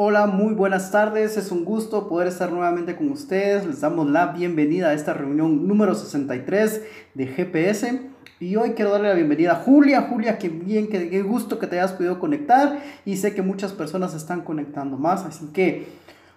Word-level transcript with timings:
Hola, 0.00 0.28
muy 0.28 0.54
buenas 0.54 0.92
tardes. 0.92 1.36
Es 1.36 1.50
un 1.50 1.64
gusto 1.64 2.08
poder 2.08 2.28
estar 2.28 2.52
nuevamente 2.52 2.94
con 2.94 3.10
ustedes. 3.10 3.66
Les 3.66 3.80
damos 3.80 4.08
la 4.08 4.26
bienvenida 4.26 4.90
a 4.90 4.92
esta 4.92 5.12
reunión 5.12 5.66
número 5.66 5.92
63 5.92 6.82
de 7.14 7.26
GPS. 7.26 8.02
Y 8.38 8.54
hoy 8.54 8.74
quiero 8.74 8.92
darle 8.92 9.08
la 9.08 9.16
bienvenida 9.16 9.54
a 9.54 9.56
Julia. 9.56 10.02
Julia, 10.02 10.38
qué 10.38 10.50
bien, 10.50 10.86
qué, 10.86 11.10
qué 11.10 11.22
gusto 11.22 11.58
que 11.58 11.66
te 11.66 11.80
hayas 11.80 11.94
podido 11.94 12.20
conectar. 12.20 12.78
Y 13.04 13.16
sé 13.16 13.34
que 13.34 13.42
muchas 13.42 13.72
personas 13.72 14.14
están 14.14 14.42
conectando 14.42 14.98
más. 14.98 15.24
Así 15.24 15.46
que 15.46 15.88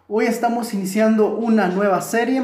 hoy 0.07 0.25
estamos 0.25 0.73
iniciando 0.73 1.37
una 1.37 1.67
nueva 1.67 2.01
serie. 2.01 2.41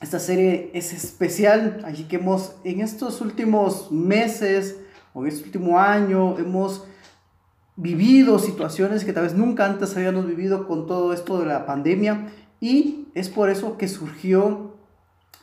Esta 0.00 0.18
serie 0.18 0.72
es 0.74 0.92
especial. 0.92 1.84
Así 1.84 2.02
que 2.08 2.16
hemos, 2.16 2.56
en 2.64 2.80
estos 2.80 3.20
últimos 3.20 3.92
meses 3.92 4.76
o 5.14 5.22
en 5.22 5.28
este 5.28 5.44
último 5.44 5.78
año, 5.78 6.36
hemos 6.36 6.84
vivido 7.82 8.38
situaciones 8.38 9.04
que 9.04 9.12
tal 9.12 9.24
vez 9.24 9.34
nunca 9.34 9.66
antes 9.66 9.96
habíamos 9.96 10.26
vivido 10.26 10.68
con 10.68 10.86
todo 10.86 11.12
esto 11.12 11.40
de 11.40 11.46
la 11.46 11.66
pandemia 11.66 12.28
y 12.60 13.08
es 13.14 13.28
por 13.28 13.50
eso 13.50 13.76
que 13.76 13.88
surgió 13.88 14.76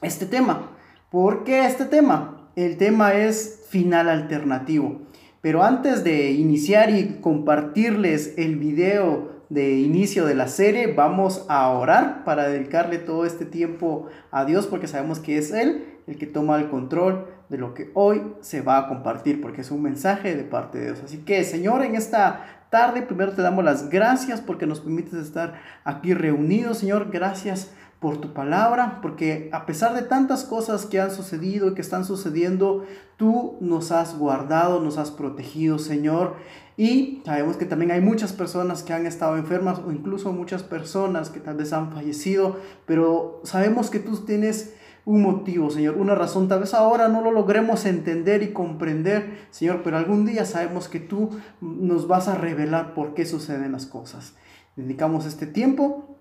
este 0.01 0.25
tema. 0.25 0.71
¿Por 1.11 1.43
qué 1.43 1.65
este 1.65 1.83
tema? 1.83 2.49
El 2.55 2.77
tema 2.77 3.13
es 3.13 3.65
final 3.67 4.07
alternativo. 4.07 5.01
Pero 5.41 5.63
antes 5.63 6.05
de 6.05 6.31
iniciar 6.31 6.89
y 6.89 7.19
compartirles 7.19 8.35
el 8.37 8.55
video 8.55 9.43
de 9.49 9.79
inicio 9.79 10.25
de 10.25 10.35
la 10.35 10.47
serie, 10.47 10.93
vamos 10.93 11.45
a 11.49 11.69
orar 11.69 12.23
para 12.23 12.47
dedicarle 12.47 12.99
todo 12.99 13.25
este 13.25 13.45
tiempo 13.45 14.07
a 14.31 14.45
Dios 14.45 14.65
porque 14.65 14.87
sabemos 14.87 15.19
que 15.19 15.37
es 15.37 15.51
Él 15.51 15.83
el 16.07 16.17
que 16.17 16.25
toma 16.25 16.57
el 16.57 16.69
control 16.69 17.27
de 17.49 17.57
lo 17.57 17.73
que 17.73 17.91
hoy 17.95 18.21
se 18.41 18.61
va 18.61 18.77
a 18.77 18.87
compartir, 18.87 19.41
porque 19.41 19.61
es 19.61 19.71
un 19.71 19.81
mensaje 19.81 20.35
de 20.35 20.43
parte 20.43 20.77
de 20.77 20.85
Dios. 20.85 21.01
Así 21.03 21.19
que, 21.19 21.43
Señor, 21.43 21.83
en 21.83 21.95
esta 21.95 22.45
tarde 22.69 23.01
primero 23.01 23.31
te 23.31 23.41
damos 23.41 23.65
las 23.65 23.89
gracias 23.89 24.41
porque 24.41 24.67
nos 24.67 24.79
permites 24.79 25.13
estar 25.13 25.55
aquí 25.83 26.13
reunidos, 26.13 26.77
Señor. 26.77 27.09
Gracias 27.11 27.71
por 27.99 28.21
tu 28.21 28.33
palabra, 28.33 28.99
porque 29.01 29.49
a 29.51 29.65
pesar 29.65 29.93
de 29.93 30.03
tantas 30.03 30.45
cosas 30.45 30.85
que 30.85 31.01
han 31.01 31.11
sucedido 31.11 31.69
y 31.69 31.73
que 31.73 31.81
están 31.81 32.05
sucediendo, 32.05 32.85
tú 33.17 33.57
nos 33.59 33.91
has 33.91 34.17
guardado, 34.17 34.79
nos 34.79 34.97
has 34.97 35.11
protegido, 35.11 35.79
Señor. 35.79 36.35
Y 36.77 37.21
sabemos 37.25 37.57
que 37.57 37.65
también 37.65 37.91
hay 37.91 37.99
muchas 37.99 38.31
personas 38.31 38.83
que 38.83 38.93
han 38.93 39.05
estado 39.05 39.35
enfermas 39.35 39.79
o 39.79 39.91
incluso 39.91 40.31
muchas 40.31 40.63
personas 40.63 41.29
que 41.29 41.41
tal 41.41 41.57
vez 41.57 41.73
han 41.73 41.91
fallecido, 41.91 42.57
pero 42.85 43.41
sabemos 43.43 43.89
que 43.89 43.99
tú 43.99 44.15
tienes 44.23 44.75
un 45.09 45.23
motivo, 45.23 45.71
Señor, 45.71 45.97
una 45.97 46.13
razón. 46.13 46.47
Tal 46.47 46.59
vez 46.59 46.75
ahora 46.75 47.07
no 47.07 47.21
lo 47.21 47.31
logremos 47.31 47.87
entender 47.87 48.43
y 48.43 48.53
comprender, 48.53 49.47
Señor, 49.49 49.81
pero 49.83 49.97
algún 49.97 50.23
día 50.23 50.45
sabemos 50.45 50.87
que 50.87 50.99
tú 50.99 51.31
nos 51.61 52.07
vas 52.07 52.27
a 52.27 52.35
revelar 52.35 52.93
por 52.93 53.15
qué 53.15 53.25
suceden 53.25 53.71
las 53.71 53.87
cosas. 53.87 54.35
Dedicamos 54.75 55.25
este 55.25 55.47
tiempo 55.47 56.15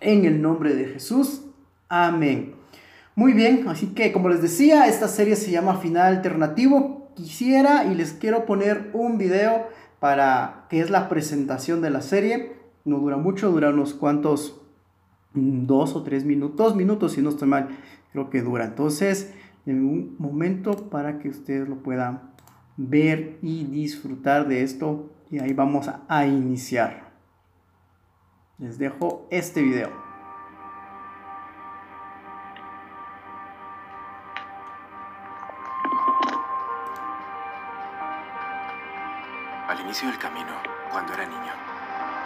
en 0.00 0.26
el 0.26 0.42
nombre 0.42 0.74
de 0.74 0.84
Jesús. 0.84 1.46
Amén. 1.88 2.56
Muy 3.14 3.32
bien, 3.32 3.66
así 3.68 3.94
que 3.94 4.12
como 4.12 4.28
les 4.28 4.42
decía, 4.42 4.86
esta 4.86 5.08
serie 5.08 5.34
se 5.34 5.50
llama 5.50 5.78
Final 5.78 6.16
Alternativo. 6.16 7.12
Quisiera 7.14 7.86
y 7.86 7.94
les 7.94 8.12
quiero 8.12 8.44
poner 8.44 8.90
un 8.92 9.16
video 9.16 9.66
para 9.98 10.66
que 10.68 10.82
es 10.82 10.90
la 10.90 11.08
presentación 11.08 11.80
de 11.80 11.88
la 11.88 12.02
serie. 12.02 12.52
No 12.84 12.98
dura 12.98 13.16
mucho, 13.16 13.50
dura 13.50 13.70
unos 13.70 13.94
cuantos, 13.94 14.59
dos 15.34 15.94
o 15.94 16.02
tres 16.02 16.24
minutos, 16.24 16.56
dos 16.56 16.76
minutos 16.76 17.12
si 17.12 17.22
no 17.22 17.30
estoy 17.30 17.48
mal 17.48 17.68
creo 18.12 18.30
que 18.30 18.42
dura. 18.42 18.64
Entonces, 18.64 19.34
en 19.66 19.84
un 19.84 20.16
momento 20.18 20.90
para 20.90 21.18
que 21.18 21.28
ustedes 21.28 21.68
lo 21.68 21.76
puedan 21.76 22.30
ver 22.76 23.38
y 23.42 23.64
disfrutar 23.64 24.48
de 24.48 24.62
esto. 24.62 25.10
Y 25.30 25.38
ahí 25.38 25.52
vamos 25.52 25.88
a, 25.88 26.26
iniciar. 26.26 27.10
Les 28.58 28.78
dejo 28.78 29.28
este 29.30 29.62
video. 29.62 29.90
Al 39.68 39.80
inicio 39.82 40.08
del 40.08 40.18
camino, 40.18 40.50
cuando 40.90 41.12
era 41.12 41.26
niño, 41.26 41.52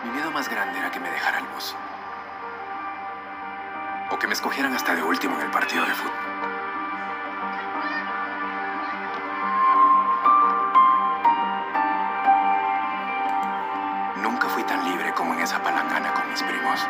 mi 0.02 0.12
miedo 0.12 0.30
más 0.30 0.48
grande 0.48 0.78
era 0.78 0.90
que 0.90 0.98
me 0.98 1.10
dejara 1.10 1.40
el 1.40 1.44
bus 1.54 1.76
que 4.24 4.28
me 4.28 4.32
escogieran 4.32 4.72
hasta 4.72 4.94
de 4.94 5.02
último 5.02 5.36
en 5.36 5.42
el 5.42 5.50
partido 5.50 5.84
de 5.84 5.92
fútbol. 5.92 6.14
Nunca 14.22 14.48
fui 14.48 14.62
tan 14.62 14.82
libre 14.82 15.12
como 15.12 15.34
en 15.34 15.40
esa 15.40 15.62
palangana 15.62 16.14
con 16.14 16.26
mis 16.30 16.42
primos. 16.42 16.80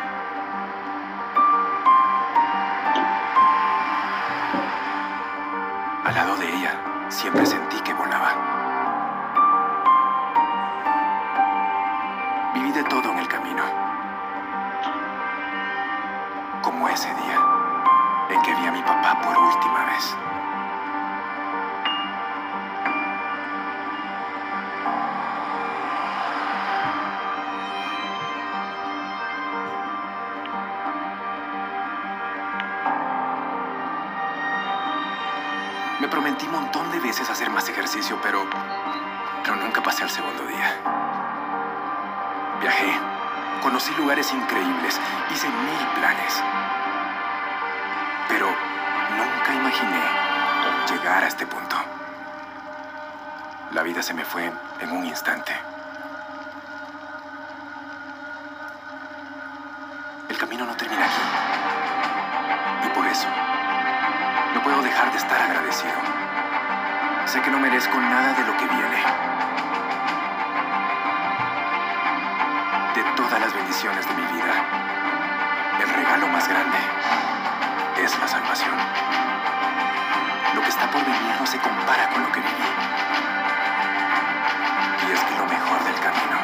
Al 6.05 6.15
lado 6.15 6.37
de 6.37 6.55
ella, 6.55 6.79
siempre 7.09 7.45
sentí 7.45 7.64
Prometí 36.35 36.53
un 36.53 36.63
montón 36.63 36.91
de 36.91 36.99
veces 36.99 37.29
hacer 37.29 37.49
más 37.49 37.69
ejercicio, 37.69 38.19
pero, 38.21 38.45
pero 39.41 39.55
nunca 39.55 39.81
pasé 39.81 40.03
al 40.03 40.09
segundo 40.09 40.45
día. 40.45 40.81
Viajé, 42.59 42.91
conocí 43.61 43.93
lugares 43.95 44.33
increíbles, 44.33 44.99
hice 45.33 45.47
mil 45.47 45.87
planes. 45.95 46.43
Pero 48.27 48.47
nunca 48.47 49.53
imaginé 49.53 50.01
llegar 50.89 51.23
a 51.23 51.27
este 51.27 51.47
punto. 51.47 51.77
La 53.71 53.83
vida 53.83 54.01
se 54.01 54.13
me 54.13 54.25
fue 54.25 54.51
en 54.81 54.91
un 54.91 55.05
instante. 55.05 55.53
Sé 67.35 67.41
que 67.41 67.51
no 67.51 67.59
merezco 67.59 67.99
nada 67.99 68.31
de 68.31 68.45
lo 68.45 68.55
que 68.55 68.65
viene. 68.65 69.03
De 72.95 73.03
todas 73.17 73.41
las 73.41 73.53
bendiciones 73.53 74.07
de 74.07 74.13
mi 74.13 74.21
vida, 74.21 74.53
el 75.83 75.89
regalo 75.89 76.29
más 76.29 76.47
grande 76.47 76.77
es 78.01 78.17
la 78.19 78.27
salvación. 78.29 78.77
Lo 80.53 80.61
que 80.61 80.69
está 80.69 80.89
por 80.89 81.03
venir 81.03 81.35
no 81.37 81.45
se 81.45 81.59
compara 81.59 82.07
con 82.07 82.23
lo 82.23 82.31
que 82.31 82.39
viví. 82.39 82.69
Y 85.09 85.11
es 85.11 85.19
que 85.19 85.35
lo 85.35 85.45
mejor 85.45 85.83
del 85.83 85.99
camino 85.99 86.34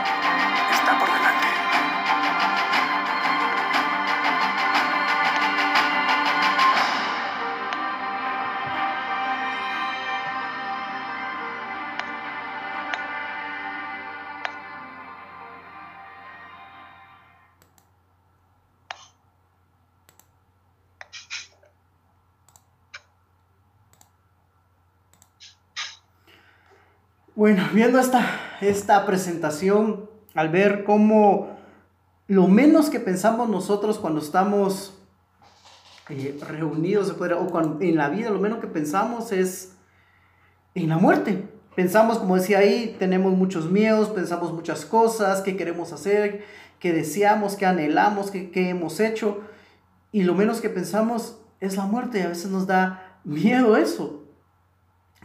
Bueno, 27.41 27.63
viendo 27.73 27.97
esta, 27.97 28.23
esta 28.61 29.03
presentación, 29.07 30.07
al 30.35 30.49
ver 30.49 30.83
cómo 30.83 31.57
lo 32.27 32.47
menos 32.47 32.91
que 32.91 32.99
pensamos 32.99 33.49
nosotros 33.49 33.97
cuando 33.97 34.19
estamos 34.21 34.95
eh, 36.09 36.39
reunidos 36.47 37.09
o 37.09 37.47
cuando, 37.47 37.81
en 37.81 37.95
la 37.95 38.09
vida, 38.09 38.29
lo 38.29 38.37
menos 38.37 38.59
que 38.59 38.67
pensamos 38.67 39.31
es 39.31 39.75
en 40.75 40.89
la 40.89 40.99
muerte. 40.99 41.49
Pensamos, 41.75 42.19
como 42.19 42.35
decía 42.35 42.59
ahí, 42.59 42.95
tenemos 42.99 43.33
muchos 43.33 43.71
miedos, 43.71 44.09
pensamos 44.09 44.53
muchas 44.53 44.85
cosas, 44.85 45.41
qué 45.41 45.57
queremos 45.57 45.93
hacer, 45.93 46.45
qué 46.77 46.93
deseamos, 46.93 47.55
qué 47.55 47.65
anhelamos, 47.65 48.29
qué, 48.29 48.51
qué 48.51 48.69
hemos 48.69 48.99
hecho. 48.99 49.41
Y 50.11 50.25
lo 50.25 50.35
menos 50.35 50.61
que 50.61 50.69
pensamos 50.69 51.41
es 51.59 51.75
la 51.75 51.85
muerte 51.85 52.19
y 52.19 52.21
a 52.21 52.27
veces 52.27 52.51
nos 52.51 52.67
da 52.67 53.19
miedo 53.23 53.77
eso. 53.77 54.27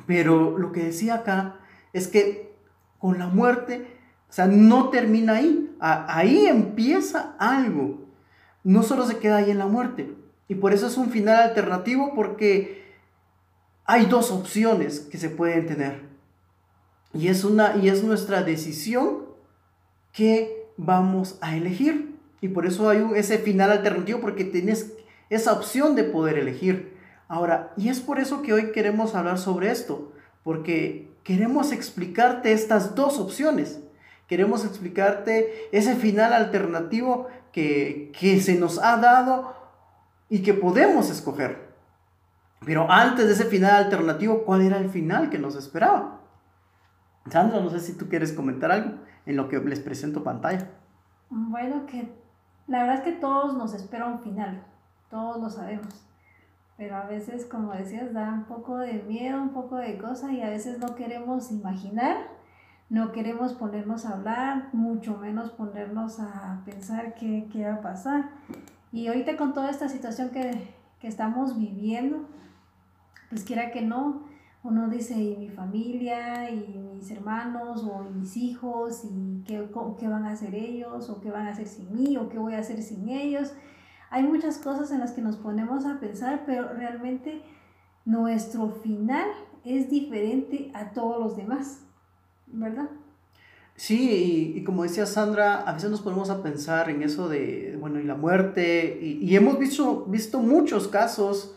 Pero 0.06 0.56
lo 0.56 0.72
que 0.72 0.82
decía 0.84 1.16
acá 1.16 1.60
es 1.92 2.08
que 2.08 2.54
con 2.98 3.18
la 3.18 3.26
muerte 3.26 3.96
sea, 4.36 4.46
no 4.46 4.90
termina 4.90 5.34
ahí. 5.34 5.74
ahí 5.80 6.46
empieza 6.46 7.34
algo. 7.38 8.06
No 8.64 8.82
solo 8.82 9.06
se 9.06 9.18
queda 9.18 9.36
ahí 9.36 9.50
en 9.50 9.58
la 9.58 9.66
muerte. 9.66 10.14
Y 10.48 10.56
por 10.56 10.72
eso 10.72 10.86
es 10.86 10.98
un 10.98 11.10
final 11.10 11.40
alternativo 11.42 12.12
porque 12.14 12.84
hay 13.84 14.06
dos 14.06 14.30
opciones 14.30 15.00
que 15.00 15.18
se 15.18 15.30
pueden 15.30 15.66
tener. 15.66 16.02
Y 17.14 17.28
es, 17.28 17.44
una, 17.44 17.76
y 17.76 17.88
es 17.88 18.04
nuestra 18.04 18.42
decisión 18.42 19.24
que 20.12 20.68
vamos 20.76 21.38
a 21.40 21.56
elegir. 21.56 22.18
Y 22.42 22.48
por 22.48 22.66
eso 22.66 22.90
hay 22.90 23.02
ese 23.14 23.38
final 23.38 23.72
alternativo 23.72 24.20
porque 24.20 24.44
tienes 24.44 24.92
esa 25.30 25.54
opción 25.54 25.94
de 25.94 26.04
poder 26.04 26.36
elegir. 26.36 26.94
Ahora, 27.26 27.72
y 27.76 27.88
es 27.88 28.00
por 28.00 28.18
eso 28.18 28.42
que 28.42 28.52
hoy 28.52 28.72
queremos 28.72 29.14
hablar 29.14 29.38
sobre 29.38 29.70
esto, 29.70 30.12
porque 30.44 31.15
queremos 31.26 31.72
explicarte 31.72 32.52
estas 32.52 32.94
dos 32.94 33.18
opciones. 33.18 33.82
Queremos 34.28 34.64
explicarte 34.64 35.68
ese 35.76 35.96
final 35.96 36.32
alternativo 36.32 37.26
que, 37.52 38.12
que 38.16 38.40
se 38.40 38.54
nos 38.54 38.78
ha 38.78 38.96
dado 38.98 39.54
y 40.28 40.42
que 40.42 40.54
podemos 40.54 41.10
escoger. 41.10 41.74
Pero 42.64 42.90
antes 42.90 43.26
de 43.26 43.32
ese 43.32 43.44
final 43.44 43.84
alternativo, 43.84 44.44
¿cuál 44.44 44.62
era 44.62 44.78
el 44.78 44.88
final 44.88 45.28
que 45.28 45.38
nos 45.38 45.56
esperaba? 45.56 46.20
Sandra, 47.28 47.60
no 47.60 47.70
sé 47.70 47.80
si 47.80 47.94
tú 47.94 48.08
quieres 48.08 48.32
comentar 48.32 48.70
algo 48.70 48.98
en 49.26 49.36
lo 49.36 49.48
que 49.48 49.58
les 49.58 49.80
presento 49.80 50.22
pantalla. 50.22 50.70
Bueno, 51.28 51.86
que 51.86 52.08
la 52.68 52.82
verdad 52.82 52.96
es 52.96 53.00
que 53.02 53.20
todos 53.20 53.56
nos 53.56 53.74
espera 53.74 54.06
un 54.06 54.20
final, 54.20 54.64
todos 55.10 55.40
lo 55.40 55.50
sabemos. 55.50 56.06
Pero 56.76 56.96
a 56.96 57.06
veces, 57.06 57.46
como 57.46 57.72
decías, 57.72 58.12
da 58.12 58.32
un 58.32 58.44
poco 58.44 58.78
de 58.78 59.02
miedo, 59.02 59.40
un 59.40 59.50
poco 59.50 59.76
de 59.76 59.96
cosa 59.96 60.32
y 60.32 60.42
a 60.42 60.50
veces 60.50 60.78
no 60.78 60.94
queremos 60.94 61.50
imaginar, 61.50 62.16
no 62.90 63.12
queremos 63.12 63.54
ponernos 63.54 64.04
a 64.04 64.14
hablar, 64.14 64.68
mucho 64.72 65.16
menos 65.16 65.50
ponernos 65.50 66.20
a 66.20 66.62
pensar 66.64 67.14
qué, 67.14 67.48
qué 67.50 67.64
va 67.64 67.74
a 67.74 67.80
pasar. 67.80 68.30
Y 68.92 69.08
ahorita 69.08 69.36
con 69.36 69.54
toda 69.54 69.70
esta 69.70 69.88
situación 69.88 70.30
que, 70.30 70.68
que 71.00 71.08
estamos 71.08 71.58
viviendo, 71.58 72.26
pues 73.30 73.42
quiera 73.42 73.70
que 73.70 73.82
no, 73.82 74.22
uno 74.62 74.88
dice, 74.88 75.14
y 75.14 75.36
mi 75.36 75.48
familia, 75.48 76.50
y 76.50 76.78
mis 76.94 77.10
hermanos, 77.10 77.84
o 77.84 78.02
mis 78.02 78.36
hijos, 78.36 79.04
y 79.04 79.42
qué, 79.46 79.68
qué 79.98 80.08
van 80.08 80.24
a 80.24 80.32
hacer 80.32 80.54
ellos, 80.54 81.08
o 81.08 81.20
qué 81.20 81.30
van 81.30 81.46
a 81.46 81.50
hacer 81.50 81.66
sin 81.66 81.94
mí, 81.94 82.16
o 82.16 82.28
qué 82.28 82.38
voy 82.38 82.54
a 82.54 82.58
hacer 82.58 82.82
sin 82.82 83.08
ellos. 83.08 83.52
Hay 84.10 84.22
muchas 84.22 84.58
cosas 84.58 84.90
en 84.90 85.00
las 85.00 85.12
que 85.12 85.22
nos 85.22 85.36
ponemos 85.36 85.84
a 85.84 85.98
pensar, 86.00 86.44
pero 86.46 86.72
realmente 86.72 87.42
nuestro 88.04 88.70
final 88.70 89.28
es 89.64 89.90
diferente 89.90 90.70
a 90.74 90.92
todos 90.92 91.18
los 91.22 91.36
demás, 91.36 91.80
¿verdad? 92.46 92.88
Sí, 93.74 94.54
y, 94.56 94.64
como 94.64 94.84
decía 94.84 95.04
Sandra, 95.04 95.60
a 95.62 95.72
veces 95.74 95.90
nos 95.90 96.00
ponemos 96.00 96.30
a 96.30 96.42
pensar 96.42 96.88
en 96.88 97.02
eso 97.02 97.28
de, 97.28 97.76
bueno, 97.78 98.00
y 98.00 98.04
la 98.04 98.14
muerte, 98.14 98.98
y, 99.02 99.18
y 99.22 99.36
hemos 99.36 99.58
visto, 99.58 100.06
visto 100.06 100.40
muchos 100.40 100.88
casos 100.88 101.56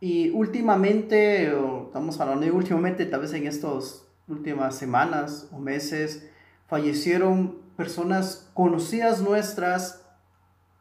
y 0.00 0.30
últimamente, 0.30 1.52
o 1.52 1.86
estamos 1.86 2.20
hablando 2.20 2.46
de 2.46 2.52
últimamente, 2.52 3.04
tal 3.04 3.20
vez 3.20 3.34
en 3.34 3.46
estas 3.46 4.06
últimas 4.28 4.76
semanas 4.76 5.48
o 5.52 5.58
meses, 5.58 6.26
fallecieron 6.68 7.56
personas 7.76 8.50
conocidas 8.54 9.20
nuestras. 9.20 10.05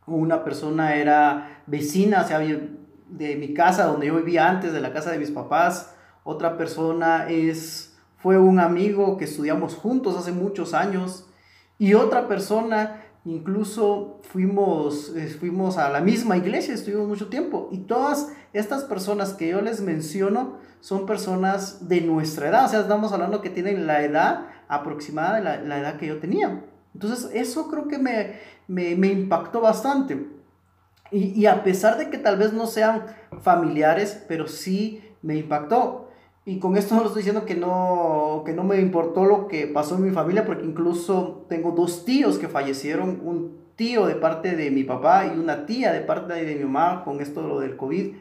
Una 0.08 0.44
persona 0.44 0.96
era 0.96 1.62
vecina, 1.68 2.22
o 2.22 2.28
sea, 2.28 2.40
de 2.40 3.36
mi 3.36 3.54
casa, 3.54 3.86
donde 3.86 4.08
yo 4.08 4.16
vivía 4.16 4.50
antes, 4.50 4.74
de 4.74 4.82
la 4.82 4.94
casa 4.94 5.12
de 5.12 5.20
mis 5.20 5.32
papás. 5.32 5.96
Otra 6.24 6.58
persona 6.58 7.28
es, 7.30 7.98
fue 8.18 8.38
un 8.38 8.60
amigo 8.60 9.18
que 9.18 9.26
estudiamos 9.26 9.76
juntos 9.76 10.16
hace 10.18 10.32
muchos 10.32 10.74
años. 10.74 11.28
Y 11.78 11.94
otra 11.94 12.28
persona 12.28 13.02
Incluso 13.26 14.20
fuimos, 14.22 15.16
eh, 15.16 15.28
fuimos 15.28 15.80
a 15.80 15.90
la 15.90 16.00
misma 16.00 16.38
iglesia, 16.38 16.76
estuvimos 16.76 17.08
mucho 17.08 17.28
tiempo. 17.28 17.70
Y 17.72 17.80
todas 17.80 18.32
estas 18.54 18.84
personas 18.84 19.34
que 19.34 19.48
yo 19.48 19.62
les 19.62 19.82
menciono 19.82 20.60
son 20.80 21.08
personas 21.08 21.90
de 21.90 22.02
nuestra 22.02 22.50
edad. 22.50 22.66
O 22.66 22.68
sea, 22.68 22.82
estamos 22.82 23.12
hablando 23.14 23.42
que 23.42 23.50
tienen 23.50 23.88
la 23.88 24.04
edad 24.04 24.46
aproximada 24.68 25.38
de 25.38 25.68
la, 25.68 25.80
edad 25.80 25.98
que 25.98 26.06
yo 26.06 26.20
tenía. 26.20 26.64
Entonces, 26.96 27.30
eso 27.34 27.68
creo 27.70 27.90
que 27.90 27.98
me, 27.98 28.40
me, 28.70 29.08
impactó 29.08 29.60
bastante. 29.60 30.28
Y, 31.12 31.40
y, 31.42 31.46
a 31.46 31.62
pesar 31.62 31.98
de 31.98 32.10
que 32.10 32.18
tal 32.18 32.38
vez 32.38 32.54
no 32.54 32.68
sean 32.68 33.04
familiares, 33.42 34.24
pero 34.30 34.48
sí 34.48 35.04
me 35.22 35.36
impactó. 35.36 36.10
Y 36.46 36.60
con 36.60 36.78
esto 36.78 36.96
no 36.96 37.02
estoy 37.02 37.18
diciendo 37.18 37.46
que 37.46 37.56
no, 37.56 38.44
que 38.46 38.54
no 38.54 38.64
me 38.64 38.80
importó 38.80 39.26
lo 39.26 39.50
que 39.50 39.68
pasó 39.68 39.96
en 39.96 40.04
mi 40.04 40.12
familia, 40.12 40.46
porque 40.46 40.64
incluso 40.64 41.46
tengo 41.50 41.72
dos 41.72 42.06
tíos 42.06 42.38
que 42.38 42.48
fallecieron, 42.48 43.20
un 43.26 43.58
tío 43.76 44.06
de 44.08 44.16
parte 44.16 44.56
de 44.56 44.72
mi 44.72 44.86
papá 44.86 45.26
y 45.26 45.38
una 45.38 45.66
tía 45.66 45.92
de 45.92 46.00
parte 46.00 46.34
de 46.34 46.56
mi 46.56 46.64
mamá 46.64 47.04
con 47.04 47.20
esto 47.20 47.46
lo 47.46 47.60
del 47.60 47.76
COVID. 47.76 48.16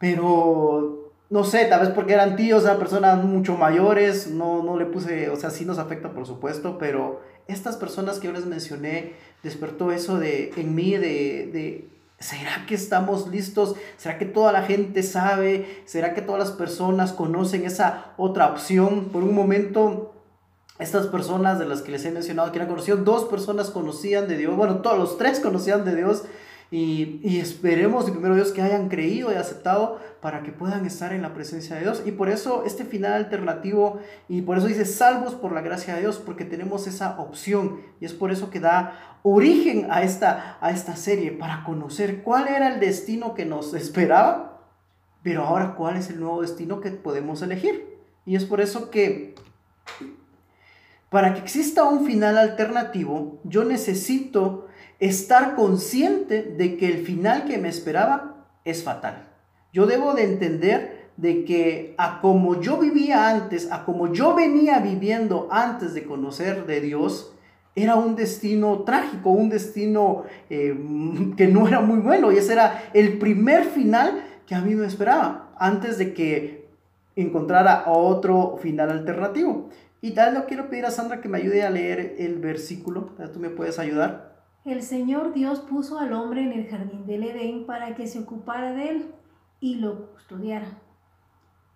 Pero 0.00 1.05
no 1.28 1.44
sé, 1.44 1.64
tal 1.64 1.80
vez 1.80 1.90
porque 1.90 2.12
eran 2.12 2.36
tíos, 2.36 2.64
eran 2.64 2.78
personas 2.78 3.22
mucho 3.24 3.56
mayores, 3.56 4.28
no, 4.30 4.62
no 4.62 4.76
le 4.76 4.86
puse, 4.86 5.28
o 5.30 5.36
sea, 5.36 5.50
sí 5.50 5.64
nos 5.64 5.78
afecta 5.78 6.12
por 6.12 6.26
supuesto, 6.26 6.78
pero 6.78 7.20
estas 7.48 7.76
personas 7.76 8.18
que 8.18 8.28
yo 8.28 8.32
les 8.32 8.46
mencioné 8.46 9.14
despertó 9.42 9.92
eso 9.92 10.18
de, 10.18 10.52
en 10.56 10.74
mí 10.74 10.92
de, 10.92 11.50
de 11.52 11.88
¿Será 12.18 12.64
que 12.66 12.74
estamos 12.74 13.28
listos? 13.28 13.76
¿Será 13.98 14.16
que 14.16 14.24
toda 14.24 14.50
la 14.50 14.62
gente 14.62 15.02
sabe? 15.02 15.82
¿Será 15.84 16.14
que 16.14 16.22
todas 16.22 16.38
las 16.38 16.56
personas 16.56 17.12
conocen 17.12 17.66
esa 17.66 18.14
otra 18.16 18.46
opción? 18.46 19.10
Por 19.12 19.22
un 19.22 19.34
momento, 19.34 20.14
estas 20.78 21.08
personas 21.08 21.58
de 21.58 21.66
las 21.66 21.82
que 21.82 21.92
les 21.92 22.06
he 22.06 22.10
mencionado 22.10 22.50
que 22.52 22.58
eran 22.58 22.68
conocido, 22.68 22.96
dos 22.96 23.26
personas 23.26 23.68
conocían 23.68 24.28
de 24.28 24.38
Dios, 24.38 24.56
bueno, 24.56 24.78
todos 24.78 24.98
los 24.98 25.18
tres 25.18 25.40
conocían 25.40 25.84
de 25.84 25.94
Dios 25.94 26.24
y, 26.70 27.20
y 27.22 27.38
esperemos, 27.38 28.10
primero 28.10 28.34
Dios, 28.34 28.52
que 28.52 28.62
hayan 28.62 28.88
creído 28.88 29.32
y 29.32 29.36
aceptado 29.36 30.00
para 30.20 30.42
que 30.42 30.50
puedan 30.50 30.84
estar 30.84 31.12
en 31.12 31.22
la 31.22 31.32
presencia 31.32 31.76
de 31.76 31.82
Dios. 31.82 32.02
Y 32.04 32.12
por 32.12 32.28
eso 32.28 32.64
este 32.64 32.84
final 32.84 33.12
alternativo, 33.12 34.00
y 34.28 34.42
por 34.42 34.58
eso 34.58 34.66
dice 34.66 34.84
salvos 34.84 35.34
por 35.34 35.52
la 35.52 35.60
gracia 35.60 35.94
de 35.94 36.00
Dios, 36.00 36.18
porque 36.18 36.44
tenemos 36.44 36.86
esa 36.88 37.20
opción. 37.20 37.80
Y 38.00 38.04
es 38.04 38.12
por 38.12 38.32
eso 38.32 38.50
que 38.50 38.58
da 38.58 39.18
origen 39.22 39.86
a 39.90 40.02
esta, 40.02 40.58
a 40.60 40.70
esta 40.70 40.96
serie, 40.96 41.30
para 41.30 41.62
conocer 41.64 42.22
cuál 42.22 42.48
era 42.48 42.74
el 42.74 42.80
destino 42.80 43.34
que 43.34 43.44
nos 43.44 43.72
esperaba, 43.74 44.62
pero 45.22 45.44
ahora 45.44 45.74
cuál 45.76 45.96
es 45.96 46.10
el 46.10 46.18
nuevo 46.18 46.42
destino 46.42 46.80
que 46.80 46.90
podemos 46.90 47.42
elegir. 47.42 47.96
Y 48.24 48.34
es 48.34 48.44
por 48.44 48.60
eso 48.60 48.90
que 48.90 49.36
para 51.10 51.34
que 51.34 51.40
exista 51.40 51.84
un 51.84 52.04
final 52.04 52.36
alternativo, 52.36 53.38
yo 53.44 53.64
necesito 53.64 54.66
estar 55.00 55.54
consciente 55.54 56.42
de 56.42 56.76
que 56.76 56.88
el 56.88 57.04
final 57.04 57.44
que 57.44 57.58
me 57.58 57.68
esperaba 57.68 58.46
es 58.64 58.82
fatal. 58.82 59.28
Yo 59.72 59.86
debo 59.86 60.14
de 60.14 60.24
entender 60.24 61.10
de 61.16 61.44
que 61.44 61.94
a 61.98 62.20
como 62.20 62.60
yo 62.60 62.78
vivía 62.78 63.28
antes, 63.28 63.70
a 63.70 63.84
como 63.84 64.12
yo 64.12 64.34
venía 64.34 64.78
viviendo 64.80 65.48
antes 65.50 65.94
de 65.94 66.04
conocer 66.04 66.66
de 66.66 66.80
Dios, 66.80 67.32
era 67.74 67.94
un 67.94 68.16
destino 68.16 68.84
trágico, 68.84 69.30
un 69.30 69.50
destino 69.50 70.24
eh, 70.48 70.74
que 71.36 71.46
no 71.46 71.68
era 71.68 71.80
muy 71.80 71.98
bueno. 71.98 72.32
Y 72.32 72.38
ese 72.38 72.54
era 72.54 72.90
el 72.94 73.18
primer 73.18 73.64
final 73.64 74.22
que 74.46 74.54
a 74.54 74.60
mí 74.60 74.74
me 74.74 74.86
esperaba, 74.86 75.52
antes 75.58 75.98
de 75.98 76.14
que 76.14 76.68
encontrara 77.16 77.84
otro 77.86 78.58
final 78.62 78.90
alternativo. 78.90 79.68
Y 80.00 80.12
tal 80.12 80.34
lo 80.34 80.46
quiero 80.46 80.68
pedir 80.68 80.86
a 80.86 80.90
Sandra 80.90 81.20
que 81.20 81.28
me 81.28 81.38
ayude 81.38 81.64
a 81.64 81.70
leer 81.70 82.16
el 82.18 82.38
versículo. 82.38 83.10
¿Tú 83.32 83.40
me 83.40 83.50
puedes 83.50 83.78
ayudar? 83.78 84.35
El 84.66 84.82
Señor 84.82 85.32
Dios 85.32 85.60
puso 85.60 86.00
al 86.00 86.12
hombre 86.12 86.42
en 86.42 86.52
el 86.52 86.66
jardín 86.66 87.06
del 87.06 87.22
Edén 87.22 87.66
para 87.66 87.94
que 87.94 88.08
se 88.08 88.18
ocupara 88.18 88.72
de 88.72 88.90
él 88.90 89.14
y 89.60 89.76
lo 89.76 90.10
custodiara. 90.10 90.66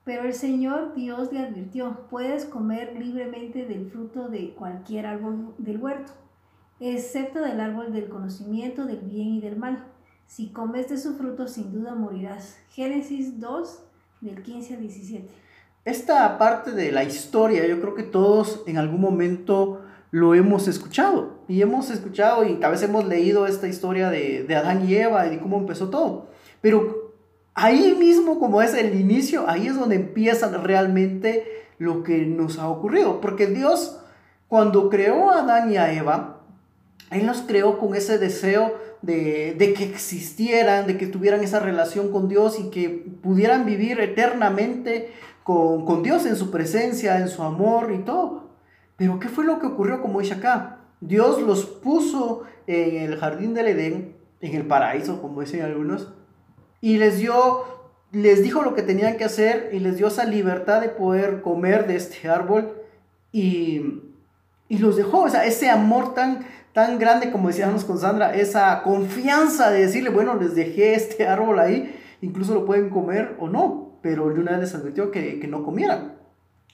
Pero 0.03 0.25
el 0.25 0.35
Señor 0.35 0.95
Dios 0.97 1.33
le 1.33 1.39
advirtió, 1.39 2.09
puedes 2.11 2.47
comer 2.47 2.97
libremente 2.99 3.65
del 3.65 3.89
fruto 3.89 4.29
de 4.29 4.55
cualquier 4.55 5.07
árbol 5.07 5.55
del 5.59 5.79
huerto, 5.79 6.11
excepto 6.81 7.39
del 7.39 7.61
árbol 7.61 7.93
del 7.93 8.09
conocimiento 8.09 8.85
del 8.87 9.03
bien 9.03 9.35
y 9.35 9.41
del 9.41 9.57
mal. 9.57 9.85
Si 10.27 10.49
comes 10.49 10.89
de 10.89 10.99
su 10.99 11.15
fruto, 11.15 11.47
sin 11.47 11.73
duda 11.73 11.95
morirás. 11.95 12.59
Génesis 12.71 13.39
2, 13.39 13.85
del 14.21 14.43
15 14.43 14.75
al 14.75 14.81
17. 14.81 15.29
Esta 15.85 16.37
parte 16.39 16.73
de 16.73 16.91
la 16.91 17.05
historia, 17.05 17.69
yo 17.69 17.81
creo 17.81 17.95
que 17.95 18.03
todos 18.03 18.65
en 18.67 18.79
algún 18.79 19.01
momento 19.01 19.80
lo 20.11 20.35
hemos 20.35 20.69
escuchado. 20.69 21.41
Y 21.49 21.63
hemos 21.63 21.91
escuchado 21.91 22.45
y 22.45 22.63
a 22.63 22.69
veces 22.69 22.89
hemos 22.89 23.07
leído 23.07 23.47
esta 23.47 23.69
historia 23.69 24.11
de, 24.11 24.45
de 24.45 24.57
Adán 24.57 24.89
y 24.89 24.95
Eva 24.95 25.27
y 25.27 25.31
de 25.31 25.39
cómo 25.39 25.59
empezó 25.59 25.91
todo. 25.91 26.29
Pero 26.61 27.13
ahí 27.55 27.95
mismo, 27.99 28.39
como 28.39 28.63
es 28.63 28.75
el 28.75 28.99
inicio, 28.99 29.49
ahí 29.49 29.67
es 29.67 29.77
donde 29.77 29.97
empieza 29.97 30.49
realmente 30.59 31.67
lo 31.79 32.03
que 32.03 32.27
nos 32.27 32.59
ha 32.59 32.69
ocurrido. 32.69 33.21
Porque 33.21 33.47
Dios, 33.47 33.99
cuando 34.49 34.89
creó 34.91 35.31
a 35.31 35.41
Adán 35.41 35.73
y 35.73 35.77
a 35.77 35.93
Eva, 35.93 36.41
Él 37.11 37.27
los 37.27 37.43
creó 37.43 37.79
con 37.79 37.95
ese 37.95 38.19
deseo 38.19 38.79
de, 39.03 39.55
de, 39.59 39.73
que 39.73 39.85
existieran, 39.85 40.87
de 40.87 40.99
que 40.99 41.07
tuvieran 41.07 41.43
esa 41.43 41.59
relación 41.59 42.13
con 42.13 42.29
Dios 42.29 42.59
y 42.61 42.71
que 42.71 42.89
pudieran 43.23 43.65
vivir 43.65 43.99
eternamente 44.01 45.11
con, 45.43 45.87
con 45.87 46.03
Dios 46.03 46.27
en 46.27 46.37
su 46.37 46.51
presencia, 46.51 47.19
en 47.19 47.29
su 47.29 47.43
amor 47.43 47.93
y 47.93 48.05
todo. 48.05 48.50
Pero 49.01 49.19
¿qué 49.19 49.31
fue 49.31 49.47
lo 49.47 49.59
que 49.59 49.67
ocurrió 49.67 50.03
como 50.03 50.21
dice 50.21 50.35
acá? 50.35 50.81
Dios 51.01 51.41
los 51.41 51.65
puso 51.65 52.43
en 52.67 53.11
el 53.11 53.17
jardín 53.17 53.55
del 53.55 53.69
Edén, 53.69 54.15
en 54.43 54.55
el 54.55 54.67
paraíso, 54.67 55.23
como 55.23 55.41
dicen 55.41 55.63
algunos, 55.63 56.13
y 56.83 56.99
les 56.99 57.19
dio, 57.19 57.65
les 58.13 58.43
dijo 58.43 58.63
lo 58.63 58.75
que 58.75 58.83
tenían 58.83 59.17
que 59.17 59.25
hacer 59.25 59.71
y 59.73 59.79
les 59.79 59.97
dio 59.97 60.09
esa 60.09 60.27
libertad 60.27 60.83
de 60.83 60.91
poder 60.91 61.41
comer 61.41 61.87
de 61.87 61.97
este 61.97 62.29
árbol 62.29 62.75
y, 63.33 64.03
y 64.69 64.77
los 64.77 64.99
dejó, 64.99 65.23
o 65.23 65.31
sea, 65.31 65.47
ese 65.47 65.71
amor 65.71 66.13
tan, 66.13 66.45
tan 66.75 66.99
grande 66.99 67.33
como 67.33 67.49
decíamos 67.49 67.87
con 67.87 67.97
Sandra, 67.97 68.35
esa 68.35 68.83
confianza 68.83 69.71
de 69.71 69.81
decirle, 69.81 70.11
bueno, 70.11 70.35
les 70.35 70.55
dejé 70.55 70.93
este 70.93 71.27
árbol 71.27 71.59
ahí, 71.59 71.99
incluso 72.21 72.53
lo 72.53 72.67
pueden 72.67 72.91
comer 72.91 73.35
o 73.41 73.49
no, 73.49 73.99
pero 74.03 74.29
de 74.29 74.41
una 74.41 74.59
vez 74.59 74.61
les 74.61 74.75
advirtió 74.75 75.11
que, 75.11 75.41
que 75.41 75.49
no 75.49 75.65
comieran. 75.65 76.19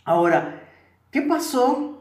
Ahora, 0.04 0.64
¿qué 1.12 1.22
pasó 1.22 1.95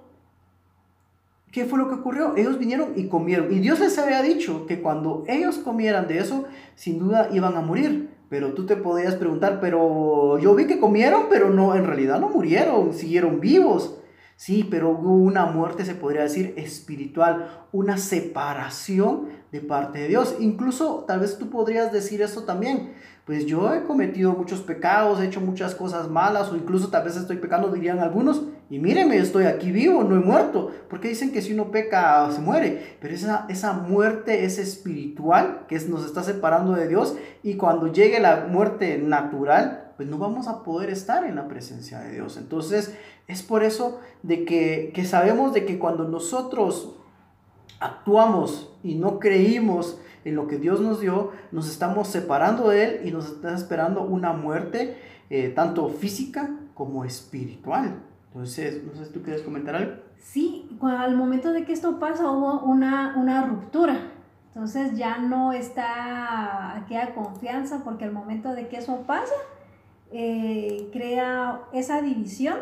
¿Qué 1.55 1.63
fue 1.63 1.79
lo 1.79 1.87
que 1.87 1.95
ocurrió? 1.95 2.35
Ellos 2.35 2.59
vinieron 2.59 2.91
y 2.97 3.07
comieron. 3.07 3.49
Y 3.53 3.59
Dios 3.59 3.79
les 3.79 3.97
había 3.97 4.21
dicho 4.21 4.65
que 4.65 4.81
cuando 4.81 5.23
ellos 5.25 5.57
comieran 5.57 6.05
de 6.05 6.19
eso, 6.19 6.43
sin 6.75 6.99
duda 6.99 7.29
iban 7.31 7.55
a 7.55 7.61
morir. 7.61 8.09
Pero 8.27 8.53
tú 8.53 8.65
te 8.65 8.75
podías 8.75 9.15
preguntar, 9.15 9.59
pero 9.61 10.37
yo 10.37 10.53
vi 10.53 10.67
que 10.67 10.81
comieron, 10.81 11.27
pero 11.29 11.49
no, 11.49 11.73
en 11.73 11.85
realidad 11.85 12.19
no 12.19 12.27
murieron, 12.27 12.91
siguieron 12.91 13.39
vivos. 13.39 13.97
Sí, 14.35 14.67
pero 14.69 14.89
hubo 14.89 15.13
una 15.13 15.45
muerte, 15.45 15.85
se 15.85 15.95
podría 15.95 16.23
decir, 16.23 16.53
espiritual, 16.57 17.67
una 17.71 17.97
separación 17.97 19.29
de 19.53 19.61
parte 19.61 19.99
de 19.99 20.09
Dios. 20.09 20.35
Incluso 20.41 21.05
tal 21.07 21.21
vez 21.21 21.37
tú 21.37 21.49
podrías 21.49 21.89
decir 21.93 22.21
eso 22.21 22.43
también 22.43 22.91
pues 23.25 23.47
yo 23.47 23.73
he 23.73 23.83
cometido 23.83 24.33
muchos 24.33 24.61
pecados, 24.61 25.19
he 25.19 25.25
hecho 25.25 25.41
muchas 25.41 25.73
cosas 25.73 26.09
malas 26.09 26.51
o 26.51 26.55
incluso 26.55 26.89
tal 26.89 27.03
vez 27.03 27.15
estoy 27.15 27.37
pecando, 27.37 27.69
dirían 27.69 27.97
algunos, 27.97 28.43
y 28.69 28.77
míreme, 28.77 29.17
estoy 29.17 29.45
aquí 29.45 29.71
vivo, 29.71 30.03
no 30.03 30.15
he 30.15 30.19
muerto, 30.19 30.71
porque 30.89 31.07
dicen 31.07 31.31
que 31.31 31.41
si 31.41 31.53
uno 31.53 31.71
peca 31.71 32.29
se 32.31 32.39
muere, 32.39 32.97
pero 33.01 33.15
esa, 33.15 33.47
esa 33.49 33.73
muerte 33.73 34.45
es 34.45 34.59
espiritual, 34.59 35.65
que 35.67 35.79
nos 35.87 36.05
está 36.05 36.21
separando 36.21 36.73
de 36.73 36.87
Dios, 36.87 37.17
y 37.41 37.55
cuando 37.55 37.91
llegue 37.91 38.19
la 38.19 38.45
muerte 38.47 38.99
natural, 38.99 39.93
pues 39.97 40.07
no 40.07 40.19
vamos 40.19 40.47
a 40.47 40.61
poder 40.61 40.91
estar 40.91 41.23
en 41.23 41.35
la 41.35 41.47
presencia 41.47 42.01
de 42.01 42.11
Dios. 42.11 42.37
Entonces, 42.37 42.95
es 43.27 43.41
por 43.41 43.63
eso 43.63 44.01
de 44.21 44.45
que, 44.45 44.91
que 44.93 45.03
sabemos 45.03 45.51
de 45.53 45.65
que 45.65 45.79
cuando 45.79 46.07
nosotros 46.07 46.95
actuamos 47.79 48.71
y 48.83 48.95
no 48.95 49.19
creímos 49.19 49.99
en 50.25 50.35
lo 50.35 50.47
que 50.47 50.57
Dios 50.57 50.81
nos 50.81 50.99
dio, 50.99 51.31
nos 51.51 51.69
estamos 51.69 52.09
separando 52.09 52.69
de 52.69 52.83
Él 52.83 53.07
y 53.07 53.11
nos 53.11 53.27
está 53.27 53.55
esperando 53.55 54.01
una 54.03 54.33
muerte 54.33 54.97
eh, 55.29 55.49
tanto 55.49 55.87
física 55.87 56.49
como 56.73 57.05
espiritual. 57.05 58.01
Entonces, 58.27 58.83
no 58.83 58.93
sé 58.95 59.05
si 59.05 59.13
tú 59.13 59.21
quieres 59.21 59.43
comentar 59.43 59.75
algo. 59.75 59.93
Sí, 60.17 60.77
al 60.81 61.15
momento 61.15 61.53
de 61.53 61.63
que 61.63 61.71
esto 61.71 61.99
pasa 61.99 62.29
hubo 62.29 62.59
una, 62.61 63.15
una 63.17 63.45
ruptura. 63.45 64.11
Entonces 64.47 64.97
ya 64.97 65.17
no 65.17 65.53
está 65.53 66.77
aquella 66.77 67.13
confianza 67.13 67.83
porque 67.83 68.05
al 68.05 68.11
momento 68.11 68.53
de 68.53 68.67
que 68.67 68.77
eso 68.77 69.03
pasa, 69.05 69.33
eh, 70.11 70.89
crea 70.91 71.61
esa 71.73 72.01
división 72.01 72.57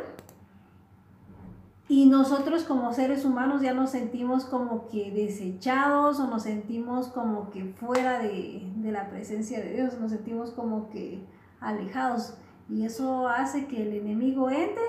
y 1.95 2.07
nosotros 2.07 2.63
como 2.63 2.91
seres 2.91 3.23
humanos 3.23 3.61
ya 3.61 3.71
nos 3.71 3.91
sentimos 3.91 4.45
como 4.45 4.87
que 4.87 5.11
desechados 5.11 6.19
o 6.19 6.25
nos 6.25 6.41
sentimos 6.41 7.09
como 7.09 7.51
que 7.51 7.65
fuera 7.65 8.17
de, 8.17 8.67
la 8.81 9.11
presencia 9.11 9.59
de 9.59 9.73
Dios, 9.73 9.99
nos 9.99 10.09
sentimos 10.09 10.49
como 10.49 10.89
que 10.89 11.23
alejados. 11.59 12.35
Y 12.67 12.83
eso 12.83 13.27
hace 13.27 13.67
que 13.67 13.83
el 13.83 13.93
enemigo 13.93 14.49
entre 14.49 14.81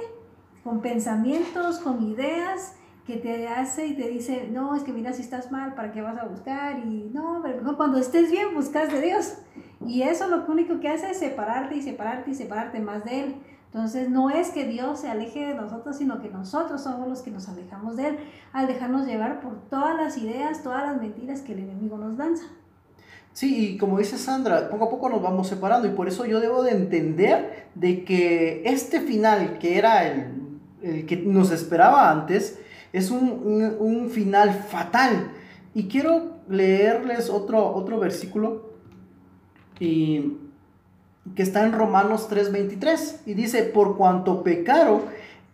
con 0.62 0.80
pensamientos, 0.80 1.78
con 1.78 2.02
ideas 2.02 2.74
que 3.06 3.18
te 3.18 3.48
hace 3.48 3.86
y 3.86 3.96
te 3.96 4.08
dice, 4.08 4.48
no, 4.50 4.74
es 4.74 4.82
que 4.82 4.94
mira 4.94 5.12
si 5.12 5.20
estás 5.20 5.52
mal, 5.52 5.74
¿para 5.74 5.92
qué 5.92 6.00
vas 6.00 6.16
a 6.16 6.24
buscar? 6.24 6.78
Y 6.86 7.10
no, 7.12 7.42
pero 7.42 7.76
cuando 7.76 7.98
estés 7.98 8.30
bien 8.30 8.54
buscas 8.54 8.90
de 8.90 9.02
Dios. 9.02 9.36
Y 9.86 10.00
eso 10.00 10.26
lo 10.26 10.46
único 10.46 10.80
que 10.80 10.88
hace 10.88 11.10
es 11.10 11.18
separarte 11.18 11.76
y 11.76 11.82
separarte 11.82 12.30
y 12.30 12.34
separarte 12.34 12.80
más 12.80 13.04
de 13.04 13.24
Él. 13.24 13.34
Entonces 13.74 14.08
no 14.08 14.30
es 14.30 14.50
que 14.50 14.68
Dios 14.68 15.00
se 15.00 15.10
aleje 15.10 15.48
de 15.48 15.54
nosotros, 15.54 15.96
sino 15.96 16.22
que 16.22 16.28
nosotros 16.28 16.80
somos 16.80 17.08
los 17.08 17.22
que 17.22 17.32
nos 17.32 17.48
alejamos 17.48 17.96
de 17.96 18.06
Él 18.06 18.18
al 18.52 18.68
dejarnos 18.68 19.04
llevar 19.04 19.40
por 19.40 19.68
todas 19.68 19.96
las 19.96 20.16
ideas, 20.16 20.62
todas 20.62 20.84
las 20.84 21.00
mentiras 21.00 21.40
que 21.40 21.54
el 21.54 21.58
enemigo 21.58 21.98
nos 21.98 22.16
danza. 22.16 22.44
Sí, 23.32 23.70
y 23.70 23.76
como 23.76 23.98
dice 23.98 24.16
Sandra, 24.16 24.70
poco 24.70 24.84
a 24.84 24.90
poco 24.90 25.08
nos 25.08 25.20
vamos 25.20 25.48
separando 25.48 25.88
y 25.88 25.90
por 25.90 26.06
eso 26.06 26.24
yo 26.24 26.38
debo 26.38 26.62
de 26.62 26.70
entender 26.70 27.66
de 27.74 28.04
que 28.04 28.62
este 28.64 29.00
final, 29.00 29.58
que 29.58 29.76
era 29.76 30.06
el, 30.06 31.04
que 31.06 31.16
nos 31.16 31.50
esperaba 31.50 32.12
antes, 32.12 32.60
es 32.92 33.10
un, 33.10 33.74
un, 33.80 34.08
final 34.08 34.52
fatal. 34.52 35.32
Y 35.74 35.88
quiero 35.88 36.36
leerles 36.48 37.28
otro, 37.28 37.74
otro 37.74 37.98
versículo 37.98 38.70
y 39.80 40.36
que 41.34 41.42
está 41.42 41.64
en 41.64 41.72
Romanos 41.72 42.28
3:23 42.28 43.20
y 43.26 43.34
dice, 43.34 43.62
por 43.62 43.96
cuanto 43.96 44.42
pecaron, 44.42 45.02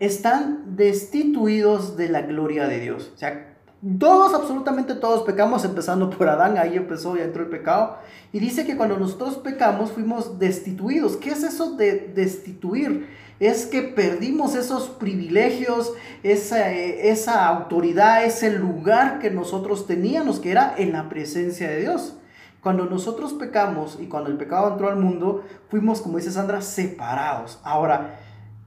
están 0.00 0.76
destituidos 0.76 1.96
de 1.96 2.08
la 2.08 2.22
gloria 2.22 2.66
de 2.66 2.80
Dios. 2.80 3.12
O 3.14 3.18
sea, 3.18 3.50
todos, 3.98 4.34
absolutamente 4.34 4.94
todos 4.94 5.22
pecamos, 5.22 5.64
empezando 5.64 6.10
por 6.10 6.28
Adán, 6.28 6.58
ahí 6.58 6.76
empezó, 6.76 7.16
y 7.16 7.20
entró 7.20 7.42
el 7.42 7.48
pecado. 7.48 7.96
Y 8.32 8.38
dice 8.38 8.66
que 8.66 8.76
cuando 8.76 8.98
nosotros 8.98 9.38
pecamos 9.38 9.92
fuimos 9.92 10.38
destituidos. 10.38 11.16
¿Qué 11.16 11.30
es 11.30 11.42
eso 11.42 11.76
de 11.76 12.12
destituir? 12.14 13.08
Es 13.38 13.64
que 13.64 13.80
perdimos 13.82 14.54
esos 14.54 14.90
privilegios, 14.90 15.94
esa, 16.22 16.70
esa 16.72 17.46
autoridad, 17.46 18.24
ese 18.24 18.50
lugar 18.50 19.18
que 19.18 19.30
nosotros 19.30 19.86
teníamos, 19.86 20.40
que 20.40 20.50
era 20.50 20.74
en 20.76 20.92
la 20.92 21.08
presencia 21.08 21.68
de 21.70 21.80
Dios. 21.80 22.19
Cuando 22.62 22.85
nosotros 22.85 23.33
pecamos 23.33 23.99
y 24.00 24.07
cuando 24.07 24.31
el 24.31 24.37
pecado 24.37 24.73
entró 24.73 24.88
al 24.88 24.97
mundo, 24.97 25.45
fuimos, 25.69 26.02
como 26.02 26.19
dice 26.19 26.31
Sandra, 26.31 26.61
separados. 26.61 27.59
Ahora, 27.64 28.19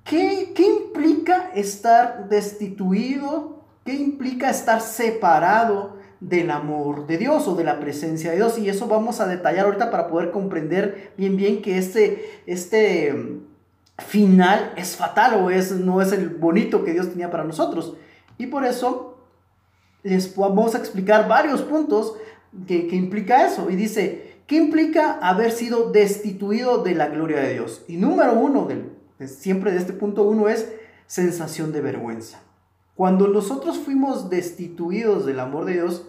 ¿qué, 0.04 0.52
qué 0.56 0.66
implica 0.66 1.52
estar 1.54 2.28
destituido? 2.28 3.64
¿Qué 3.86 3.94
implica 3.94 4.50
estar 4.50 4.82
separado 4.82 5.98
del 6.20 6.50
amor 6.50 7.06
de 7.06 7.18
Dios 7.18 7.48
o 7.48 7.56
de 7.56 7.66
la 7.66 7.80
presencia 7.80 8.32
de 8.32 8.38
Dios? 8.38 8.58
Y 8.58 8.68
eso 8.68 8.88
vamos 8.88 9.20
a 9.20 9.28
detallar 9.28 9.66
ahorita 9.66 9.92
para 9.92 10.08
poder 10.08 10.32
comprender 10.32 11.14
bien 11.18 11.38
bien 11.38 11.62
que 11.62 11.78
este, 11.78 12.42
este 12.48 13.14
mm, 13.14 14.02
final 14.02 14.74
es 14.76 14.96
fatal 14.96 15.36
o 15.44 15.52
es, 15.52 15.72
no 15.72 16.02
es 16.02 16.12
el 16.14 16.30
bonito 16.30 16.84
que 16.84 16.94
Dios 16.94 17.10
tenía 17.10 17.30
para 17.30 17.44
nosotros. 17.44 17.96
Y 18.40 18.48
por 18.48 18.66
eso 18.66 19.18
les 20.02 20.36
vamos 20.36 20.76
a 20.76 20.80
explicar 20.80 21.28
varios 21.28 21.62
puntos 21.62 22.16
que, 22.68 22.96
implica 22.96 23.46
eso. 23.48 23.70
Y 23.70 23.76
dice, 23.76 24.38
¿qué 24.48 24.56
implica 24.56 25.14
haber 25.22 25.52
sido 25.52 25.92
destituido 25.92 26.84
de 26.84 26.96
la 26.96 27.08
gloria 27.08 27.40
de 27.40 27.54
Dios? 27.54 27.84
Y 27.88 27.98
número 27.98 28.34
uno, 28.34 28.66
del, 28.66 28.92
siempre 29.28 29.72
de 29.72 29.78
este 29.78 29.94
punto 29.94 30.24
uno, 30.24 30.50
es 30.50 30.72
sensación 31.08 31.72
de 31.72 31.82
vergüenza. 31.82 32.42
Cuando 32.96 33.28
nosotros 33.28 33.78
fuimos 33.80 34.30
destituidos 34.30 35.26
del 35.26 35.40
amor 35.40 35.66
de 35.66 35.74
Dios, 35.74 36.08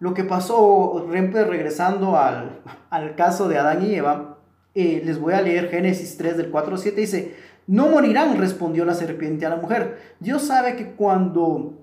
lo 0.00 0.14
que 0.14 0.24
pasó, 0.24 1.06
regresando 1.10 2.16
al, 2.16 2.60
al 2.90 3.14
caso 3.16 3.48
de 3.48 3.58
Adán 3.58 3.84
y 3.84 3.94
Eva, 3.94 4.38
eh, 4.74 5.02
les 5.04 5.18
voy 5.18 5.34
a 5.34 5.40
leer 5.40 5.70
Génesis 5.70 6.16
3 6.16 6.36
del 6.36 6.50
4 6.50 6.72
al 6.72 6.78
7, 6.78 7.00
dice, 7.00 7.34
no 7.66 7.88
morirán, 7.88 8.38
respondió 8.38 8.84
la 8.84 8.94
serpiente 8.94 9.44
a 9.44 9.50
la 9.50 9.56
mujer. 9.56 9.98
Dios 10.20 10.42
sabe 10.42 10.76
que 10.76 10.92
cuando, 10.92 11.74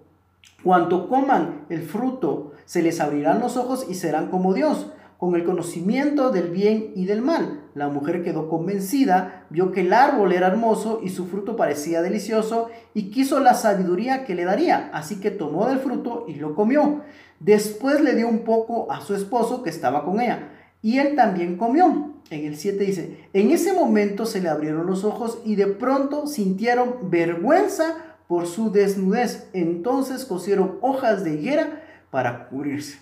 cuando 0.64 1.10
coman 1.10 1.66
el 1.70 1.82
fruto 1.82 2.54
se 2.66 2.82
les 2.82 3.00
abrirán 3.00 3.40
los 3.40 3.58
ojos 3.58 3.86
y 3.90 3.96
serán 3.96 4.30
como 4.30 4.54
Dios, 4.54 4.88
con 5.18 5.36
el 5.36 5.46
conocimiento 5.46 6.32
del 6.32 6.50
bien 6.50 6.92
y 6.96 7.06
del 7.06 7.22
mal. 7.22 7.62
La 7.74 7.88
mujer 7.88 8.24
quedó 8.24 8.50
convencida, 8.50 9.46
vio 9.50 9.72
que 9.72 9.82
el 9.82 9.94
árbol 9.94 10.34
era 10.34 10.48
hermoso 10.48 11.00
y 11.04 11.10
su 11.10 11.28
fruto 11.28 11.56
parecía 11.56 12.02
delicioso 12.02 12.70
y 12.94 13.10
quiso 13.12 13.40
la 13.40 13.54
sabiduría 13.54 14.26
que 14.26 14.36
le 14.36 14.46
daría, 14.46 14.90
así 14.94 15.20
que 15.20 15.32
tomó 15.32 15.68
del 15.68 15.80
fruto 15.80 16.26
y 16.28 16.36
lo 16.36 16.54
comió. 16.56 17.02
Después 17.40 18.02
le 18.02 18.16
dio 18.16 18.28
un 18.28 18.40
poco 18.40 18.92
a 18.92 19.02
su 19.02 19.16
esposo 19.16 19.64
que 19.64 19.70
estaba 19.70 20.04
con 20.04 20.20
ella 20.20 20.50
y 20.82 21.00
él 21.00 21.16
también 21.16 21.58
comió. 21.58 22.12
En 22.30 22.46
el 22.46 22.58
7 22.58 22.84
dice, 22.84 23.28
en 23.34 23.52
ese 23.52 23.74
momento 23.74 24.26
se 24.26 24.42
le 24.42 24.50
abrieron 24.50 24.88
los 24.88 25.04
ojos 25.04 25.40
y 25.46 25.56
de 25.56 25.68
pronto 25.68 26.28
sintieron 26.28 27.10
vergüenza 27.10 27.98
por 28.28 28.48
su 28.48 28.72
desnudez. 28.72 29.48
Entonces 29.54 30.26
cosieron 30.26 30.78
hojas 30.82 31.24
de 31.24 31.36
higuera 31.36 31.84
para 32.16 32.48
cubrirse. 32.48 32.98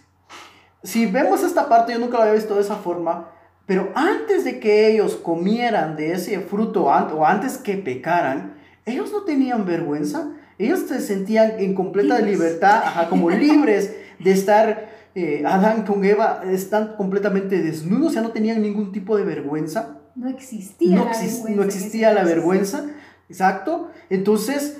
Si 0.81 1.05
vemos 1.05 1.43
esta 1.43 1.69
parte, 1.69 1.93
yo 1.93 1.99
nunca 1.99 2.17
lo 2.17 2.23
había 2.23 2.33
visto 2.33 2.55
de 2.55 2.61
esa 2.61 2.77
forma, 2.77 3.29
pero 3.67 3.91
antes 3.93 4.43
de 4.43 4.59
que 4.59 4.87
ellos 4.87 5.17
comieran 5.17 5.95
de 5.95 6.13
ese 6.13 6.39
fruto 6.39 6.85
o 6.85 7.23
antes 7.23 7.59
que 7.59 7.77
pecaran, 7.77 8.55
ellos 8.87 9.11
no 9.11 9.21
tenían 9.21 9.67
vergüenza, 9.67 10.31
ellos 10.57 10.79
se 10.87 10.99
sentían 10.99 11.59
en 11.59 11.75
completa 11.75 12.17
libertad, 12.21 13.07
como 13.07 13.29
libres 13.45 13.95
de 14.17 14.31
estar, 14.31 14.89
eh, 15.13 15.43
Adán 15.45 15.85
con 15.85 16.03
Eva 16.03 16.41
están 16.49 16.95
completamente 16.97 17.61
desnudos, 17.61 18.15
ya 18.15 18.21
no 18.21 18.31
tenían 18.31 18.63
ningún 18.63 18.91
tipo 18.91 19.15
de 19.15 19.25
vergüenza. 19.25 19.99
No 20.15 20.27
existía. 20.27 20.95
No, 20.95 21.05
la 21.05 21.11
vergüenza, 21.11 21.49
no 21.51 21.61
existía 21.61 22.13
la 22.13 22.23
vergüenza, 22.23 22.85
exacto. 23.29 23.91
Entonces, 24.09 24.79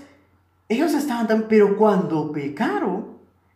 ellos 0.69 0.95
estaban 0.95 1.27
tan, 1.27 1.47
pero 1.47 1.77
cuando 1.77 2.31
pecaron, 2.31 3.12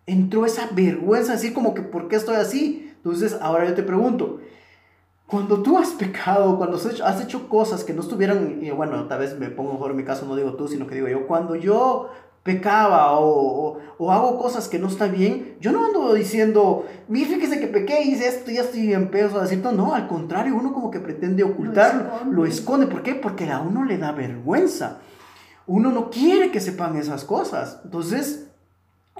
entró 0.07 0.45
esa 0.45 0.69
vergüenza, 0.71 1.33
así 1.33 1.53
como 1.53 1.73
que, 1.73 1.83
¿por 1.83 2.07
qué 2.07 2.15
estoy 2.15 2.37
así? 2.37 2.91
Entonces, 2.95 3.37
ahora 3.39 3.67
yo 3.67 3.75
te 3.75 3.83
pregunto, 3.83 4.39
cuando 5.27 5.61
tú 5.61 5.77
has 5.77 5.89
pecado, 5.89 6.57
cuando 6.57 6.77
has 6.77 7.21
hecho, 7.21 7.49
cosas 7.49 7.83
que 7.83 7.93
no 7.93 8.01
estuvieran, 8.01 8.59
y 8.63 8.71
bueno, 8.71 9.07
tal 9.07 9.19
vez 9.19 9.37
me 9.37 9.49
pongo 9.49 9.73
mejor 9.73 9.91
en 9.91 9.97
mi 9.97 10.03
caso, 10.05 10.25
no 10.25 10.37
digo 10.37 10.53
tú, 10.53 10.69
sino 10.69 10.87
que 10.87 10.95
digo 10.95 11.09
yo, 11.09 11.27
cuando 11.27 11.55
yo 11.55 12.09
pecaba 12.43 13.11
o, 13.19 13.77
o, 13.97 14.11
hago 14.11 14.37
cosas 14.37 14.69
que 14.69 14.79
no 14.79 14.87
está 14.87 15.07
bien, 15.07 15.57
yo 15.59 15.73
no 15.73 15.85
ando 15.85 16.13
diciendo, 16.13 16.85
fíjese 17.11 17.59
que 17.59 17.67
pequé, 17.67 18.03
hice 18.03 18.29
esto, 18.29 18.51
ya 18.51 18.61
estoy 18.61 18.93
en 18.93 19.11
peso, 19.11 19.41
decir, 19.41 19.61
no, 19.61 19.93
al 19.93 20.07
contrario, 20.07 20.55
uno 20.55 20.71
como 20.71 20.89
que 20.89 21.01
pretende 21.01 21.43
ocultarlo, 21.43 22.03
lo 22.03 22.07
esconde. 22.13 22.35
lo 22.35 22.45
esconde, 22.45 22.87
¿por 22.87 23.03
qué? 23.03 23.15
Porque 23.15 23.51
a 23.51 23.59
uno 23.59 23.83
le 23.83 23.97
da 23.97 24.13
vergüenza, 24.13 24.99
uno 25.65 25.91
no 25.91 26.09
quiere 26.09 26.49
que 26.49 26.61
sepan 26.61 26.95
esas 26.95 27.25
cosas, 27.25 27.81
entonces, 27.83 28.46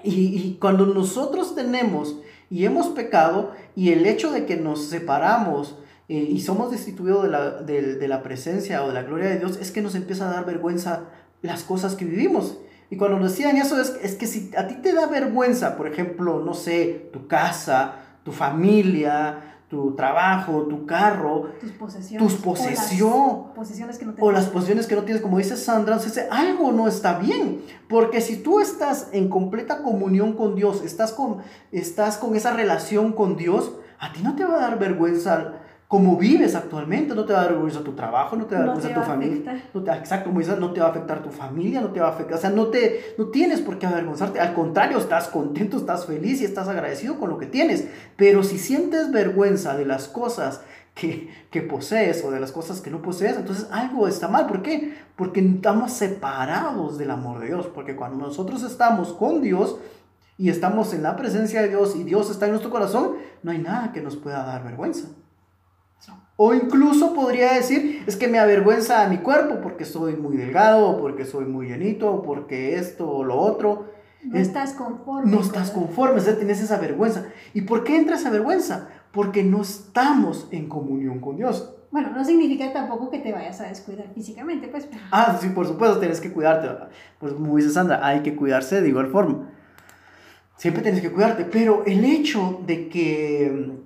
y, 0.03 0.11
y 0.11 0.57
cuando 0.59 0.85
nosotros 0.85 1.55
tenemos 1.55 2.17
y 2.49 2.65
hemos 2.65 2.87
pecado, 2.87 3.51
y 3.75 3.91
el 3.91 4.05
hecho 4.05 4.31
de 4.31 4.45
que 4.45 4.57
nos 4.57 4.85
separamos, 4.85 5.75
eh, 6.09 6.25
y 6.29 6.39
somos 6.39 6.71
destituidos 6.71 7.23
de 7.23 7.29
la, 7.29 7.51
de, 7.61 8.07
la 8.07 8.23
presencia 8.23 8.83
o 8.83 8.87
de 8.87 8.93
la 8.93 9.03
gloria 9.03 9.29
de 9.29 9.39
Dios, 9.39 9.57
es 9.61 9.71
que 9.71 9.81
nos 9.81 9.93
empieza 9.93 10.29
a 10.29 10.33
dar 10.33 10.45
vergüenza 10.45 11.03
las 11.41 11.63
cosas 11.63 11.95
que 11.95 12.05
vivimos. 12.05 12.57
Y 12.89 12.95
cuando 12.95 13.19
nos 13.19 13.31
decían 13.31 13.57
eso 13.57 13.81
es, 13.81 13.97
es, 14.01 14.15
que 14.15 14.25
si 14.25 14.51
a 14.55 14.67
ti 14.67 14.75
te 14.75 14.93
da 14.93 15.07
vergüenza, 15.07 15.75
por 15.75 15.87
ejemplo, 15.87 16.39
no 16.39 16.53
sé, 16.53 17.09
tu 17.11 17.27
casa, 17.27 17.95
tu 18.23 18.31
familia, 18.31 19.56
tu 19.69 19.95
trabajo, 19.95 20.63
tu 20.63 20.85
carro, 20.85 21.49
tus 21.59 21.71
posesiones, 21.71 22.25
tus 22.25 22.41
posesión, 22.41 23.11
o 23.11 23.43
las 23.47 23.55
posesiones 23.55 23.97
que 23.97 24.05
no 24.05 24.13
o 24.19 24.31
las 24.31 24.45
posesiones 24.45 24.87
que 24.87 24.95
no 24.95 25.03
tienes, 25.03 25.21
como 25.21 25.37
dice 25.37 25.57
Sandra, 25.57 25.95
entonces 25.95 26.25
algo 26.31 26.71
no 26.71 26.87
está 26.87 27.19
bien, 27.19 27.61
porque 27.89 28.21
si 28.21 28.37
tú 28.37 28.61
estás 28.61 29.09
en 29.11 29.27
completa 29.27 29.83
comunión 29.83 30.33
con 30.33 30.55
Dios, 30.55 30.81
estás 30.83 31.11
con, 31.11 31.39
estás 31.73 32.17
con 32.17 32.35
esa 32.35 32.53
relación 32.53 33.11
con 33.11 33.35
Dios, 33.35 33.73
a 33.99 34.13
ti 34.13 34.21
no 34.23 34.35
te 34.35 34.45
va 34.45 34.55
a 34.55 34.61
dar 34.61 34.79
vergüenza 34.79 35.55
como 35.87 36.17
vives 36.17 36.53
actualmente, 36.53 37.15
no 37.15 37.23
te 37.23 37.31
va 37.31 37.39
a 37.39 37.41
dar 37.43 37.53
vergüenza 37.53 37.81
tu 37.81 37.93
trabajo, 37.93 38.35
no 38.35 38.45
te 38.45 38.55
va 38.55 38.61
a 38.61 38.65
dar 38.65 38.75
No 38.75 38.81
vergüenza 38.81 38.99
te 38.99 39.05
tu 39.05 39.11
familia. 39.13 39.51
afectar. 39.51 39.69
No 39.73 39.83
te, 39.83 39.91
exacto, 39.91 40.29
como 40.29 40.39
dices, 40.39 40.59
no 40.59 40.73
te 40.73 40.81
va 40.81 40.87
a 40.87 40.89
afectar 40.89 41.23
tu 41.23 41.29
familia, 41.29 41.79
no 41.79 41.91
te 41.91 42.01
va 42.01 42.07
a 42.07 42.11
afectar, 42.11 42.37
o 42.37 42.41
sea, 42.41 42.49
no, 42.49 42.67
te, 42.67 43.15
no 43.17 43.27
tienes 43.27 43.61
por 43.61 43.79
qué 43.79 43.85
avergonzarte, 43.85 44.39
al 44.41 44.53
contrario, 44.53 44.97
estás 44.97 45.29
contento, 45.29 45.77
estás 45.77 46.05
feliz 46.05 46.41
y 46.41 46.45
estás 46.45 46.67
agradecido 46.67 47.17
con 47.17 47.29
lo 47.29 47.37
que 47.37 47.45
tienes, 47.45 47.87
pero 48.17 48.43
si 48.43 48.59
sientes 48.59 49.11
vergüenza 49.11 49.77
de 49.77 49.85
las 49.85 50.09
cosas 50.09 50.61
que, 50.93 51.29
que 51.51 51.61
posees 51.61 52.21
o 52.25 52.31
de 52.31 52.41
las 52.41 52.51
cosas 52.51 52.81
que 52.81 52.89
no 52.91 53.01
posees, 53.01 53.37
entonces 53.37 53.67
algo 53.71 54.09
está 54.09 54.27
mal, 54.27 54.47
¿por 54.47 54.61
qué? 54.63 54.93
Porque 55.15 55.39
estamos 55.39 55.93
separados 55.93 56.97
del 56.97 57.11
amor 57.11 57.39
de 57.39 57.47
Dios, 57.47 57.67
porque 57.67 57.95
cuando 57.95 58.17
nosotros 58.25 58.63
estamos 58.63 59.13
con 59.13 59.41
Dios, 59.41 59.77
y 60.39 60.49
estamos 60.49 60.93
en 60.93 61.01
la 61.01 61.15
presencia 61.15 61.63
de 61.63 61.69
Dios 61.69 61.95
y 61.95 62.03
Dios 62.03 62.29
está 62.29 62.45
en 62.45 62.51
nuestro 62.51 62.69
corazón, 62.69 63.13
no 63.41 63.51
hay 63.51 63.57
nada 63.57 63.91
que 63.91 64.01
nos 64.01 64.15
pueda 64.15 64.43
dar 64.43 64.63
vergüenza. 64.63 65.07
O 66.39 66.53
incluso 66.53 67.13
podría 67.15 67.53
decir, 67.53 68.03
es 68.05 68.15
que 68.15 68.27
me 68.27 68.37
avergüenza 68.39 69.03
a 69.03 69.09
mi 69.09 69.17
cuerpo 69.17 69.55
porque 69.61 69.85
soy 69.85 70.15
muy 70.15 70.37
delgado, 70.37 70.87
o 70.89 70.99
porque 71.01 71.25
soy 71.25 71.45
muy 71.45 71.67
llenito, 71.67 72.11
o 72.13 72.21
porque 72.21 72.75
esto 72.75 73.09
o 73.09 73.23
lo 73.23 73.35
otro. 73.37 73.85
No 74.23 74.37
Es- 74.37 74.47
estás 74.47 74.73
conforme. 74.73 75.31
No 75.31 75.41
estás 75.41 75.71
conforme, 75.71 76.19
o 76.19 76.21
sea, 76.23 76.37
tienes 76.37 76.61
esa 76.61 76.77
vergüenza. 76.77 77.25
¿Y 77.55 77.61
por 77.61 77.83
qué 77.83 77.97
entra 77.97 78.15
esa 78.17 78.29
vergüenza? 78.29 78.87
Porque 79.11 79.43
no 79.43 79.61
estamos 79.61 80.47
en 80.51 80.69
comunión 80.69 81.19
con 81.19 81.37
Dios. 81.37 81.73
Bueno, 81.89 82.11
no 82.11 82.23
significa 82.23 82.71
tampoco 82.73 83.09
que 83.09 83.19
te 83.19 83.31
vayas 83.31 83.59
a 83.61 83.67
descuidar 83.69 84.07
físicamente, 84.13 84.67
pues. 84.67 84.87
Ah, 85.11 85.37
sí, 85.41 85.47
por 85.49 85.65
supuesto, 85.65 85.99
tienes 85.99 86.19
que 86.21 86.31
cuidarte. 86.33 86.67
Pues 87.17 87.33
como 87.33 87.55
dice 87.55 87.69
Sandra, 87.71 88.05
hay 88.05 88.21
que 88.21 88.35
cuidarse 88.35 88.81
de 88.81 88.89
igual 88.89 89.07
forma. 89.07 89.49
Siempre 90.57 90.83
tienes 90.83 91.01
que 91.01 91.11
cuidarte, 91.11 91.45
pero 91.45 91.83
el 91.85 92.03
hecho 92.03 92.61
de 92.65 92.89
que, 92.89 93.77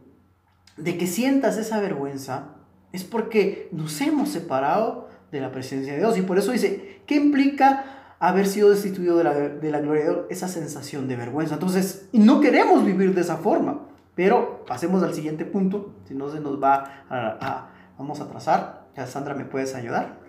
de 0.83 0.97
que 0.97 1.07
sientas 1.07 1.57
esa 1.57 1.79
vergüenza 1.79 2.55
es 2.91 3.03
porque 3.03 3.69
nos 3.71 3.99
hemos 4.01 4.29
separado 4.29 5.07
de 5.31 5.39
la 5.41 5.51
presencia 5.51 5.93
de 5.93 5.99
Dios. 5.99 6.17
Y 6.17 6.21
por 6.23 6.37
eso 6.37 6.51
dice, 6.51 7.01
¿qué 7.05 7.15
implica 7.15 8.13
haber 8.19 8.45
sido 8.47 8.69
destituido 8.69 9.17
de 9.17 9.23
la, 9.23 9.33
de 9.33 9.71
la 9.71 9.79
gloria 9.79 10.03
de 10.03 10.09
Dios? 10.09 10.25
Esa 10.29 10.47
sensación 10.47 11.07
de 11.07 11.15
vergüenza. 11.15 11.53
Entonces, 11.55 12.09
no 12.11 12.41
queremos 12.41 12.83
vivir 12.85 13.13
de 13.15 13.21
esa 13.21 13.37
forma. 13.37 13.87
Pero 14.13 14.65
pasemos 14.67 15.01
al 15.03 15.13
siguiente 15.13 15.45
punto, 15.45 15.93
si 16.05 16.13
no 16.13 16.29
se 16.29 16.41
nos 16.41 16.61
va 16.61 17.05
a- 17.09 17.69
vamos 17.97 18.19
a 18.19 18.27
trazar. 18.27 18.87
Ya, 18.97 19.07
Sandra, 19.07 19.33
¿me 19.35 19.45
puedes 19.45 19.73
ayudar? 19.73 20.19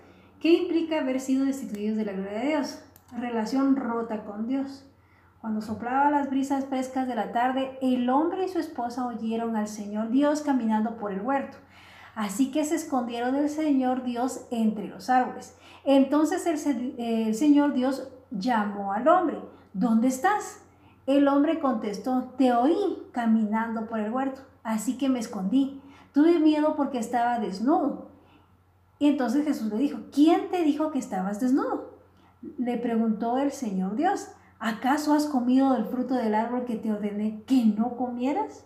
¿Qué 0.41 0.53
implica 0.53 1.01
haber 1.01 1.19
sido 1.21 1.45
destituidos 1.45 1.97
de 1.97 2.05
la 2.05 2.13
gloria 2.13 2.39
de 2.41 2.47
Dios? 2.49 2.79
Relación 3.19 3.75
rota 3.77 4.23
con 4.25 4.47
Dios. 4.47 4.85
Cuando 5.43 5.61
soplaba 5.61 6.11
las 6.11 6.31
brisas 6.31 6.65
frescas 6.67 7.07
de 7.07 7.15
la 7.17 7.33
tarde, 7.33 7.77
el 7.83 8.09
hombre 8.09 8.47
y 8.47 8.49
su 8.49 8.59
esposa 8.59 9.07
oyeron 9.07 9.57
al 9.57 9.69
Señor 9.69 10.09
Dios 10.11 10.41
caminando 10.41 10.97
por 10.97 11.13
el 11.13 11.21
huerto. 11.21 11.59
Así 12.15 12.51
que 12.53 12.65
se 12.65 12.77
escondieron 12.77 13.35
del 13.35 13.49
Señor 13.51 14.05
Dios 14.05 14.47
entre 14.51 14.87
los 14.87 15.11
árboles. 15.11 15.57
Entonces 15.85 16.47
el, 16.47 16.59
se- 16.59 16.95
el 17.27 17.35
Señor 17.35 17.75
Dios 17.75 18.09
llamó 18.31 18.93
al 18.93 19.09
hombre, 19.09 19.41
¿dónde 19.75 20.09
estás? 20.09 20.61
El 21.07 21.27
hombre 21.27 21.59
contestó, 21.59 22.33
te 22.39 22.53
oí 22.53 23.03
caminando 23.13 23.87
por 23.89 23.99
el 23.99 24.13
huerto, 24.13 24.43
así 24.63 24.97
que 24.97 25.09
me 25.09 25.19
escondí. 25.19 25.83
Tuve 26.15 26.39
miedo 26.39 26.77
porque 26.77 26.99
estaba 26.99 27.41
desnudo. 27.41 28.11
Y 29.01 29.09
entonces 29.09 29.45
Jesús 29.45 29.73
le 29.73 29.79
dijo, 29.79 29.99
¿quién 30.15 30.51
te 30.53 30.63
dijo 30.63 30.93
que 30.93 31.01
estabas 31.01 31.41
desnudo? 31.41 31.99
Le 32.59 32.79
preguntó 32.79 33.39
el 33.39 33.51
Señor 33.51 33.97
Dios, 33.97 34.29
¿acaso 34.63 35.13
has 35.13 35.27
comido 35.27 35.75
del 35.75 35.85
fruto 35.85 36.15
del 36.15 36.35
árbol 36.35 36.65
que 36.65 36.77
te 36.77 36.93
ordené 36.93 37.43
que 37.47 37.65
no 37.65 37.97
comieras? 37.97 38.65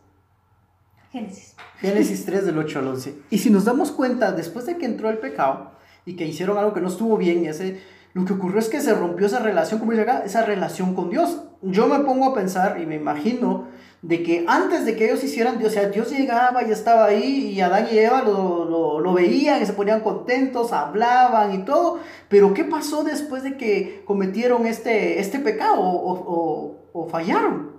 Génesis. 1.11 1.57
Génesis 1.81 2.27
3 2.27 2.45
del 2.45 2.59
8 2.59 2.79
al 2.81 2.89
11. 2.89 3.19
Y 3.31 3.39
si 3.39 3.49
nos 3.49 3.65
damos 3.65 3.91
cuenta, 3.91 4.33
después 4.33 4.67
de 4.67 4.77
que 4.77 4.85
entró 4.85 5.09
el 5.09 5.19
pecado 5.19 5.73
y 6.05 6.15
que 6.15 6.27
hicieron 6.27 6.59
algo 6.59 6.75
que 6.75 6.83
no 6.83 6.89
estuvo 6.89 7.17
bien, 7.17 7.47
ese, 7.47 7.81
lo 8.13 8.27
que 8.27 8.35
ocurrió 8.35 8.59
es 8.59 8.69
que 8.69 8.83
se 8.83 8.95
rompió 8.95 9.27
esa 9.27 9.39
relación, 9.39 9.81
como 9.81 9.93
dice 9.93 10.03
acá, 10.03 10.23
esa 10.25 10.45
relación 10.45 10.95
con 10.95 11.09
Dios. 11.09 11.45
Yo 11.63 11.89
me 11.89 12.01
pongo 12.01 12.27
a 12.27 12.35
pensar 12.35 12.79
y 12.79 12.85
me 12.85 12.97
imagino 12.97 13.69
de 14.03 14.23
que 14.23 14.45
antes 14.49 14.85
de 14.85 14.95
que 14.95 15.07
ellos 15.07 15.25
hicieran, 15.25 15.65
o 15.65 15.69
sea, 15.71 15.89
Dios 15.89 16.11
llegaba 16.11 16.63
y 16.63 16.71
estaba 16.71 17.07
ahí 17.07 17.49
y 17.53 17.61
Adán 17.61 17.89
y 17.91 17.99
Eva 17.99 18.23
lo, 18.23 18.65
lo, 18.65 19.01
lo 19.01 19.13
veían 19.15 19.61
y 19.63 19.67
se 19.67 19.73
ponían 19.73 20.01
contentos, 20.01 20.73
hablaban 20.73 21.55
y 21.55 21.65
todo. 21.65 21.99
Pero 22.29 22.55
¿qué 22.55 22.65
pasó 22.65 23.03
después 23.05 23.43
de 23.43 23.57
que 23.57 24.03
cometieron 24.07 24.67
este, 24.67 25.19
este 25.21 25.39
pecado 25.41 25.81
o, 25.81 26.77
o- 26.93 27.09
fallaron? 27.09 27.77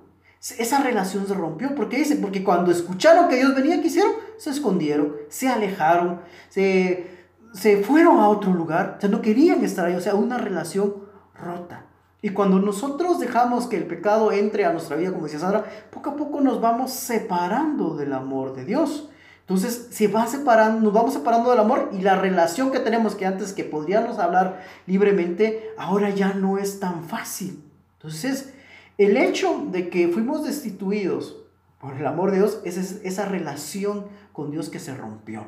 Esa 0.59 0.81
relación 0.81 1.27
se 1.27 1.33
rompió. 1.33 1.73
¿Por 1.75 1.89
qué 1.89 1.97
dice? 1.97 2.15
Porque 2.17 2.43
cuando 2.43 2.71
escucharon 2.71 3.27
que 3.27 3.37
Dios 3.37 3.55
venía, 3.55 3.81
¿qué 3.81 3.87
hicieron? 3.87 4.11
Se 4.37 4.49
escondieron, 4.51 5.15
se 5.29 5.47
alejaron, 5.49 6.21
se, 6.49 7.07
se 7.53 7.77
fueron 7.83 8.19
a 8.19 8.29
otro 8.29 8.53
lugar. 8.53 8.95
O 8.97 9.01
sea, 9.01 9.09
no 9.09 9.21
querían 9.21 9.63
estar 9.63 9.85
ahí. 9.85 9.95
O 9.95 10.01
sea, 10.01 10.13
una 10.15 10.37
relación 10.37 10.93
rota. 11.33 11.85
Y 12.21 12.29
cuando 12.29 12.59
nosotros 12.59 13.19
dejamos 13.19 13.67
que 13.67 13.77
el 13.77 13.85
pecado 13.85 14.31
entre 14.31 14.65
a 14.65 14.71
nuestra 14.73 14.95
vida, 14.97 15.11
como 15.11 15.25
decía 15.25 15.39
Sandra, 15.39 15.65
poco 15.91 16.09
a 16.11 16.15
poco 16.15 16.41
nos 16.41 16.59
vamos 16.59 16.91
separando 16.91 17.95
del 17.95 18.11
amor 18.13 18.55
de 18.55 18.65
Dios. 18.65 19.09
Entonces 19.41 19.87
se 19.91 20.07
va 20.07 20.27
separando, 20.27 20.81
nos 20.81 20.93
vamos 20.93 21.13
separando 21.13 21.51
del 21.51 21.59
amor 21.59 21.89
y 21.93 22.01
la 22.01 22.15
relación 22.15 22.71
que 22.71 22.79
tenemos 22.79 23.15
que 23.15 23.25
antes 23.25 23.53
que 23.53 23.63
podríamos 23.63 24.19
hablar 24.19 24.63
libremente, 24.87 25.69
ahora 25.77 26.09
ya 26.09 26.33
no 26.33 26.57
es 26.57 26.79
tan 26.79 27.03
fácil. 27.05 27.63
Entonces, 27.93 28.53
el 28.97 29.15
hecho 29.15 29.65
de 29.71 29.89
que 29.89 30.07
fuimos 30.09 30.43
destituidos 30.43 31.37
por 31.79 31.93
el 31.93 32.05
amor 32.07 32.31
de 32.31 32.37
Dios 32.37 32.59
es 32.65 32.77
es- 32.77 32.99
esa 33.03 33.25
relación 33.25 34.07
con 34.33 34.49
Dios 34.51 34.69
que 34.69 34.79
se 34.79 34.93
rompió. 34.95 35.45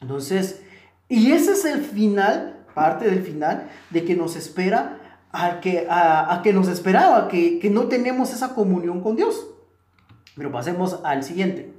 Entonces, 0.00 0.60
y 1.08 1.32
ese 1.32 1.52
es 1.52 1.64
el 1.64 1.82
final, 1.82 2.66
parte 2.74 3.06
del 3.08 3.22
final, 3.22 3.70
de 3.90 4.04
que 4.04 4.16
nos 4.16 4.36
espera, 4.36 4.98
a 5.34 5.60
que, 5.60 5.86
a, 5.88 6.32
a 6.34 6.42
que 6.42 6.52
nos 6.52 6.68
esperaba, 6.68 7.28
que, 7.28 7.58
que 7.58 7.70
no 7.70 7.84
tenemos 7.88 8.32
esa 8.32 8.54
comunión 8.54 9.00
con 9.02 9.16
Dios. 9.16 9.48
Pero 10.36 10.50
pasemos 10.52 11.00
al 11.04 11.22
siguiente. 11.22 11.74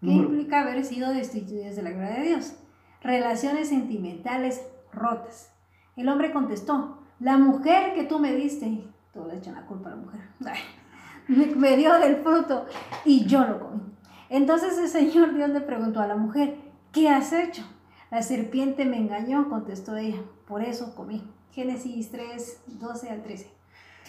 ¿Qué 0.00 0.06
Número- 0.06 0.28
implica 0.30 0.60
haber 0.60 0.84
sido 0.84 1.12
destituidos 1.12 1.76
de 1.76 1.82
la 1.82 1.90
gloria 1.90 2.14
de 2.20 2.22
Dios? 2.28 2.54
Relaciones 3.02 3.68
sentimentales 3.68 4.62
rotas. 4.92 5.52
El 5.96 6.08
hombre 6.08 6.32
contestó, 6.32 6.98
la 7.20 7.36
mujer 7.36 7.94
que 7.94 8.04
tú 8.04 8.18
me 8.18 8.34
diste, 8.34 8.84
todo 9.12 9.28
le 9.28 9.36
echan 9.38 9.54
la 9.54 9.66
culpa 9.66 9.88
a 9.90 9.96
la 9.96 9.96
mujer, 9.96 10.20
Ay, 10.46 11.54
me 11.56 11.76
dio 11.76 11.94
del 11.98 12.16
fruto 12.16 12.66
y 13.04 13.26
yo 13.26 13.44
lo 13.44 13.60
comí. 13.60 13.80
Entonces 14.28 14.78
el 14.78 14.88
Señor 14.88 15.34
Dios 15.34 15.50
le 15.50 15.60
preguntó 15.60 16.00
a 16.00 16.06
la 16.06 16.16
mujer, 16.16 16.56
¿qué 16.90 17.08
has 17.08 17.32
hecho? 17.32 17.62
La 18.10 18.22
serpiente 18.22 18.84
me 18.86 18.96
engañó, 18.98 19.48
contestó 19.48 19.96
ella, 19.96 20.20
por 20.46 20.62
eso 20.62 20.94
comí. 20.94 21.22
Génesis 21.52 22.10
3, 22.10 22.60
12 22.80 23.10
al 23.10 23.22
13. 23.22 23.46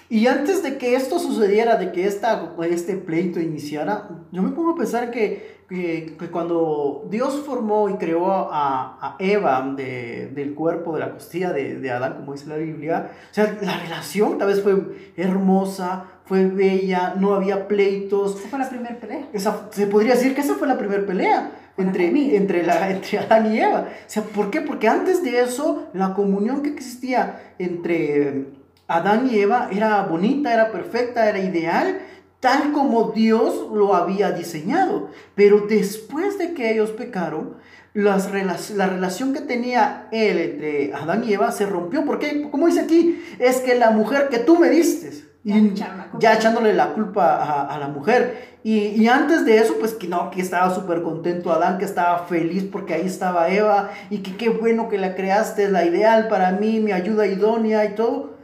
Y 0.09 0.27
antes 0.27 0.63
de 0.63 0.77
que 0.77 0.95
esto 0.95 1.19
sucediera, 1.19 1.75
de 1.75 1.91
que 1.91 2.05
esta, 2.05 2.53
este 2.69 2.95
pleito 2.95 3.39
iniciara, 3.39 4.09
yo 4.31 4.41
me 4.41 4.51
pongo 4.51 4.71
a 4.71 4.75
pensar 4.75 5.11
que, 5.11 5.63
eh, 5.69 6.15
que 6.19 6.29
cuando 6.29 7.07
Dios 7.09 7.41
formó 7.45 7.89
y 7.89 7.95
creó 7.95 8.29
a, 8.29 8.97
a 9.01 9.15
Eva 9.19 9.73
de, 9.75 10.31
del 10.33 10.53
cuerpo, 10.53 10.93
de 10.93 10.99
la 10.99 11.13
costilla 11.13 11.51
de, 11.51 11.79
de, 11.79 11.91
Adán, 11.91 12.17
como 12.17 12.33
dice 12.33 12.47
la 12.47 12.57
Biblia, 12.57 13.11
o 13.31 13.33
sea, 13.33 13.57
la 13.61 13.77
relación 13.79 14.37
tal 14.37 14.49
vez 14.49 14.61
fue 14.61 14.75
hermosa, 15.17 16.05
fue 16.25 16.45
bella, 16.45 17.15
no 17.17 17.33
había 17.33 17.67
pleitos. 17.67 18.39
Esa 18.39 18.49
fue 18.49 18.59
la 18.59 18.69
primera 18.69 18.99
pelea. 18.99 19.29
Esa, 19.33 19.67
se 19.71 19.87
podría 19.87 20.13
decir 20.13 20.35
que 20.35 20.41
esa 20.41 20.55
fue 20.55 20.67
la 20.67 20.77
primera 20.77 21.05
pelea 21.05 21.51
entre, 21.77 22.35
entre, 22.35 22.63
la, 22.63 22.89
entre 22.91 23.19
Adán 23.19 23.53
y 23.53 23.59
Eva. 23.59 23.87
O 23.89 24.09
sea, 24.09 24.23
¿por 24.23 24.49
qué? 24.49 24.61
Porque 24.61 24.87
antes 24.87 25.23
de 25.23 25.41
eso, 25.41 25.89
la 25.93 26.13
comunión 26.13 26.61
que 26.61 26.69
existía 26.69 27.53
entre 27.59 28.47
Adán 28.87 29.29
y 29.31 29.39
Eva 29.39 29.69
era 29.71 30.03
bonita, 30.03 30.53
era 30.53 30.71
perfecta, 30.71 31.29
era 31.29 31.39
ideal, 31.39 31.99
tal 32.39 32.71
como 32.73 33.11
Dios 33.11 33.67
lo 33.73 33.95
había 33.95 34.31
diseñado. 34.31 35.09
Pero 35.35 35.61
después 35.67 36.37
de 36.37 36.53
que 36.53 36.71
ellos 36.71 36.91
pecaron, 36.91 37.55
las, 37.93 38.31
la 38.71 38.87
relación 38.87 39.33
que 39.33 39.41
tenía 39.41 40.07
él 40.11 40.39
entre 40.39 40.93
Adán 40.93 41.23
y 41.23 41.33
Eva 41.33 41.51
se 41.51 41.65
rompió. 41.65 42.05
¿Por 42.05 42.19
qué? 42.19 42.49
Como 42.49 42.67
dice 42.67 42.81
aquí, 42.81 43.23
es 43.39 43.57
que 43.61 43.75
la 43.75 43.91
mujer 43.91 44.29
que 44.29 44.39
tú 44.39 44.57
me 44.57 44.69
diste, 44.69 45.11
y 45.43 45.73
ya 46.19 46.33
echándole 46.35 46.73
la 46.73 46.93
culpa 46.93 47.35
a, 47.35 47.63
a 47.63 47.77
la 47.77 47.89
mujer. 47.89 48.59
Y, 48.63 48.77
y, 48.79 49.07
antes 49.09 49.45
de 49.45 49.57
eso, 49.57 49.75
pues 49.77 49.93
que 49.93 50.07
no, 50.07 50.31
que 50.31 50.41
estaba 50.41 50.73
súper 50.73 51.01
contento 51.01 51.51
Adán, 51.51 51.77
que 51.77 51.83
estaba 51.83 52.19
feliz 52.19 52.63
porque 52.71 52.93
ahí 52.93 53.05
estaba 53.05 53.49
Eva 53.49 53.91
y 54.09 54.19
que 54.19 54.37
qué 54.37 54.47
bueno 54.47 54.87
que 54.87 54.97
la 54.97 55.15
creaste, 55.15 55.65
es 55.65 55.71
la 55.71 55.83
ideal 55.83 56.29
para 56.29 56.53
mí, 56.53 56.79
mi 56.79 56.93
ayuda 56.93 57.27
idónea 57.27 57.83
y 57.83 57.95
todo. 57.95 58.37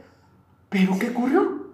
Pero 0.68 0.98
¿qué 0.98 1.08
ocurrió? 1.08 1.70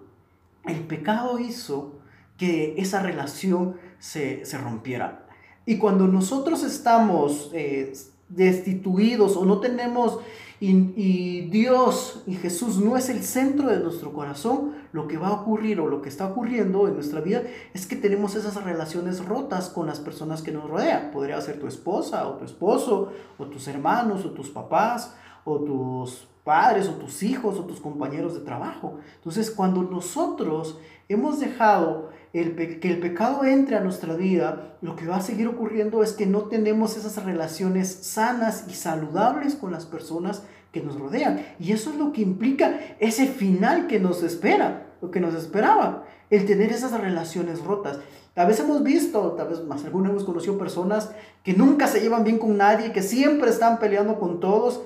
El 0.65 0.79
pecado 0.81 1.39
hizo 1.39 1.99
que 2.37 2.75
esa 2.77 3.01
relación 3.01 3.75
se, 3.99 4.45
se 4.45 4.57
rompiera. 4.57 5.25
Y 5.65 5.77
cuando 5.77 6.07
nosotros 6.07 6.63
estamos 6.63 7.51
eh, 7.53 7.91
destituidos 8.29 9.35
o 9.35 9.45
no 9.45 9.59
tenemos 9.59 10.19
y, 10.59 11.41
Dios 11.49 12.23
y 12.25 12.35
Jesús 12.35 12.79
no 12.79 12.97
es 12.97 13.09
el 13.09 13.23
centro 13.23 13.69
de 13.69 13.79
nuestro 13.79 14.11
corazón, 14.11 14.73
lo 14.91 15.07
que 15.07 15.17
va 15.17 15.27
a 15.27 15.33
ocurrir 15.33 15.79
o 15.79 15.87
lo 15.87 16.01
que 16.01 16.09
está 16.09 16.27
ocurriendo 16.27 16.87
en 16.87 16.95
nuestra 16.95 17.21
vida 17.21 17.43
es 17.73 17.85
que 17.85 17.95
tenemos 17.95 18.35
esas 18.35 18.55
relaciones 18.63 19.23
rotas 19.23 19.69
con 19.69 19.85
las 19.85 19.99
personas 19.99 20.41
que 20.41 20.51
nos 20.51 20.67
rodean. 20.67 21.11
Podría 21.11 21.39
ser 21.41 21.59
tu 21.59 21.67
esposa 21.67 22.27
o 22.27 22.37
tu 22.37 22.45
esposo, 22.45 23.11
o 23.37 23.45
tus 23.45 23.67
hermanos, 23.67 24.25
o 24.25 24.31
tus 24.31 24.49
papás, 24.49 25.15
o 25.45 25.59
tus 25.59 26.27
padres, 26.43 26.87
o 26.87 26.93
tus 26.93 27.21
hijos, 27.21 27.59
o 27.59 27.65
tus 27.65 27.79
compañeros 27.79 28.33
de 28.33 28.39
trabajo. 28.39 28.97
Entonces, 29.15 29.51
cuando 29.51 29.83
nosotros 29.83 30.79
hemos 31.07 31.39
dejado 31.39 32.09
el 32.33 32.79
que 32.79 32.89
el 32.89 32.99
pecado 32.99 33.43
entre 33.45 33.77
a 33.77 33.79
nuestra 33.79 34.15
vida, 34.15 34.77
lo 34.81 34.95
que 34.95 35.07
va 35.07 35.17
a 35.17 35.21
seguir 35.21 35.47
ocurriendo 35.47 36.03
es 36.03 36.13
que 36.13 36.25
no 36.25 36.43
tenemos 36.43 36.97
esas 36.97 37.23
relaciones 37.23 37.87
sanas 37.87 38.65
y 38.69 38.73
saludables 38.73 39.55
con 39.55 39.71
las 39.71 39.85
personas 39.85 40.43
que 40.71 40.81
nos 40.81 40.99
rodean. 40.99 41.45
Y 41.59 41.71
eso 41.71 41.89
es 41.89 41.95
lo 41.95 42.11
que 42.11 42.21
implica 42.21 42.79
ese 42.99 43.27
final 43.27 43.87
que 43.87 43.99
nos 43.99 44.23
espera, 44.23 44.87
lo 45.01 45.11
que 45.11 45.19
nos 45.19 45.33
esperaba, 45.33 46.05
el 46.29 46.45
tener 46.45 46.71
esas 46.71 46.99
relaciones 46.99 47.63
rotas. 47.63 47.99
A 48.35 48.45
veces 48.45 48.65
hemos 48.65 48.83
visto, 48.83 49.31
tal 49.31 49.47
vez 49.47 49.63
más 49.63 49.83
algunos 49.83 50.11
hemos 50.11 50.23
conocido 50.23 50.59
personas 50.59 51.11
que 51.43 51.53
nunca 51.53 51.87
se 51.87 52.01
llevan 52.01 52.23
bien 52.23 52.37
con 52.37 52.55
nadie, 52.55 52.91
que 52.91 53.01
siempre 53.01 53.49
están 53.49 53.79
peleando 53.79 54.19
con 54.19 54.39
todos, 54.39 54.83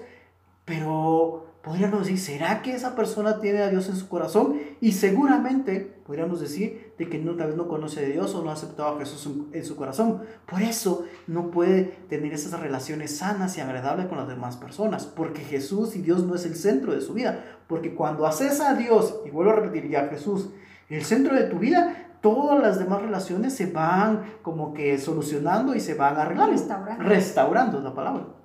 pero 0.63 1.50
podríamos 1.63 2.01
decir, 2.01 2.19
¿será 2.19 2.61
que 2.61 2.73
esa 2.73 2.95
persona 2.95 3.39
tiene 3.39 3.59
a 3.59 3.69
Dios 3.69 3.87
en 3.89 3.95
su 3.95 4.07
corazón? 4.09 4.59
Y 4.79 4.93
seguramente 4.93 6.01
podríamos 6.05 6.39
decir 6.39 6.93
de 6.97 7.07
que 7.07 7.19
no, 7.19 7.35
tal 7.35 7.47
vez 7.47 7.55
no 7.55 7.67
conoce 7.67 8.05
a 8.05 8.09
Dios 8.09 8.33
o 8.33 8.43
no 8.43 8.49
ha 8.49 8.53
aceptado 8.53 8.95
a 8.95 8.99
Jesús 8.99 9.29
en 9.53 9.65
su 9.65 9.75
corazón. 9.75 10.21
Por 10.49 10.61
eso 10.61 11.05
no 11.27 11.51
puede 11.51 11.83
tener 12.09 12.33
esas 12.33 12.59
relaciones 12.59 13.17
sanas 13.17 13.57
y 13.57 13.61
agradables 13.61 14.07
con 14.07 14.17
las 14.17 14.27
demás 14.27 14.57
personas, 14.57 15.05
porque 15.05 15.41
Jesús 15.41 15.95
y 15.95 16.01
Dios 16.01 16.23
no 16.23 16.35
es 16.35 16.45
el 16.45 16.55
centro 16.55 16.93
de 16.93 17.01
su 17.01 17.13
vida. 17.13 17.43
Porque 17.67 17.93
cuando 17.93 18.25
haces 18.25 18.59
a 18.59 18.73
Dios, 18.73 19.21
y 19.25 19.29
vuelvo 19.29 19.51
a 19.51 19.55
repetir 19.55 19.89
ya 19.89 20.07
Jesús, 20.07 20.49
el 20.89 21.03
centro 21.05 21.35
de 21.35 21.43
tu 21.43 21.59
vida, 21.59 22.17
todas 22.21 22.59
las 22.61 22.79
demás 22.79 23.01
relaciones 23.01 23.53
se 23.53 23.67
van 23.67 24.23
como 24.41 24.73
que 24.73 24.97
solucionando 24.97 25.75
y 25.75 25.79
se 25.79 25.93
van 25.93 26.17
arreglando. 26.17 26.53
Restaurando. 26.53 27.03
Restaurando 27.03 27.77
es 27.77 27.83
la 27.83 27.93
palabra. 27.93 28.40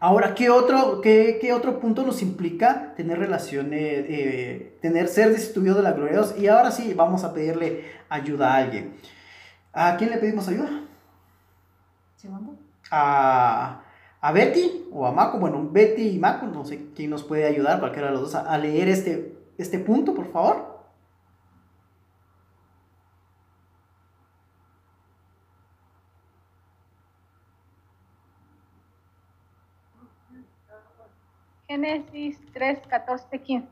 Ahora, 0.00 0.34
¿qué 0.34 0.48
otro, 0.48 1.00
qué, 1.00 1.38
qué 1.40 1.52
otro 1.52 1.80
punto 1.80 2.04
nos 2.04 2.22
implica 2.22 2.94
tener 2.96 3.18
relaciones, 3.18 4.04
eh, 4.08 4.78
tener, 4.80 5.08
ser 5.08 5.30
destituido 5.30 5.74
de 5.74 5.82
la 5.82 5.92
gloria 5.92 6.12
de 6.12 6.18
Dios? 6.18 6.38
Y 6.38 6.46
ahora 6.46 6.70
sí, 6.70 6.94
vamos 6.94 7.24
a 7.24 7.34
pedirle 7.34 7.84
ayuda 8.08 8.52
a 8.52 8.56
alguien. 8.58 8.94
¿A 9.72 9.96
quién 9.96 10.10
le 10.10 10.18
pedimos 10.18 10.46
ayuda? 10.46 10.84
A, 12.92 13.82
a 14.20 14.32
Betty 14.32 14.86
o 14.92 15.04
a 15.04 15.10
Maco. 15.10 15.40
Bueno, 15.40 15.68
Betty 15.68 16.10
y 16.10 16.18
Maco, 16.18 16.46
no 16.46 16.64
sé 16.64 16.90
quién 16.94 17.10
nos 17.10 17.24
puede 17.24 17.46
ayudar, 17.46 17.80
cualquiera 17.80 18.08
de 18.08 18.14
los 18.14 18.22
dos, 18.22 18.34
a, 18.36 18.52
a 18.52 18.56
leer 18.56 18.88
este, 18.88 19.36
este 19.58 19.80
punto, 19.80 20.14
por 20.14 20.30
favor. 20.30 20.77
Génesis 31.68 32.38
3, 32.54 32.80
14, 32.88 33.42
15. 33.42 33.68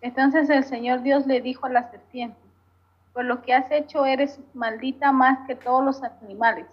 Entonces 0.00 0.48
el 0.48 0.64
Señor 0.64 1.02
Dios 1.02 1.26
le 1.26 1.42
dijo 1.42 1.66
a 1.66 1.70
la 1.70 1.90
serpiente, 1.90 2.40
por 3.12 3.26
lo 3.26 3.42
que 3.42 3.52
has 3.52 3.70
hecho 3.70 4.06
eres 4.06 4.40
maldita 4.54 5.12
más 5.12 5.46
que 5.46 5.54
todos 5.54 5.84
los 5.84 6.02
animales. 6.02 6.66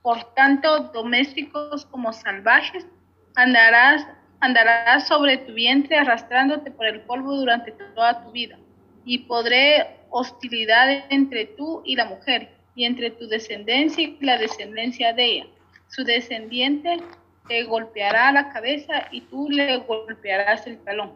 Por 0.00 0.24
tanto, 0.32 0.84
domésticos 0.94 1.84
como 1.86 2.14
salvajes, 2.14 2.86
andarás, 3.34 4.06
andarás 4.40 5.06
sobre 5.06 5.36
tu 5.36 5.52
vientre 5.52 5.98
arrastrándote 5.98 6.70
por 6.70 6.86
el 6.86 7.02
polvo 7.02 7.36
durante 7.36 7.72
toda 7.72 8.24
tu 8.24 8.30
vida. 8.30 8.56
Y 9.04 9.18
podré 9.18 9.98
hostilidad 10.08 11.04
entre 11.10 11.44
tú 11.44 11.82
y 11.84 11.94
la 11.94 12.06
mujer, 12.06 12.56
y 12.74 12.86
entre 12.86 13.10
tu 13.10 13.28
descendencia 13.28 14.04
y 14.04 14.16
la 14.20 14.38
descendencia 14.38 15.12
de 15.12 15.24
ella. 15.24 15.46
Su 15.88 16.04
descendiente 16.04 17.02
te 17.48 17.64
golpeará 17.64 18.30
la 18.30 18.50
cabeza 18.50 19.08
y 19.10 19.22
tú 19.22 19.48
le 19.48 19.78
golpearás 19.78 20.66
el 20.66 20.78
talón. 20.78 21.12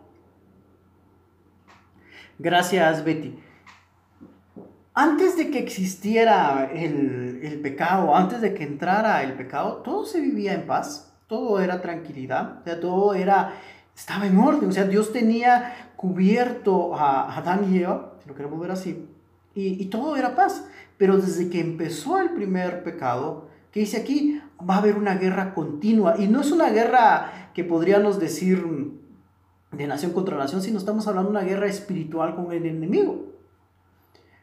Gracias, 2.39 3.05
Betty. 3.05 3.39
Antes 4.95 5.37
de 5.37 5.51
que 5.51 5.59
existiera 5.59 6.71
el, 6.75 7.41
el, 7.43 7.61
pecado, 7.61 8.15
antes 8.15 8.41
de 8.41 8.53
que 8.53 8.65
entrara 8.65 9.23
el 9.23 9.35
pecado, 9.35 9.77
todo 9.77 10.05
se 10.05 10.21
vivía 10.21 10.53
en 10.53 10.67
paz, 10.67 11.15
todo 11.29 11.61
era 11.61 11.81
tranquilidad, 11.81 12.61
o 12.61 12.65
sea, 12.65 12.81
todo 12.81 13.15
era, 13.15 13.55
estaba 13.97 14.27
en 14.27 14.37
orden, 14.37 14.69
o 14.69 14.73
sea, 14.73 14.85
Dios 14.85 15.13
tenía 15.13 15.93
cubierto 15.97 16.95
a 16.95 17.39
Adán 17.39 17.73
y 17.73 17.79
Eva, 17.79 18.17
si 18.23 18.29
lo 18.29 18.35
queremos 18.35 18.61
ver 18.61 18.73
así, 18.73 19.09
y, 19.55 19.83
y 19.83 19.87
todo 19.87 20.17
era 20.17 20.35
paz. 20.35 20.69
Pero 20.99 21.17
desde 21.17 21.49
que 21.49 21.61
empezó 21.61 22.19
el 22.19 22.31
primer 22.31 22.85
pecado, 22.85 23.49
que 23.73 23.81
dice 23.81 23.97
aquí, 23.97 24.41
va 24.69 24.77
a 24.77 24.79
haber 24.79 24.97
una 24.97 25.17
guerra 25.17 25.55
continua. 25.55 26.17
Y 26.19 26.29
no 26.29 26.41
es 26.41 26.51
una 26.51 26.71
guerra 26.71 27.51
que 27.55 27.65
podríamos 27.65 28.19
decir 28.19 28.65
de 29.73 29.87
nación 29.87 30.13
contra 30.13 30.37
nación, 30.37 30.63
sino 30.63 30.79
estamos 30.79 31.07
hablando 31.07 31.31
de 31.31 31.39
una 31.39 31.47
guerra 31.47 31.67
espiritual 31.67 32.35
con 32.35 32.53
el 32.53 32.67
enemigo. 32.67 33.33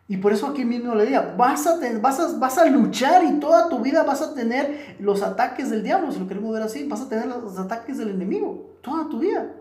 Y 0.08 0.18
por 0.18 0.34
eso 0.34 0.48
aquí 0.48 0.66
mismo 0.66 0.96
le 0.96 1.06
diga, 1.06 1.36
vas 1.38 1.68
a, 1.68 1.78
vas, 2.02 2.20
a, 2.20 2.40
vas 2.40 2.58
a 2.58 2.66
luchar 2.66 3.24
y 3.24 3.40
toda 3.40 3.70
tu 3.70 3.80
vida 3.80 4.04
vas 4.04 4.24
a 4.24 4.34
tener 4.34 4.96
los 5.00 5.22
ataques 5.22 5.70
del 5.70 5.84
diablo, 5.84 6.12
si 6.12 6.20
lo 6.20 6.28
queremos 6.28 6.52
ver 6.52 6.64
así, 6.64 6.88
vas 6.88 7.02
a 7.02 7.10
tener 7.10 7.28
los 7.28 7.60
ataques 7.60 8.00
del 8.00 8.10
enemigo, 8.10 8.76
toda 8.82 9.08
tu 9.08 9.20
vida. 9.20 9.52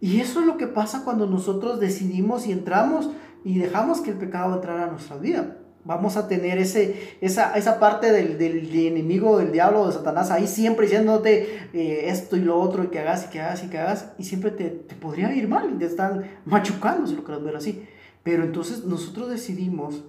Y 0.00 0.20
eso 0.20 0.40
es 0.40 0.46
lo 0.46 0.56
que 0.56 0.66
pasa 0.66 1.04
cuando 1.04 1.26
nosotros 1.26 1.78
decidimos 1.78 2.46
y 2.46 2.52
entramos 2.52 3.10
y 3.44 3.58
dejamos 3.58 4.00
que 4.00 4.10
el 4.10 4.16
pecado 4.16 4.54
entrara 4.54 4.84
a 4.84 4.90
nuestra 4.90 5.18
vida 5.18 5.57
vamos 5.88 6.18
a 6.18 6.28
tener 6.28 6.58
ese, 6.58 7.16
esa, 7.22 7.56
esa 7.56 7.80
parte 7.80 8.12
del, 8.12 8.36
del, 8.36 8.76
enemigo, 8.86 9.38
del 9.38 9.52
diablo, 9.52 9.86
de 9.86 9.94
Satanás, 9.94 10.30
ahí 10.30 10.46
siempre 10.46 10.84
diciéndote 10.84 11.70
eh, 11.72 12.10
esto 12.10 12.36
y 12.36 12.40
lo 12.40 12.60
otro, 12.60 12.84
y 12.84 12.88
que 12.88 12.98
hagas 12.98 13.24
y 13.24 13.30
que 13.30 13.40
hagas 13.40 13.64
y 13.64 13.70
que 13.70 13.78
hagas, 13.78 14.12
y 14.18 14.24
siempre 14.24 14.50
te, 14.50 14.68
te 14.68 14.94
podría 14.94 15.34
ir 15.34 15.48
mal 15.48 15.72
y 15.74 15.78
te 15.78 15.86
están 15.86 16.26
machucando, 16.44 17.06
si 17.06 17.16
lo 17.16 17.24
quieres 17.24 17.42
ver 17.42 17.56
así. 17.56 17.88
Pero 18.22 18.44
entonces 18.44 18.84
nosotros 18.84 19.30
decidimos, 19.30 20.04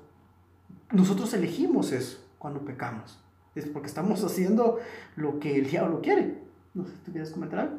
nosotros 0.92 1.34
elegimos 1.34 1.94
eso 1.94 2.28
cuando 2.40 2.60
pecamos. 2.66 3.18
Es 3.56 3.66
porque 3.66 3.88
estamos 3.88 4.22
haciendo 4.26 4.80
lo 5.16 5.40
que 5.40 5.60
el 5.60 5.70
diablo 5.70 6.02
quiere. 6.02 6.44
No 6.74 6.84
sé, 6.84 6.92
¿tú 7.06 7.14
quieres 7.14 7.32
comentar 7.32 7.60
algo? 7.60 7.78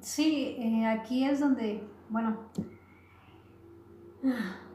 Sí, 0.00 0.54
eh, 0.60 0.86
aquí 0.86 1.24
es 1.24 1.40
donde, 1.40 1.82
bueno, 2.08 2.36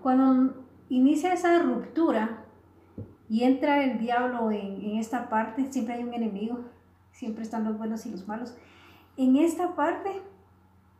cuando 0.02 0.63
inicia 0.96 1.34
esa 1.34 1.58
ruptura 1.60 2.46
y 3.28 3.44
entra 3.44 3.84
el 3.84 3.98
diablo 3.98 4.52
en, 4.52 4.98
esta 4.98 5.28
parte, 5.28 5.72
siempre 5.72 5.96
hay 5.96 6.04
un 6.04 6.14
enemigo, 6.14 6.60
siempre 7.12 7.44
están 7.44 7.64
los 7.64 7.78
buenos 7.78 8.06
y 8.06 8.12
los 8.12 8.28
malos. 8.28 8.56
En 9.18 9.36
esta 9.36 9.76
parte 9.76 10.22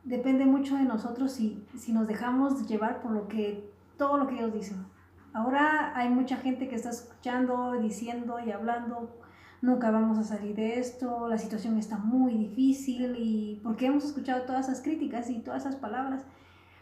depende 0.02 0.46
mucho 0.46 0.76
de 0.76 0.82
nosotros 0.82 1.30
si, 1.30 1.64
si 1.78 1.92
nos 1.92 2.08
dejamos 2.08 2.66
llevar 2.66 3.02
por 3.02 3.12
lo 3.12 3.28
que, 3.28 3.70
todo 3.96 4.18
lo 4.18 4.26
que 4.26 4.34
ellos 4.34 4.52
dicen. 4.52 4.84
Ahora 5.32 5.96
hay 5.96 6.08
mucha 6.08 6.38
gente 6.38 6.68
que 6.68 6.74
está 6.74 6.90
escuchando, 6.90 7.72
diciendo 7.80 8.38
y 8.44 8.50
hablando, 8.50 9.16
nunca 9.62 9.92
vamos 9.92 10.18
a 10.18 10.24
salir 10.24 10.56
de 10.56 10.80
esto, 10.80 11.28
la 11.28 11.38
situación 11.38 11.78
está 11.78 11.98
muy 11.98 12.34
difícil 12.34 13.14
y 13.16 13.60
porque 13.62 13.86
hemos 13.86 14.04
escuchado 14.04 14.42
todas 14.42 14.68
esas 14.68 14.82
críticas 14.82 15.30
y 15.30 15.38
todas 15.38 15.62
esas 15.62 15.76
palabras. 15.76 16.24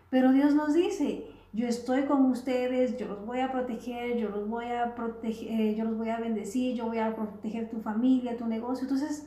Pero 0.08 0.32
Dios 0.32 0.54
nos 0.54 0.72
dice, 0.72 1.26
yo 1.52 1.66
estoy 1.66 2.04
con 2.04 2.26
ustedes, 2.26 2.96
yo 2.96 3.08
los 3.08 3.26
voy 3.26 3.40
a 3.40 3.52
proteger, 3.52 4.16
yo 4.16 4.30
los 4.30 4.48
voy 4.48 4.66
a 4.66 4.94
proteger, 4.94 5.60
eh, 5.60 5.74
yo 5.74 5.84
los 5.84 5.98
voy 5.98 6.08
a 6.08 6.18
bendecir, 6.18 6.74
yo 6.74 6.86
voy 6.86 6.98
a 6.98 7.14
proteger 7.14 7.68
tu 7.68 7.80
familia, 7.80 8.38
tu 8.38 8.46
negocio. 8.46 8.84
Entonces, 8.84 9.26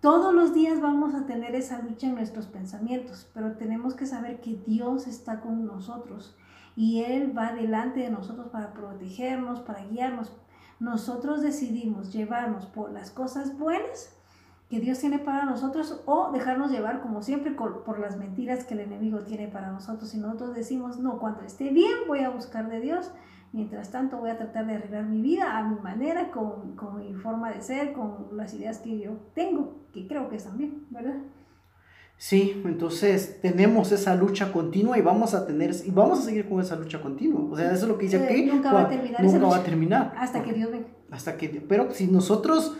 todos 0.00 0.32
los 0.32 0.54
días 0.54 0.80
vamos 0.80 1.14
a 1.14 1.26
tener 1.26 1.54
esa 1.56 1.80
lucha 1.80 2.06
en 2.06 2.14
nuestros 2.14 2.46
pensamientos, 2.46 3.28
pero 3.34 3.56
tenemos 3.56 3.94
que 3.94 4.06
saber 4.06 4.40
que 4.40 4.62
Dios 4.66 5.08
está 5.08 5.40
con 5.40 5.66
nosotros 5.66 6.36
y 6.76 7.02
Él 7.02 7.36
va 7.36 7.52
delante 7.52 8.00
de 8.00 8.10
nosotros 8.10 8.48
para 8.48 8.72
protegernos, 8.72 9.60
para 9.60 9.84
guiarnos. 9.86 10.30
Nosotros 10.78 11.42
decidimos 11.42 12.12
llevarnos 12.12 12.66
por 12.66 12.92
las 12.92 13.10
cosas 13.10 13.58
buenas 13.58 14.14
que 14.74 14.80
Dios 14.80 14.98
tiene 14.98 15.20
para 15.20 15.44
nosotros 15.44 16.02
o 16.04 16.32
dejarnos 16.32 16.72
llevar 16.72 17.00
como 17.00 17.22
siempre 17.22 17.52
por 17.52 18.00
las 18.00 18.16
mentiras 18.16 18.64
que 18.64 18.74
el 18.74 18.80
enemigo 18.80 19.20
tiene 19.20 19.46
para 19.46 19.70
nosotros. 19.70 20.12
Y 20.14 20.18
nosotros 20.18 20.52
decimos, 20.52 20.98
no, 20.98 21.20
cuando 21.20 21.42
esté 21.42 21.68
bien 21.68 21.92
voy 22.08 22.20
a 22.20 22.30
buscar 22.30 22.68
de 22.68 22.80
Dios, 22.80 23.12
mientras 23.52 23.92
tanto 23.92 24.16
voy 24.18 24.30
a 24.30 24.36
tratar 24.36 24.66
de 24.66 24.74
arreglar 24.74 25.04
mi 25.04 25.22
vida 25.22 25.56
a 25.56 25.62
mi 25.62 25.78
manera, 25.78 26.32
con, 26.32 26.74
con 26.74 26.96
mi 26.96 27.14
forma 27.14 27.52
de 27.52 27.62
ser, 27.62 27.92
con 27.92 28.26
las 28.32 28.52
ideas 28.52 28.78
que 28.78 28.98
yo 28.98 29.12
tengo, 29.32 29.86
que 29.92 30.08
creo 30.08 30.28
que 30.28 30.34
están 30.34 30.58
bien, 30.58 30.88
¿verdad? 30.90 31.18
Sí, 32.16 32.60
entonces 32.64 33.40
tenemos 33.42 33.92
esa 33.92 34.16
lucha 34.16 34.50
continua 34.50 34.98
y 34.98 35.02
vamos 35.02 35.34
a 35.34 35.46
tener 35.46 35.72
y 35.84 35.92
vamos 35.92 36.18
a 36.18 36.22
seguir 36.22 36.48
con 36.48 36.60
esa 36.60 36.74
lucha 36.74 37.00
continua. 37.00 37.42
O 37.48 37.56
sea, 37.56 37.66
eso 37.66 37.84
es 37.84 37.88
lo 37.88 37.96
que 37.96 38.06
dice 38.06 38.24
aquí. 38.24 38.46
Nunca 38.46 38.72
va 38.72 38.82
a 38.82 38.88
terminar. 38.88 39.22
Nunca 39.22 39.46
va 39.46 39.56
a 39.56 39.62
terminar. 39.62 40.14
Hasta 40.16 40.42
que 40.42 40.52
Dios 40.52 40.72
venga. 40.72 40.88
Hasta 41.12 41.36
que, 41.36 41.48
pero 41.68 41.92
si 41.92 42.08
nosotros 42.08 42.76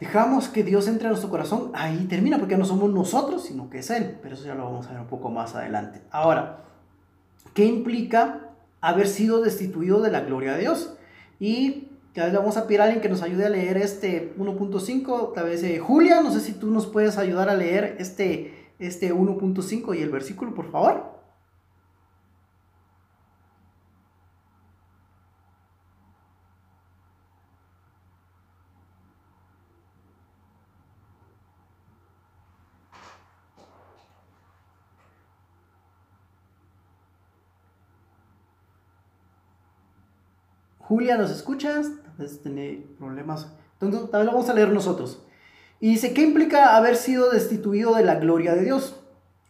dejamos 0.00 0.48
que 0.48 0.62
Dios 0.62 0.88
entre 0.88 1.06
a 1.06 1.10
nuestro 1.10 1.30
corazón, 1.30 1.70
ahí 1.74 2.06
termina, 2.08 2.38
porque 2.38 2.56
no 2.56 2.64
somos 2.64 2.90
nosotros, 2.90 3.44
sino 3.44 3.70
que 3.70 3.78
es 3.78 3.90
Él. 3.90 4.18
Pero 4.22 4.34
eso 4.34 4.44
ya 4.44 4.54
lo 4.54 4.64
vamos 4.64 4.86
a 4.86 4.92
ver 4.92 5.00
un 5.00 5.06
poco 5.06 5.30
más 5.30 5.54
adelante. 5.54 6.00
Ahora, 6.10 6.64
¿qué 7.54 7.64
implica 7.64 8.50
haber 8.80 9.08
sido 9.08 9.40
destituido 9.40 10.02
de 10.02 10.10
la 10.10 10.20
gloria 10.20 10.54
de 10.54 10.60
Dios? 10.60 10.94
Y 11.40 11.88
ya 12.14 12.28
le 12.28 12.36
vamos 12.36 12.56
a 12.56 12.66
pedir 12.66 12.80
a 12.80 12.84
alguien 12.84 13.02
que 13.02 13.08
nos 13.08 13.22
ayude 13.22 13.46
a 13.46 13.50
leer 13.50 13.76
este 13.76 14.34
1.5, 14.38 15.32
tal 15.34 15.46
vez 15.46 15.62
eh, 15.64 15.78
Julia, 15.78 16.20
no 16.20 16.30
sé 16.30 16.40
si 16.40 16.52
tú 16.52 16.70
nos 16.70 16.86
puedes 16.86 17.18
ayudar 17.18 17.48
a 17.48 17.56
leer 17.56 17.96
este, 17.98 18.70
este 18.78 19.12
1.5 19.12 19.98
y 19.98 20.02
el 20.02 20.10
versículo, 20.10 20.54
por 20.54 20.70
favor. 20.70 21.13
Julia, 40.88 41.16
¿nos 41.16 41.30
escuchas? 41.30 41.90
Tal 42.02 42.14
vez 42.18 42.42
tiene 42.42 42.86
problemas. 42.98 43.52
Entonces, 43.80 44.10
tal 44.10 44.20
vez 44.20 44.26
lo 44.26 44.32
vamos 44.32 44.50
a 44.50 44.54
leer 44.54 44.70
nosotros. 44.70 45.26
Y 45.80 45.90
dice, 45.90 46.12
¿qué 46.12 46.22
implica 46.22 46.76
haber 46.76 46.96
sido 46.96 47.30
destituido 47.30 47.94
de 47.94 48.04
la 48.04 48.16
gloria 48.16 48.54
de 48.54 48.64
Dios? 48.64 49.00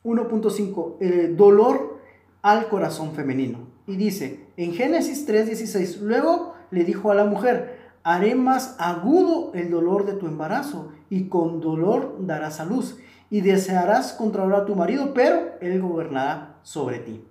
1.5, 0.05 0.97
el 1.01 1.37
dolor 1.37 1.99
al 2.43 2.69
corazón 2.69 3.13
femenino. 3.15 3.67
Y 3.87 3.97
dice, 3.97 4.47
en 4.57 4.75
Génesis 4.75 5.27
3:16, 5.27 6.01
luego 6.01 6.55
le 6.71 6.85
dijo 6.85 7.11
a 7.11 7.15
la 7.15 7.25
mujer, 7.25 7.79
haré 8.03 8.35
más 8.35 8.77
agudo 8.79 9.53
el 9.55 9.71
dolor 9.71 10.07
de 10.07 10.15
tu 10.15 10.27
embarazo 10.27 10.93
y 11.11 11.29
con 11.29 11.61
dolor 11.61 12.17
darás 12.21 12.61
a 12.61 12.65
luz 12.65 12.99
y 13.31 13.41
desearás 13.41 14.13
controlar 14.13 14.63
a 14.63 14.67
tu 14.67 14.77
marido, 14.77 15.15
pero 15.15 15.53
él 15.61 15.81
gobernará 15.81 16.61
sobre 16.63 17.01
ti. 17.01 17.27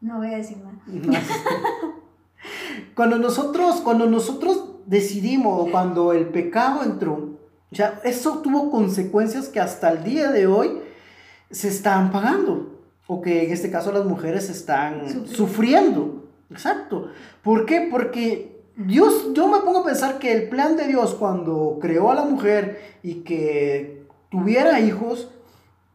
No 0.00 0.18
voy 0.18 0.34
a 0.34 0.36
decir 0.36 0.58
nada. 0.58 0.82
Cuando 2.94 3.18
nosotros, 3.18 3.76
cuando 3.82 4.06
nosotros 4.06 4.64
decidimos, 4.86 5.70
cuando 5.70 6.12
el 6.12 6.26
pecado 6.28 6.82
entró, 6.82 7.38
ya 7.70 8.00
eso 8.04 8.38
tuvo 8.38 8.70
consecuencias 8.70 9.48
que 9.48 9.60
hasta 9.60 9.90
el 9.90 10.04
día 10.04 10.30
de 10.30 10.46
hoy 10.46 10.80
se 11.50 11.68
están 11.68 12.12
pagando, 12.12 12.80
o 13.06 13.20
que 13.20 13.44
en 13.44 13.52
este 13.52 13.70
caso 13.70 13.92
las 13.92 14.04
mujeres 14.04 14.48
están 14.48 15.26
sufriendo. 15.26 16.24
Exacto. 16.50 17.08
¿Por 17.42 17.66
qué? 17.66 17.88
Porque 17.90 18.62
Dios, 18.76 19.32
yo 19.34 19.48
me 19.48 19.60
pongo 19.60 19.80
a 19.80 19.84
pensar 19.84 20.18
que 20.18 20.32
el 20.32 20.48
plan 20.48 20.76
de 20.76 20.88
Dios 20.88 21.14
cuando 21.14 21.78
creó 21.80 22.10
a 22.10 22.14
la 22.14 22.24
mujer 22.24 22.98
y 23.02 23.22
que 23.22 24.04
tuviera 24.30 24.80
hijos 24.80 25.28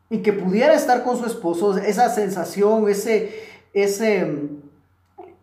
y 0.10 0.20
que 0.20 0.34
pudiera 0.34 0.74
estar 0.74 1.04
con 1.04 1.18
su 1.18 1.26
esposo, 1.26 1.78
esa 1.78 2.10
sensación, 2.10 2.88
ese, 2.90 3.44
ese, 3.74 4.50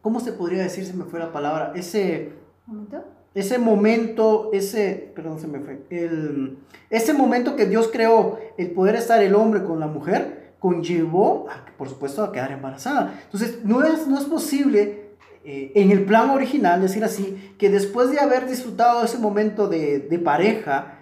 ¿cómo 0.07 0.21
se 0.21 0.31
podría 0.31 0.63
decir 0.63 0.87
si 0.87 0.93
me 0.93 1.03
fue 1.03 1.19
la 1.19 1.33
palabra? 1.33 1.73
Ese 1.75 2.31
¿Momento? 2.65 3.03
ese 3.35 3.59
momento, 3.59 4.51
ese, 4.53 5.13
perdón, 5.17 5.41
se 5.41 5.49
me 5.49 5.59
fue, 5.59 5.85
el, 5.91 6.59
ese 6.91 7.13
momento 7.13 7.57
que 7.57 7.67
Dios 7.67 7.91
creó, 7.93 8.39
el 8.57 8.71
poder 8.71 8.95
estar 8.95 9.21
el 9.21 9.35
hombre 9.35 9.65
con 9.65 9.81
la 9.81 9.89
mujer, 9.89 10.53
conllevó, 10.61 11.49
a, 11.51 11.67
por 11.77 11.89
supuesto, 11.89 12.23
a 12.23 12.31
quedar 12.31 12.53
embarazada. 12.53 13.19
Entonces, 13.25 13.65
no 13.65 13.83
es, 13.83 14.07
no 14.07 14.17
es 14.17 14.27
posible 14.27 15.17
eh, 15.45 15.73
en 15.75 15.91
el 15.91 16.05
plan 16.05 16.31
original, 16.31 16.81
decir 16.81 17.03
así, 17.03 17.57
que 17.59 17.69
después 17.69 18.13
de 18.13 18.21
haber 18.21 18.49
disfrutado 18.49 19.05
ese 19.05 19.19
momento 19.19 19.67
de, 19.67 19.99
de 19.99 20.19
pareja, 20.21 21.01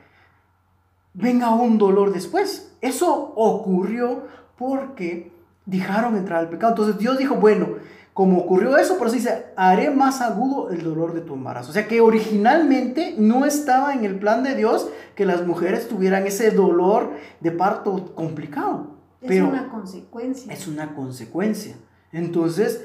venga 1.13 1.51
un 1.51 1.77
dolor 1.77 2.11
después. 2.11 2.75
Eso 2.81 3.35
ocurrió 3.37 4.23
porque 4.57 5.31
dejaron 5.67 6.17
entrar 6.17 6.39
al 6.41 6.49
pecado. 6.49 6.73
Entonces 6.73 6.97
Dios 6.97 7.19
dijo, 7.19 7.35
bueno, 7.35 7.69
como 8.15 8.39
ocurrió 8.39 8.79
eso, 8.79 8.97
por 8.97 9.09
eso 9.09 9.17
dice, 9.17 9.47
haré 9.57 9.91
más 9.91 10.21
agudo 10.21 10.71
el 10.71 10.85
dolor 10.85 11.15
de 11.15 11.21
tu 11.21 11.35
embarazo. 11.35 11.71
O 11.71 11.73
sea 11.75 11.89
que 11.89 12.01
originalmente 12.01 13.17
no 13.19 13.45
estaba 13.45 13.93
en 13.93 14.05
el 14.05 14.21
plan 14.21 14.45
de 14.45 14.55
Dios 14.55 14.89
que 15.17 15.27
las 15.27 15.45
mujeres 15.45 15.89
tuvieran 15.89 16.25
ese 16.25 16.53
dolor 16.53 17.11
de 17.41 17.51
parto 17.51 18.15
complicado. 18.15 18.95
Es 19.21 19.29
pero 19.29 19.49
una 19.49 19.69
consecuencia. 19.69 20.53
es 20.53 20.69
una 20.69 20.95
consecuencia. 20.95 21.75
Entonces, 22.13 22.85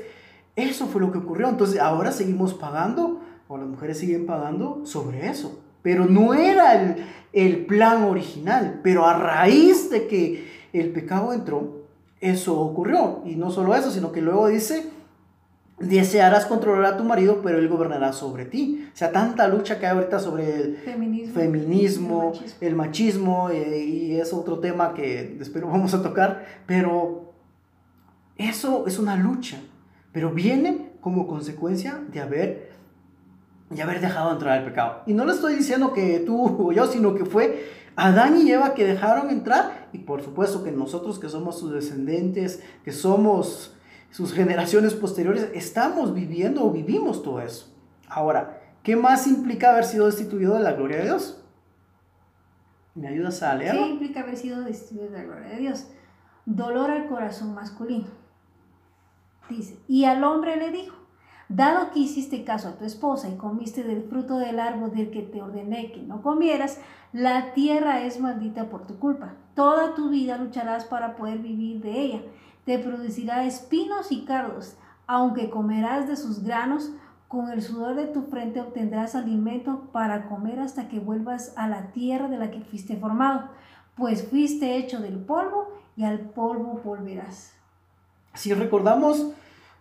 eso 0.56 0.88
fue 0.88 1.00
lo 1.00 1.12
que 1.12 1.20
ocurrió. 1.20 1.48
Entonces, 1.48 1.80
ahora 1.80 2.12
seguimos 2.12 2.56
pagando, 2.56 3.22
o 3.48 3.58
las 3.60 3.68
mujeres 3.68 4.00
siguen 4.00 4.26
pagando 4.26 4.82
sobre 4.86 5.30
eso. 5.30 5.62
Pero 5.84 6.08
no 6.08 6.34
era 6.34 6.82
el, 6.82 7.06
el 7.34 7.66
plan 7.68 8.04
original. 8.04 8.80
Pero 8.82 9.06
a 9.06 9.14
raíz 9.14 9.92
de 9.92 10.08
que 10.08 10.50
el 10.74 10.92
pecado 10.92 11.34
entró, 11.34 11.86
eso 12.20 12.60
ocurrió. 12.60 13.22
Y 13.26 13.36
no 13.36 13.52
solo 13.52 13.76
eso, 13.76 13.92
sino 13.92 14.12
que 14.12 14.22
luego 14.22 14.48
dice, 14.48 14.90
desearás 15.80 16.46
controlar 16.46 16.94
a 16.94 16.98
tu 16.98 17.04
marido, 17.04 17.42
pero 17.42 17.58
él 17.58 17.68
gobernará 17.70 18.12
sobre 18.14 18.46
ti. 18.46 18.88
O 18.94 18.98
sea, 18.98 19.12
tanta 19.12 19.48
lucha 19.48 19.80
que 19.80 19.88
hay 19.88 19.96
ahorita 19.96 20.20
sobre 20.20 20.56
el 20.56 20.78
Feminismo. 20.78 21.34
feminismo, 21.34 22.22
el 22.34 22.40
machismo. 22.40 22.58
el 22.62 22.76
machismo, 22.76 23.50
eh, 23.50 23.86
y 23.86 24.20
es 24.20 24.34
otro 24.34 24.60
tema 24.60 24.94
que 24.94 25.38
espero 25.40 25.68
vamos 25.68 25.94
a 25.94 26.02
tocar, 26.02 26.46
pero 26.66 27.34
eso 28.38 28.86
es 28.88 29.00
una 29.00 29.16
lucha, 29.16 29.58
pero 30.12 30.32
viene 30.32 30.92
como 31.02 31.28
consecuencia 31.28 32.00
de 32.12 32.20
haber, 32.20 32.72
de 33.70 33.82
haber 33.82 34.02
dejado 34.02 34.32
entrar 34.34 34.60
el 34.60 34.66
pecado. 34.66 35.04
Y 35.06 35.14
no 35.14 35.26
le 35.26 35.34
estoy 35.34 35.56
diciendo 35.56 35.94
que 35.94 36.20
tú 36.20 36.44
o 36.68 36.72
yo, 36.72 36.88
sino 36.88 37.16
que 37.16 37.26
fue 37.26 37.70
Adán 37.96 38.38
y 38.42 38.52
Eva 38.52 38.74
que 38.74 38.86
dejaron 38.86 39.30
entrar, 39.30 39.90
y 39.94 40.00
por 40.00 40.22
supuesto 40.22 40.64
que 40.64 40.72
nosotros 40.72 41.20
que 41.20 41.30
somos 41.30 41.60
sus 41.60 41.72
descendientes, 41.72 42.62
que 42.84 42.92
somos 42.92 43.76
sus 44.12 44.34
generaciones 44.34 44.94
posteriores, 44.94 45.50
estamos 45.54 46.14
viviendo 46.14 46.66
o 46.66 46.72
vivimos 46.72 47.24
todo 47.24 47.42
eso. 47.42 47.74
Ahora, 48.08 48.62
¿qué 48.84 48.96
más 48.96 49.28
implica 49.28 49.72
haber 49.72 49.86
sido 49.86 50.06
destituido 50.08 50.56
de 50.56 50.62
la 50.62 50.74
gloria 50.74 50.98
de 50.98 51.04
Dios? 51.06 51.44
¿Me 52.96 53.08
ayudas 53.08 53.44
a 53.44 53.52
¿Qué 53.54 53.66
leerlo? 53.66 53.88
implica 53.88 54.22
haber 54.22 54.36
sido 54.36 54.64
destituido 54.64 55.12
de 55.12 55.18
la 55.18 55.24
gloria 55.24 55.50
de 55.50 55.58
Dios? 55.58 55.88
Dolor 56.46 56.90
al 56.90 57.08
corazón 57.08 57.54
masculino. 57.54 58.08
Dice, 59.50 59.80
y 59.88 60.06
al 60.06 60.24
hombre 60.24 60.58
le 60.58 60.72
dijo, 60.72 60.96
dado 61.48 61.92
que 61.92 62.00
hiciste 62.00 62.44
caso 62.44 62.68
a 62.70 62.78
tu 62.78 62.86
esposa 62.86 63.30
y 63.30 63.38
comiste 63.38 63.84
del 63.84 64.04
fruto 64.04 64.38
del 64.38 64.60
árbol 64.60 64.92
del 64.92 65.10
que 65.10 65.22
te 65.24 65.42
ordené 65.42 65.92
que 65.92 66.02
no 66.02 66.22
comieras, 66.22 66.80
la 67.14 67.54
tierra 67.54 68.02
es 68.02 68.20
maldita 68.20 68.70
por 68.70 68.86
tu 68.86 69.00
culpa. 69.00 69.34
Toda 69.56 69.96
tu 69.96 70.10
vida 70.10 70.38
lucharás 70.38 70.86
para 70.86 71.16
poder 71.16 71.40
vivir 71.40 71.82
de 71.82 72.00
ella. 72.00 72.22
Te 72.70 72.78
producirá 72.78 73.48
espinos 73.48 74.12
y 74.12 74.26
cardos, 74.26 74.76
aunque 75.08 75.50
comerás 75.50 76.08
de 76.08 76.16
sus 76.16 76.44
granos, 76.44 76.92
con 77.28 77.50
el 77.50 77.64
sudor 77.64 77.96
de 77.96 78.06
tu 78.06 78.22
frente 78.22 78.62
obtendrás 78.62 79.16
alimento 79.16 79.90
para 79.92 80.28
comer 80.28 80.60
hasta 80.60 80.88
que 80.88 81.00
vuelvas 81.00 81.52
a 81.56 81.68
la 81.68 81.88
tierra 81.94 82.28
de 82.28 82.38
la 82.38 82.52
que 82.52 82.62
fuiste 82.62 82.96
formado, 82.96 83.50
pues 83.96 84.22
fuiste 84.22 84.78
hecho 84.78 85.00
del 85.00 85.18
polvo 85.18 85.68
y 85.98 86.04
al 86.04 86.20
polvo 86.20 86.80
volverás. 86.84 87.54
Si 88.36 88.54
recordamos, 88.54 89.32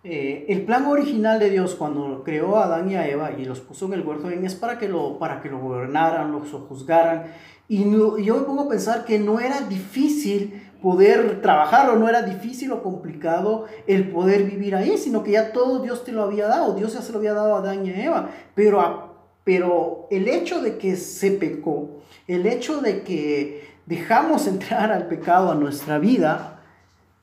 eh, 0.03 0.46
el 0.48 0.62
plan 0.62 0.87
original 0.87 1.38
de 1.38 1.51
Dios 1.51 1.74
cuando 1.74 2.22
creó 2.24 2.57
a 2.57 2.64
Adán 2.64 2.90
y 2.90 2.94
a 2.94 3.07
Eva 3.07 3.33
y 3.33 3.44
los 3.44 3.61
puso 3.61 3.85
en 3.85 3.92
el 3.92 4.07
huerto 4.07 4.31
es 4.31 4.55
para 4.55 4.79
que 4.79 4.88
lo, 4.88 5.18
para 5.18 5.42
que 5.42 5.51
lo 5.51 5.59
gobernaran, 5.59 6.33
los 6.33 6.53
juzgaran. 6.53 7.24
Y, 7.68 7.85
yo 7.85 8.37
me 8.37 8.42
pongo 8.44 8.62
a 8.62 8.68
pensar 8.70 9.05
que 9.05 9.18
no 9.18 9.40
era 9.40 9.61
difícil 9.61 10.67
poder 10.82 11.42
trabajar 11.42 11.90
o 11.90 11.96
no 11.96 12.08
era 12.08 12.22
difícil 12.22 12.70
o 12.72 12.82
complicado 12.82 13.66
el 13.86 14.10
poder 14.10 14.44
vivir 14.44 14.74
ahí, 14.74 14.96
sino 14.96 15.24
que 15.24 15.32
ya 15.32 15.52
todo 15.52 15.80
Dios 15.80 16.04
te 16.04 16.12
lo 16.12 16.22
había 16.22 16.46
dado, 16.46 16.74
Dios 16.74 16.94
ya 16.94 17.02
se 17.02 17.12
lo 17.12 17.18
había 17.18 17.34
dado 17.34 17.56
a 17.56 17.58
Adán 17.58 17.84
y 17.84 17.90
a 17.90 18.04
Eva. 18.04 18.30
Pero, 18.54 19.14
pero 19.44 20.06
el 20.10 20.28
hecho 20.28 20.60
de 20.60 20.78
que 20.78 20.96
se 20.96 21.32
pecó, 21.32 22.02
el 22.26 22.46
hecho 22.46 22.80
de 22.80 23.02
que 23.02 23.68
dejamos 23.86 24.46
entrar 24.46 24.92
al 24.92 25.08
pecado 25.08 25.50
a 25.50 25.54
nuestra 25.54 25.98
vida, 25.98 26.58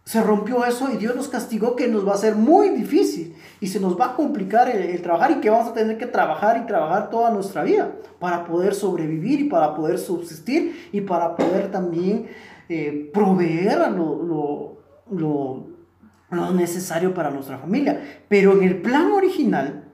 se 0.05 0.21
rompió 0.21 0.63
eso 0.65 0.91
y 0.91 0.97
Dios 0.97 1.15
nos 1.15 1.27
castigó 1.27 1.75
que 1.75 1.87
nos 1.87 2.07
va 2.07 2.13
a 2.13 2.17
ser 2.17 2.35
muy 2.35 2.69
difícil 2.69 3.35
y 3.59 3.67
se 3.67 3.79
nos 3.79 3.99
va 3.99 4.07
a 4.07 4.15
complicar 4.15 4.69
el, 4.69 5.01
trabajar 5.01 5.31
y 5.31 5.41
que 5.41 5.49
vamos 5.49 5.69
a 5.69 5.73
tener 5.73 5.97
que 5.97 6.05
trabajar 6.05 6.61
y 6.61 6.67
trabajar 6.67 7.09
toda 7.09 7.31
nuestra 7.31 7.63
vida 7.63 7.91
para 8.19 8.45
poder 8.45 8.75
sobrevivir 8.75 9.39
y 9.39 9.43
para 9.45 9.73
poder 9.73 9.97
subsistir 9.97 10.89
y 10.91 11.01
para 11.01 11.35
poder 11.35 11.71
también 11.71 12.27
eh, 12.69 13.10
proveer 13.13 13.89
lo, 13.91 14.23
lo, 14.23 14.78
lo, 15.12 15.67
lo 16.30 16.51
necesario 16.51 17.13
para 17.13 17.30
nuestra 17.30 17.58
familia. 17.58 18.21
Pero 18.28 18.54
en 18.54 18.63
el 18.63 18.82
plan 18.82 19.12
original 19.12 19.86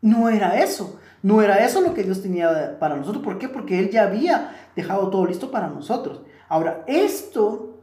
no 0.00 0.28
era 0.28 0.60
eso. 0.60 0.98
No 1.22 1.42
era 1.42 1.64
eso 1.64 1.80
lo 1.80 1.94
que 1.94 2.04
Dios 2.04 2.22
tenía 2.22 2.78
para 2.78 2.96
nosotros. 2.96 3.24
¿Por 3.24 3.38
qué? 3.38 3.48
Porque 3.48 3.78
Él 3.78 3.90
ya 3.90 4.04
había 4.04 4.70
dejado 4.76 5.10
todo 5.10 5.26
listo 5.26 5.50
para 5.50 5.68
nosotros. 5.68 6.22
Ahora, 6.48 6.84
esto 6.86 7.78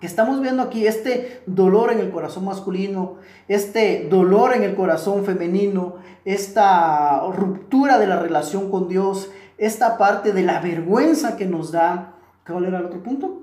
que 0.00 0.06
estamos 0.06 0.40
viendo 0.40 0.62
aquí, 0.62 0.86
este 0.86 1.42
dolor 1.46 1.92
en 1.92 2.00
el 2.00 2.10
corazón 2.10 2.46
masculino, 2.46 3.16
este 3.48 4.08
dolor 4.08 4.54
en 4.54 4.62
el 4.62 4.74
corazón 4.74 5.24
femenino, 5.24 5.96
esta 6.24 7.20
ruptura 7.30 7.98
de 7.98 8.06
la 8.06 8.18
relación 8.18 8.70
con 8.70 8.88
Dios, 8.88 9.30
esta 9.58 9.98
parte 9.98 10.32
de 10.32 10.42
la 10.42 10.60
vergüenza 10.60 11.36
que 11.36 11.44
nos 11.44 11.70
da, 11.70 12.14
¿cuál 12.50 12.64
era 12.66 12.78
el 12.78 12.86
otro 12.86 13.02
punto? 13.02 13.42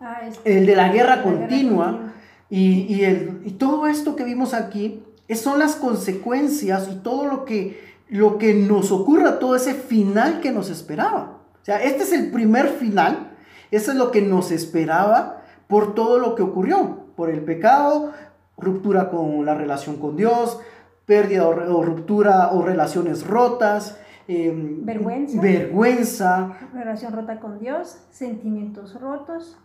Ah, 0.00 0.20
este, 0.26 0.58
el 0.58 0.66
de 0.66 0.76
la 0.76 0.88
guerra 0.90 1.22
continua. 1.22 2.12
Y, 2.48 3.02
el, 3.02 3.42
y, 3.44 3.52
todo 3.52 3.88
esto 3.88 4.14
que 4.14 4.22
vimos 4.22 4.54
aquí 4.54 5.02
son 5.34 5.58
las 5.58 5.74
consecuencias 5.74 6.88
y 6.92 6.96
todo 6.96 7.26
lo 7.26 7.44
que, 7.44 7.80
lo 8.08 8.38
que 8.38 8.54
nos 8.54 8.92
ocurra, 8.92 9.40
todo 9.40 9.56
ese 9.56 9.74
final 9.74 10.40
que 10.40 10.52
nos 10.52 10.70
esperaba. 10.70 11.40
O 11.60 11.64
sea, 11.64 11.82
este 11.82 12.04
es 12.04 12.12
el 12.12 12.30
primer 12.30 12.68
final, 12.68 13.32
eso 13.72 13.90
es 13.90 13.96
lo 13.96 14.12
que 14.12 14.22
nos 14.22 14.52
esperaba 14.52 15.42
por 15.66 15.96
todo 15.96 16.20
lo 16.20 16.36
que 16.36 16.42
ocurrió, 16.42 17.06
por 17.16 17.30
el 17.30 17.40
pecado, 17.40 18.12
ruptura 18.56 19.10
con 19.10 19.44
la 19.44 19.54
relación 19.54 19.96
con 19.96 20.16
Dios, 20.16 20.60
pérdida 21.06 21.46
o, 21.46 21.82
ruptura 21.82 22.50
o 22.52 22.62
relaciones 22.62 23.26
rotas, 23.26 23.98
em, 24.28 24.84
vergüenza, 24.84 25.40
vergüenza, 25.40 26.58
relación 26.74 27.12
rota 27.12 27.38
con 27.38 27.58
Dios, 27.58 27.98
sentimientos 28.10 29.00
rotos 29.00 29.56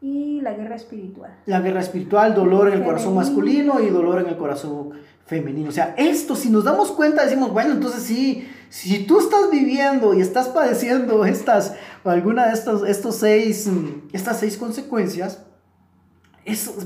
y 0.00 0.40
la 0.42 0.52
guerra 0.52 0.76
espiritual. 0.76 1.36
La 1.46 1.60
guerra 1.60 1.80
espiritual, 1.80 2.34
dolor 2.34 2.68
en 2.68 2.74
el 2.74 2.84
corazón 2.84 3.14
masculino 3.14 3.80
y 3.80 3.88
dolor 3.88 4.20
en 4.20 4.28
el 4.28 4.36
corazón 4.36 4.92
femenino. 5.24 5.68
O 5.68 5.72
sea, 5.72 5.94
esto, 5.96 6.36
si 6.36 6.50
nos 6.50 6.64
damos 6.64 6.92
cuenta, 6.92 7.24
decimos, 7.24 7.52
bueno, 7.52 7.72
entonces 7.72 8.02
sí, 8.02 8.46
si 8.68 9.04
tú 9.06 9.18
estás 9.18 9.50
viviendo 9.50 10.14
y 10.14 10.20
estás 10.20 10.48
padeciendo 10.48 11.24
estas, 11.24 11.74
alguna 12.04 12.46
de 12.46 12.52
estos, 12.52 12.88
estos 12.88 13.16
seis, 13.16 13.68
estas 14.12 14.38
seis 14.38 14.56
consecuencias, 14.56 15.42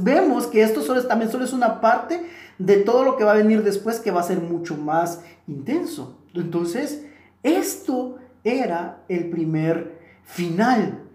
vemos 0.01 0.47
que 0.47 0.63
esto 0.63 0.81
solo, 0.81 1.07
también 1.07 1.31
solo 1.31 1.45
es 1.45 1.53
una 1.53 1.81
parte 1.81 2.25
de 2.59 2.77
todo 2.77 3.05
lo 3.05 3.17
que 3.17 3.25
va 3.25 3.33
a 3.33 3.37
venir 3.37 3.63
después 3.63 4.01
que 4.01 4.11
va 4.11 4.21
a 4.21 4.25
ser 4.25 4.41
mucho 4.41 4.77
más 4.77 5.21
intenso. 5.47 6.19
Entonces, 6.35 7.05
esto 7.43 8.19
era 8.45 9.05
el 9.09 9.31
primer 9.31 9.99
final 10.23 11.11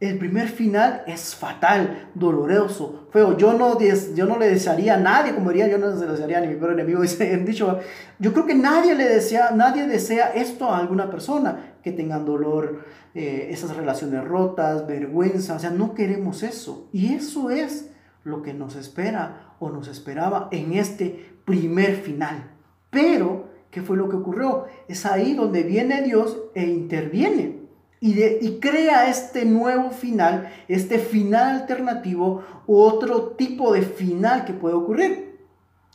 el 0.00 0.16
primer 0.16 0.48
final 0.48 1.02
es 1.06 1.34
fatal, 1.34 2.08
doloroso, 2.14 3.06
feo. 3.12 3.36
Yo 3.36 3.52
no, 3.52 3.78
yo 3.78 4.24
no 4.24 4.38
le 4.38 4.48
desearía 4.48 4.94
a 4.94 4.96
nadie, 4.96 5.34
como 5.34 5.50
diría, 5.50 5.68
yo 5.68 5.76
no 5.76 5.90
le 5.90 6.06
desearía 6.06 6.38
a 6.38 6.40
ni 6.40 6.46
mi 6.48 6.54
peor 6.54 6.72
enemigo. 6.72 7.02
Han 7.20 7.44
dicho, 7.44 7.78
yo 8.18 8.32
creo 8.32 8.46
que 8.46 8.54
nadie 8.54 8.94
le 8.94 9.06
desea, 9.06 9.50
nadie 9.50 9.86
desea 9.86 10.32
esto 10.32 10.70
a 10.70 10.78
alguna 10.78 11.10
persona, 11.10 11.74
que 11.82 11.92
tengan 11.92 12.24
dolor, 12.24 12.86
eh, 13.14 13.48
esas 13.50 13.76
relaciones 13.76 14.24
rotas, 14.24 14.86
vergüenza. 14.86 15.56
O 15.56 15.58
sea, 15.58 15.68
no 15.68 15.92
queremos 15.92 16.42
eso. 16.42 16.88
Y 16.92 17.12
eso 17.12 17.50
es 17.50 17.90
lo 18.24 18.40
que 18.40 18.54
nos 18.54 18.76
espera 18.76 19.54
o 19.58 19.68
nos 19.68 19.86
esperaba 19.86 20.48
en 20.50 20.72
este 20.72 21.30
primer 21.44 21.96
final. 21.96 22.52
Pero, 22.88 23.49
¿qué 23.70 23.82
fue 23.82 23.96
lo 23.96 24.08
que 24.08 24.16
ocurrió? 24.16 24.66
Es 24.88 25.06
ahí 25.06 25.34
donde 25.34 25.62
viene 25.62 26.02
Dios 26.02 26.38
e 26.54 26.66
interviene 26.66 27.60
y, 28.00 28.58
crea 28.60 29.10
este 29.10 29.44
nuevo 29.44 29.90
final, 29.90 30.50
este 30.68 30.98
final 30.98 31.60
alternativo, 31.60 32.42
otro 32.66 33.32
tipo 33.32 33.74
de 33.74 33.82
final 33.82 34.46
que 34.46 34.54
puede 34.54 34.74
ocurrir. 34.74 35.38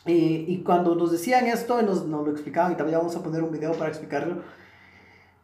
Eh, 0.04 0.44
y 0.46 0.58
cuando 0.62 0.94
nos 0.94 1.10
decían 1.10 1.48
esto, 1.48 1.82
nos, 1.82 2.06
nos 2.06 2.24
lo 2.24 2.30
explicaban, 2.30 2.72
y 2.72 2.76
también 2.76 2.98
vamos 2.98 3.16
a 3.16 3.24
poner 3.24 3.42
un 3.42 3.50
video 3.50 3.72
para 3.72 3.90
explicarlo, 3.90 4.42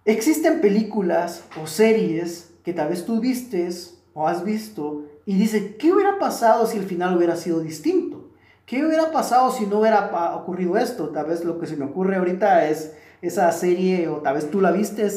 existen 0.04 0.60
películas 0.60 1.44
o 1.60 1.66
series 1.66 2.54
que 2.64 2.72
tal 2.72 2.90
vez 2.90 3.04
tú 3.04 3.18
vistes 3.18 4.00
o 4.14 4.28
has 4.28 4.44
visto 4.44 5.06
y 5.26 5.34
dice, 5.36 5.76
¿qué 5.76 5.92
hubiera 5.92 6.20
pasado 6.20 6.66
si 6.66 6.78
el 6.78 6.84
final 6.84 7.16
hubiera 7.16 7.34
sido 7.34 7.58
distinto? 7.58 8.21
¿Qué 8.66 8.84
hubiera 8.84 9.10
pasado 9.10 9.50
si 9.50 9.66
no 9.66 9.80
hubiera 9.80 10.34
ocurrido 10.36 10.76
esto? 10.76 11.08
Tal 11.10 11.26
vez 11.26 11.44
lo 11.44 11.58
que 11.58 11.66
se 11.66 11.76
me 11.76 11.84
ocurre 11.84 12.16
ahorita 12.16 12.68
es 12.68 12.94
esa 13.20 13.50
serie, 13.52 14.08
o 14.08 14.16
tal 14.16 14.34
vez 14.34 14.50
tú 14.50 14.60
la 14.60 14.72
viste, 14.72 15.08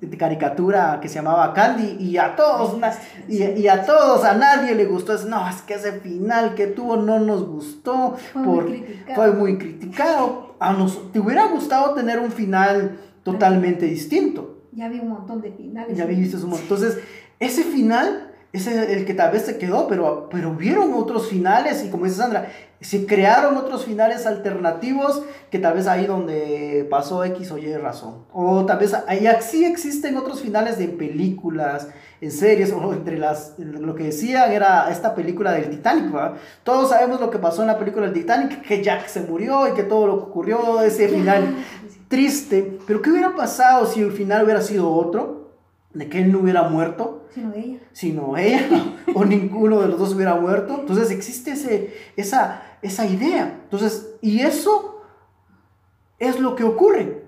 de 0.00 0.18
caricatura 0.18 0.98
que 1.00 1.08
se 1.08 1.16
llamaba 1.16 1.54
Candy, 1.54 1.96
y 1.98 2.18
a 2.18 2.36
todos, 2.36 2.76
y, 3.28 3.66
a 3.66 3.84
todos, 3.84 4.24
a 4.24 4.34
nadie 4.34 4.74
le 4.74 4.84
gustó, 4.84 5.14
es, 5.14 5.24
no, 5.24 5.48
es 5.48 5.62
que 5.62 5.74
ese 5.74 5.92
final 6.00 6.54
que 6.54 6.66
tuvo 6.66 6.96
no 6.96 7.18
nos 7.18 7.46
gustó, 7.46 8.16
fue, 8.32 8.42
muy, 8.42 8.64
criticado. 8.64 9.14
fue 9.14 9.32
muy 9.32 9.58
criticado. 9.58 10.56
A 10.58 10.72
nos, 10.72 11.12
¿Te 11.12 11.20
hubiera 11.20 11.46
gustado 11.46 11.94
tener 11.94 12.18
un 12.18 12.30
final 12.30 12.98
totalmente 13.22 13.86
distinto? 13.86 14.58
Ya 14.72 14.88
vi 14.88 15.00
un 15.00 15.08
montón 15.08 15.40
de 15.40 15.52
finales. 15.52 15.96
Ya 15.96 16.04
viste 16.04 16.36
un 16.36 16.50
montón. 16.50 16.62
Entonces, 16.62 16.98
ese 17.38 17.62
final 17.64 18.34
es 18.52 18.66
el 18.66 19.04
que 19.04 19.14
tal 19.14 19.32
vez 19.32 19.42
se 19.42 19.58
quedó, 19.58 19.86
pero, 19.86 20.28
pero 20.30 20.54
vieron 20.54 20.92
otros 20.94 21.28
finales 21.28 21.84
y 21.84 21.90
como 21.90 22.04
dice 22.04 22.16
Sandra, 22.16 22.48
se 22.80 23.06
crearon 23.06 23.56
otros 23.56 23.84
finales 23.84 24.26
alternativos 24.26 25.22
que 25.50 25.58
tal 25.58 25.74
vez 25.74 25.86
ahí 25.86 26.06
donde 26.06 26.86
pasó 26.90 27.24
X 27.24 27.50
o 27.50 27.58
Y 27.58 27.74
razón. 27.76 28.24
O 28.32 28.66
tal 28.66 28.78
vez 28.78 28.94
ahí 29.06 29.26
sí 29.40 29.64
existen 29.64 30.16
otros 30.16 30.40
finales 30.40 30.78
de 30.78 30.88
películas, 30.88 31.88
en 32.20 32.30
series, 32.30 32.72
o 32.72 32.92
entre 32.92 33.18
las, 33.18 33.54
lo 33.58 33.94
que 33.94 34.04
decían 34.04 34.52
era 34.52 34.90
esta 34.90 35.14
película 35.14 35.52
del 35.52 35.70
Titanic, 35.70 36.12
Todos 36.64 36.90
sabemos 36.90 37.20
lo 37.20 37.30
que 37.30 37.38
pasó 37.38 37.62
en 37.62 37.68
la 37.68 37.78
película 37.78 38.06
del 38.06 38.14
Titanic, 38.14 38.62
que 38.62 38.82
Jack 38.82 39.06
se 39.06 39.20
murió 39.20 39.68
y 39.68 39.74
que 39.74 39.82
todo 39.82 40.06
lo 40.06 40.18
que 40.18 40.24
ocurrió, 40.24 40.80
ese 40.82 41.08
final 41.08 41.54
triste. 42.08 42.78
Pero 42.86 43.02
¿qué 43.02 43.10
hubiera 43.10 43.34
pasado 43.34 43.86
si 43.86 44.00
el 44.00 44.12
final 44.12 44.44
hubiera 44.44 44.62
sido 44.62 44.90
otro? 44.90 45.35
De 45.96 46.08
que 46.08 46.20
él 46.20 46.30
no 46.30 46.40
hubiera 46.40 46.68
muerto 46.68 47.26
Sino 47.36 47.52
ella. 47.52 47.78
Sino 47.92 48.36
ella, 48.38 48.96
o 49.14 49.24
ninguno 49.26 49.80
de 49.80 49.88
los 49.88 49.98
dos 49.98 50.14
hubiera 50.14 50.36
muerto. 50.36 50.78
Entonces 50.80 51.10
existe 51.10 51.52
ese, 51.52 51.94
esa, 52.16 52.62
esa 52.80 53.06
idea. 53.06 53.60
Entonces, 53.64 54.14
y 54.22 54.40
eso 54.40 55.02
es 56.18 56.40
lo 56.40 56.56
que 56.56 56.64
ocurre. 56.64 57.24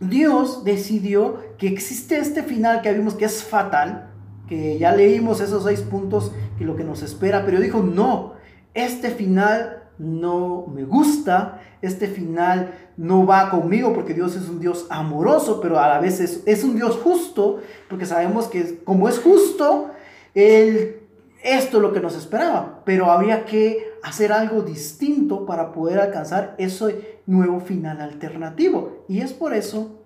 Dios 0.00 0.64
decidió 0.64 1.38
que 1.56 1.68
existe 1.68 2.18
este 2.18 2.42
final 2.42 2.82
que 2.82 2.92
vimos 2.92 3.14
que 3.14 3.26
es 3.26 3.44
fatal, 3.44 4.10
que 4.48 4.76
ya 4.76 4.90
leímos 4.90 5.40
esos 5.40 5.62
seis 5.62 5.82
puntos 5.82 6.32
y 6.58 6.64
lo 6.64 6.74
que 6.74 6.82
nos 6.82 7.02
espera, 7.02 7.44
pero 7.44 7.60
dijo, 7.60 7.80
no, 7.80 8.34
este 8.74 9.10
final 9.10 9.81
no 9.98 10.66
me 10.72 10.84
gusta, 10.84 11.60
este 11.80 12.06
final 12.06 12.74
no 12.96 13.26
va 13.26 13.50
conmigo 13.50 13.92
porque 13.92 14.14
Dios 14.14 14.36
es 14.36 14.48
un 14.48 14.60
Dios 14.60 14.86
amoroso, 14.90 15.60
pero 15.60 15.78
a 15.78 15.88
la 15.88 16.00
vez 16.00 16.20
es, 16.20 16.64
un 16.64 16.76
Dios 16.76 16.98
justo, 17.02 17.60
porque 17.88 18.06
sabemos 18.06 18.46
que 18.46 18.82
como 18.84 19.08
es 19.08 19.18
justo, 19.18 19.90
él, 20.34 21.00
esto 21.42 21.76
es 21.76 21.82
lo 21.82 21.92
que 21.92 22.00
nos 22.00 22.16
esperaba, 22.16 22.82
pero 22.84 23.10
había 23.10 23.44
que 23.44 23.92
hacer 24.02 24.32
algo 24.32 24.62
distinto 24.62 25.46
para 25.46 25.72
poder 25.72 26.00
alcanzar 26.00 26.54
ese 26.58 27.20
nuevo 27.26 27.60
final 27.60 28.00
alternativo. 28.00 29.04
Y 29.08 29.20
es 29.20 29.32
por 29.32 29.54
eso 29.54 30.02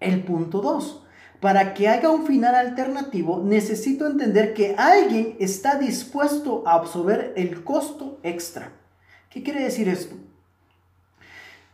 el 0.00 0.22
punto 0.22 0.60
2. 0.60 1.03
Para 1.44 1.74
que 1.74 1.88
haya 1.88 2.08
un 2.08 2.24
final 2.24 2.54
alternativo, 2.54 3.42
necesito 3.44 4.06
entender 4.06 4.54
que 4.54 4.74
alguien 4.78 5.36
está 5.38 5.78
dispuesto 5.78 6.66
a 6.66 6.72
absorber 6.72 7.34
el 7.36 7.62
costo 7.62 8.18
extra. 8.22 8.72
¿Qué 9.28 9.42
quiere 9.42 9.62
decir 9.62 9.86
esto? 9.90 10.16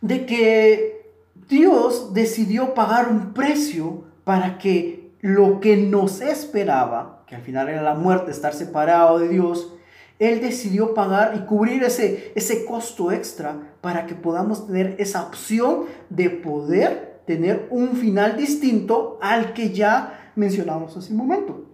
De 0.01 0.25
que 0.25 1.09
Dios 1.47 2.13
decidió 2.13 2.73
pagar 2.73 3.07
un 3.07 3.31
precio 3.33 4.03
para 4.25 4.57
que 4.57 5.09
lo 5.21 5.61
que 5.61 5.77
nos 5.77 6.19
esperaba, 6.19 7.23
que 7.25 7.37
al 7.37 7.41
final 7.41 7.69
era 7.69 7.81
la 7.81 7.95
muerte, 7.95 8.31
estar 8.31 8.53
separado 8.53 9.19
de 9.19 9.29
Dios, 9.29 9.73
Él 10.19 10.41
decidió 10.41 10.93
pagar 10.93 11.33
y 11.37 11.45
cubrir 11.45 11.81
ese, 11.83 12.33
ese 12.35 12.65
costo 12.65 13.09
extra 13.13 13.55
para 13.79 14.05
que 14.05 14.15
podamos 14.15 14.67
tener 14.67 14.97
esa 14.99 15.25
opción 15.25 15.85
de 16.09 16.29
poder 16.29 17.10
tener 17.35 17.67
un 17.71 17.89
final 17.95 18.35
distinto 18.35 19.17
al 19.21 19.53
que 19.53 19.73
ya 19.73 20.33
mencionamos 20.35 20.97
hace 20.97 21.13
un 21.13 21.17
momento. 21.17 21.65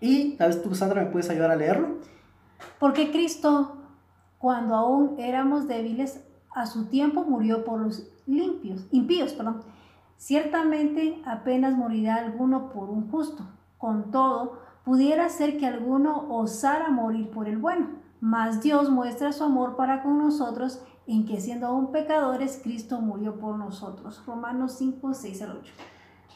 Y, 0.00 0.36
¿sabes 0.38 0.62
tú, 0.62 0.72
Sandra, 0.76 1.02
me 1.02 1.10
puedes 1.10 1.28
ayudar 1.28 1.50
a 1.50 1.56
leerlo? 1.56 1.98
Porque 2.78 3.10
Cristo, 3.10 3.78
cuando 4.38 4.76
aún 4.76 5.16
éramos 5.18 5.66
débiles, 5.66 6.20
a 6.54 6.66
su 6.66 6.86
tiempo 6.86 7.24
murió 7.24 7.64
por 7.64 7.80
los 7.80 8.08
limpios, 8.26 8.86
impíos, 8.92 9.32
perdón. 9.32 9.62
Ciertamente 10.16 11.20
apenas 11.24 11.76
morirá 11.76 12.16
alguno 12.16 12.70
por 12.70 12.90
un 12.90 13.10
justo. 13.10 13.42
Con 13.76 14.12
todo, 14.12 14.60
pudiera 14.84 15.28
ser 15.30 15.58
que 15.58 15.66
alguno 15.66 16.26
osara 16.30 16.90
morir 16.90 17.30
por 17.30 17.48
el 17.48 17.58
bueno. 17.58 17.88
Mas 18.20 18.62
Dios 18.62 18.88
muestra 18.88 19.32
su 19.32 19.42
amor 19.42 19.74
para 19.74 20.02
con 20.02 20.18
nosotros 20.18 20.84
en 21.10 21.26
que 21.26 21.40
siendo 21.40 21.66
aún 21.66 21.90
pecadores, 21.90 22.60
Cristo 22.62 23.00
murió 23.00 23.40
por 23.40 23.56
nosotros. 23.56 24.22
Romanos 24.26 24.76
5, 24.78 25.12
6 25.12 25.42
al 25.42 25.50
8. 25.58 25.72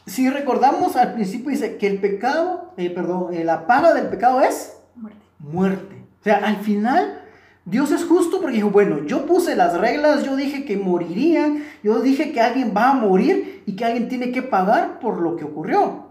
Si 0.05 0.29
recordamos 0.29 0.95
al 0.97 1.13
principio 1.13 1.49
dice 1.49 1.77
que 1.77 1.87
el 1.87 1.99
pecado, 1.99 2.73
eh, 2.77 2.89
perdón, 2.89 3.33
eh, 3.33 3.43
la 3.43 3.65
paga 3.67 3.93
del 3.93 4.07
pecado 4.07 4.41
es 4.41 4.77
Muerte. 4.95 5.25
muerte. 5.39 6.05
O 6.19 6.23
sea, 6.23 6.37
al 6.37 6.57
final 6.57 7.21
Dios 7.63 7.91
es 7.91 8.03
justo 8.05 8.41
porque 8.41 8.57
dijo, 8.57 8.69
bueno, 8.69 9.05
yo 9.05 9.25
puse 9.25 9.55
las 9.55 9.79
reglas, 9.79 10.23
yo 10.23 10.35
dije 10.35 10.65
que 10.65 10.77
morirían, 10.77 11.63
yo 11.81 12.01
dije 12.01 12.31
que 12.31 12.41
alguien 12.41 12.73
va 12.75 12.91
a 12.91 12.93
morir 12.93 13.63
y 13.65 13.75
que 13.75 13.85
alguien 13.85 14.09
tiene 14.09 14.31
que 14.31 14.43
pagar 14.43 14.99
por 14.99 15.21
lo 15.21 15.35
que 15.35 15.45
ocurrió. 15.45 16.05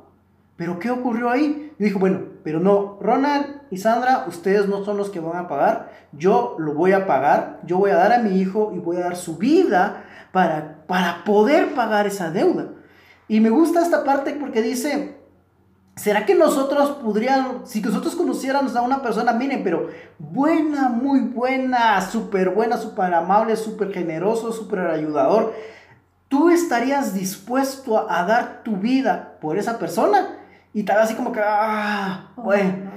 Pero 0.56 0.78
¿qué 0.78 0.90
ocurrió 0.90 1.30
ahí? 1.30 1.72
Yo 1.78 1.84
dije, 1.84 1.98
bueno, 1.98 2.20
pero 2.42 2.60
no, 2.60 2.98
Ronald 3.00 3.53
y 3.70 3.78
Sandra, 3.78 4.24
ustedes 4.28 4.68
no 4.68 4.84
son 4.84 4.96
los 4.96 5.10
que 5.10 5.20
van 5.20 5.36
a 5.36 5.48
pagar, 5.48 5.90
yo 6.12 6.56
lo 6.58 6.74
voy 6.74 6.92
a 6.92 7.06
pagar, 7.06 7.60
yo 7.64 7.78
voy 7.78 7.90
a 7.90 7.96
dar 7.96 8.12
a 8.12 8.18
mi 8.18 8.38
hijo 8.38 8.72
y 8.74 8.78
voy 8.78 8.96
a 8.96 9.04
dar 9.04 9.16
su 9.16 9.36
vida 9.36 10.04
para, 10.32 10.84
para 10.86 11.24
poder 11.24 11.74
pagar 11.74 12.06
esa 12.06 12.30
deuda. 12.30 12.66
Y 13.28 13.40
me 13.40 13.50
gusta 13.50 13.82
esta 13.82 14.04
parte 14.04 14.34
porque 14.34 14.62
dice, 14.62 15.16
¿será 15.96 16.26
que 16.26 16.34
nosotros 16.34 16.90
podríamos, 17.02 17.68
si 17.68 17.80
nosotros 17.80 18.14
conociéramos 18.14 18.76
a 18.76 18.82
una 18.82 19.02
persona, 19.02 19.32
miren, 19.32 19.62
pero 19.64 19.88
buena, 20.18 20.88
muy 20.88 21.20
buena, 21.20 22.00
súper 22.02 22.50
buena, 22.50 22.76
súper 22.76 23.14
amable, 23.14 23.56
súper 23.56 23.92
generoso, 23.92 24.52
súper 24.52 24.80
ayudador, 24.80 25.54
¿tú 26.28 26.50
estarías 26.50 27.14
dispuesto 27.14 28.10
a 28.10 28.24
dar 28.24 28.62
tu 28.62 28.76
vida 28.76 29.38
por 29.40 29.56
esa 29.56 29.78
persona? 29.78 30.38
Y 30.74 30.82
tal 30.82 30.96
vez 30.96 31.06
así 31.06 31.14
como 31.14 31.30
que, 31.30 31.40
ah, 31.42 32.32
bueno, 32.36 32.90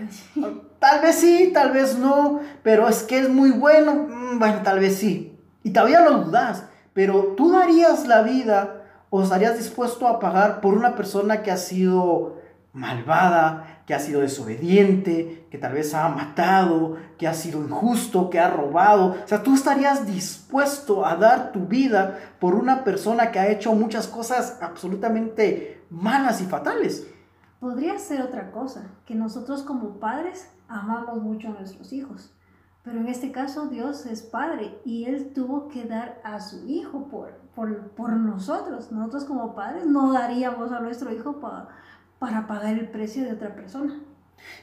tal 0.80 1.02
vez 1.02 1.16
sí, 1.16 1.52
tal 1.54 1.72
vez 1.72 1.98
no, 1.98 2.42
pero 2.64 2.90
es 2.90 3.04
que 3.04 3.20
es 3.20 3.30
muy 3.30 3.52
bueno, 3.52 4.08
mm, 4.10 4.40
bueno, 4.40 4.62
tal 4.64 4.80
vez 4.80 4.98
sí. 4.98 5.40
Y 5.62 5.70
todavía 5.70 6.02
lo 6.02 6.24
dudas, 6.24 6.66
pero 6.94 7.36
tú 7.38 7.52
darías 7.52 8.08
la 8.08 8.24
vida 8.24 8.82
o 9.12 9.22
estarías 9.22 9.58
dispuesto 9.58 10.08
a 10.08 10.20
pagar 10.20 10.60
por 10.60 10.74
una 10.74 10.96
persona 10.96 11.44
que 11.44 11.52
ha 11.52 11.58
sido 11.58 12.38
malvada, 12.74 13.84
que 13.86 13.94
ha 13.94 14.00
sido 14.00 14.22
desobediente, 14.22 15.48
que 15.52 15.58
tal 15.60 15.74
vez 15.74 15.94
ha 15.94 16.10
matado, 16.10 16.98
que 17.20 17.28
ha 17.28 17.34
sido 17.36 17.62
injusto, 17.62 18.32
que 18.32 18.40
ha 18.40 18.50
robado. 18.50 19.18
O 19.24 19.28
sea, 19.28 19.44
tú 19.44 19.54
estarías 19.54 20.08
dispuesto 20.08 21.06
a 21.06 21.16
dar 21.16 21.52
tu 21.52 21.68
vida 21.68 22.18
por 22.40 22.56
una 22.56 22.84
persona 22.84 23.32
que 23.32 23.40
ha 23.40 23.50
hecho 23.50 23.74
muchas 23.74 24.08
cosas 24.08 24.58
absolutamente 24.62 25.86
malas 25.90 26.42
y 26.42 26.46
fatales. 26.46 27.08
Podría 27.60 27.98
ser 27.98 28.22
otra 28.22 28.52
cosa, 28.52 28.86
que 29.06 29.16
nosotros 29.16 29.64
como 29.64 30.00
padres 30.00 30.50
amamos 30.68 31.22
mucho 31.22 31.48
a 31.48 31.52
nuestros 31.52 31.92
hijos. 31.94 32.32
Pero 32.84 33.00
en 33.00 33.08
este 33.08 33.32
caso 33.32 33.68
Dios 33.68 34.06
es 34.06 34.22
padre 34.22 34.78
y 34.86 35.06
Él 35.06 35.34
tuvo 35.34 35.68
que 35.68 35.84
dar 35.86 36.22
a 36.24 36.40
su 36.40 36.66
hijo 36.68 37.08
por, 37.10 37.34
por, 37.56 37.90
por 37.92 38.12
nosotros. 38.12 38.92
Nosotros 38.92 39.26
como 39.26 39.56
padres 39.56 39.86
no 39.86 40.14
daríamos 40.14 40.72
a 40.72 40.80
nuestro 40.80 41.12
hijo 41.12 41.40
pa- 41.42 41.68
para 42.20 42.48
pagar 42.48 42.76
el 42.78 42.90
precio 42.90 43.24
de 43.24 43.34
otra 43.34 43.56
persona. 43.56 44.00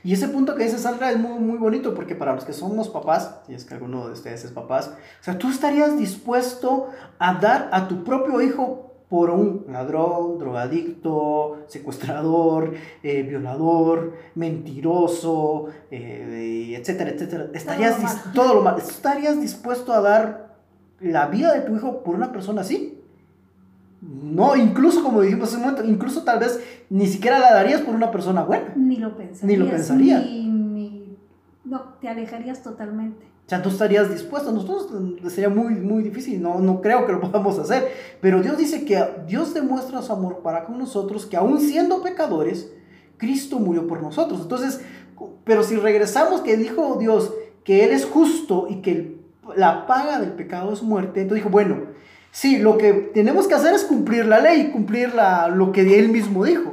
Y 0.05 0.13
ese 0.13 0.29
punto 0.29 0.55
que 0.55 0.63
dice 0.65 0.79
Sandra 0.79 1.11
es 1.11 1.19
muy, 1.19 1.39
muy 1.41 1.59
bonito 1.59 1.95
porque 1.95 2.15
para 2.15 2.33
los 2.35 2.45
que 2.45 2.53
somos 2.53 2.89
papás, 2.89 3.41
si 3.47 3.55
es 3.55 3.65
que 3.65 3.75
alguno 3.75 4.07
de 4.07 4.13
ustedes 4.13 4.45
es 4.45 4.53
papás, 4.53 4.89
o 5.21 5.25
sea, 5.25 5.37
tú 5.37 5.49
estarías 5.51 5.99
dispuesto 5.99 6.91
a 7.19 7.35
dar 7.35 7.69
a 7.73 7.89
tu 7.89 8.05
propio 8.05 8.41
hijo 8.41 8.94
por 9.15 9.31
un 9.31 9.65
ladrón, 9.71 10.39
drogadicto, 10.41 11.59
secuestrador, 11.69 12.73
eh, 13.05 13.23
violador, 13.23 14.15
mentiroso, 14.35 15.67
eh, 15.93 16.75
etcétera, 16.77 17.11
etcétera. 17.11 17.47
Estarías 17.55 17.95
Todo 17.97 18.09
lo 18.27 18.33
todo 18.33 18.55
lo 18.55 18.63
malo. 18.63 18.79
¿Estarías 18.79 19.41
dispuesto 19.41 19.93
a 19.93 20.01
dar 20.01 20.57
la 21.01 21.29
vida 21.29 21.53
de 21.55 21.61
tu 21.61 21.77
hijo 21.77 22.03
por 22.03 22.17
una 22.17 22.33
persona 22.33 22.63
así? 22.63 22.99
No, 24.03 24.57
incluso 24.57 25.05
como 25.05 25.21
dijimos 25.21 25.49
hace 25.51 25.59
un 25.59 25.63
momento, 25.63 25.85
incluso 25.85 26.25
tal 26.25 26.41
vez 26.41 26.61
ni 26.91 27.07
siquiera 27.07 27.39
la 27.39 27.55
darías 27.55 27.83
por 27.83 27.95
una 27.95 28.11
persona 28.11 28.43
buena. 28.43 28.73
Ni 28.75 28.97
lo 28.97 29.17
pensarías. 29.17 29.45
Ni 29.45 29.57
lo 29.57 29.71
pensaría. 29.71 30.19
Ni, 30.19 30.49
ni- 30.49 31.17
no, 31.65 31.83
te 32.01 32.09
alejarías 32.09 32.65
totalmente. 32.65 33.25
O 33.47 33.49
sea, 33.49 33.61
tú 33.61 33.69
estarías 33.69 34.11
dispuesto. 34.11 34.53
Nosotros 34.53 34.89
sería 35.33 35.51
muy, 35.51 35.75
muy 35.75 36.03
difícil. 36.03 36.41
No, 36.41 36.61
no 36.61 36.81
creo 36.81 37.07
que 37.07 37.13
lo 37.13 37.21
podamos 37.21 37.59
hacer. 37.59 37.93
Pero 38.21 38.43
Dios 38.43 38.57
dice 38.57 38.85
que 38.85 39.05
Dios 39.27 39.53
demuestra 39.53 40.01
su 40.03 40.13
amor 40.13 40.41
para 40.43 40.65
con 40.65 40.79
nosotros, 40.79 41.27
que 41.27 41.37
aún 41.37 41.61
siendo 41.61 42.03
pecadores, 42.03 42.73
Cristo 43.19 43.59
murió 43.59 43.87
por 43.87 44.03
nosotros. 44.03 44.41
Entonces, 44.41 44.81
pero 45.45 45.63
si 45.63 45.77
regresamos 45.77 46.41
que 46.41 46.57
dijo 46.57 46.97
Dios 46.99 47.35
que 47.65 47.85
Él 47.85 47.91
es 47.91 48.07
justo 48.07 48.67
y 48.69 48.77
que 48.77 49.21
la 49.57 49.87
paga 49.87 50.19
del 50.19 50.33
pecado 50.33 50.73
es 50.73 50.83
muerte, 50.83 51.21
entonces 51.21 51.45
dijo, 51.45 51.51
bueno, 51.51 51.83
sí, 52.31 52.59
lo 52.59 52.79
que 52.79 52.93
tenemos 52.93 53.47
que 53.47 53.55
hacer 53.55 53.75
es 53.75 53.85
cumplir 53.85 54.27
la 54.27 54.41
ley, 54.41 54.71
cumplir 54.71 55.15
la, 55.15 55.49
lo 55.49 55.71
que 55.71 55.99
Él 55.99 56.09
mismo 56.09 56.45
dijo. 56.45 56.73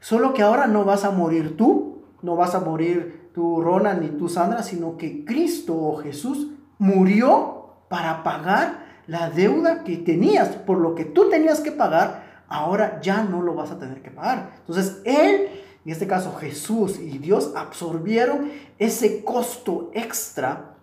Solo 0.00 0.34
que 0.34 0.42
ahora 0.42 0.66
no 0.66 0.84
vas 0.84 1.04
a 1.04 1.10
morir 1.12 1.56
tú, 1.56 2.02
no 2.22 2.36
vas 2.36 2.54
a 2.54 2.60
morir 2.60 3.21
tú, 3.34 3.60
Ronald, 3.60 4.02
ni 4.02 4.08
tú, 4.18 4.28
Sandra, 4.28 4.62
sino 4.62 4.96
que 4.96 5.24
Cristo 5.24 5.74
o 5.76 5.96
Jesús 5.96 6.48
murió 6.78 7.66
para 7.88 8.22
pagar 8.22 8.86
la 9.06 9.30
deuda 9.30 9.84
que 9.84 9.96
tenías, 9.96 10.48
por 10.48 10.78
lo 10.78 10.94
que 10.94 11.04
tú 11.04 11.28
tenías 11.28 11.60
que 11.60 11.72
pagar, 11.72 12.44
ahora 12.48 13.00
ya 13.00 13.24
no 13.24 13.42
lo 13.42 13.54
vas 13.54 13.70
a 13.70 13.78
tener 13.78 14.02
que 14.02 14.10
pagar. 14.10 14.52
Entonces, 14.60 15.00
Él, 15.04 15.48
en 15.84 15.92
este 15.92 16.06
caso 16.06 16.34
Jesús 16.34 16.98
y 17.00 17.18
Dios, 17.18 17.52
absorbieron 17.56 18.50
ese 18.78 19.24
costo 19.24 19.90
extra 19.94 20.76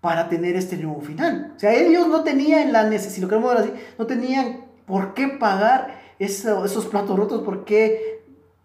para 0.00 0.28
tener 0.28 0.56
este 0.56 0.76
nuevo 0.76 1.00
final. 1.00 1.52
O 1.56 1.58
sea, 1.58 1.74
ellos 1.74 2.06
no 2.08 2.22
tenían 2.22 2.72
la 2.72 2.84
necesidad, 2.84 3.14
si 3.14 3.20
lo 3.20 3.28
queremos 3.28 3.54
ver 3.54 3.62
así, 3.62 3.72
no 3.98 4.06
tenían 4.06 4.64
por 4.86 5.14
qué 5.14 5.28
pagar 5.28 5.98
eso- 6.18 6.64
esos 6.64 6.86
platos 6.86 7.16
rotos, 7.16 7.42
por 7.42 7.64
qué 7.64 8.24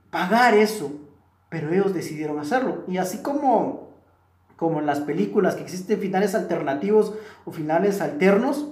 pagar 0.09 0.53
eso, 0.53 0.91
pero 1.53 1.71
ellos 1.71 1.93
decidieron 1.93 2.39
hacerlo. 2.39 2.83
Y 2.87 2.97
así 2.97 3.19
como, 3.19 3.91
como 4.55 4.79
en 4.79 4.87
las 4.87 5.01
películas 5.01 5.53
que 5.53 5.61
existen 5.61 5.99
finales 5.99 6.33
alternativos 6.33 7.13
o 7.45 7.51
finales 7.51 8.01
alternos, 8.01 8.69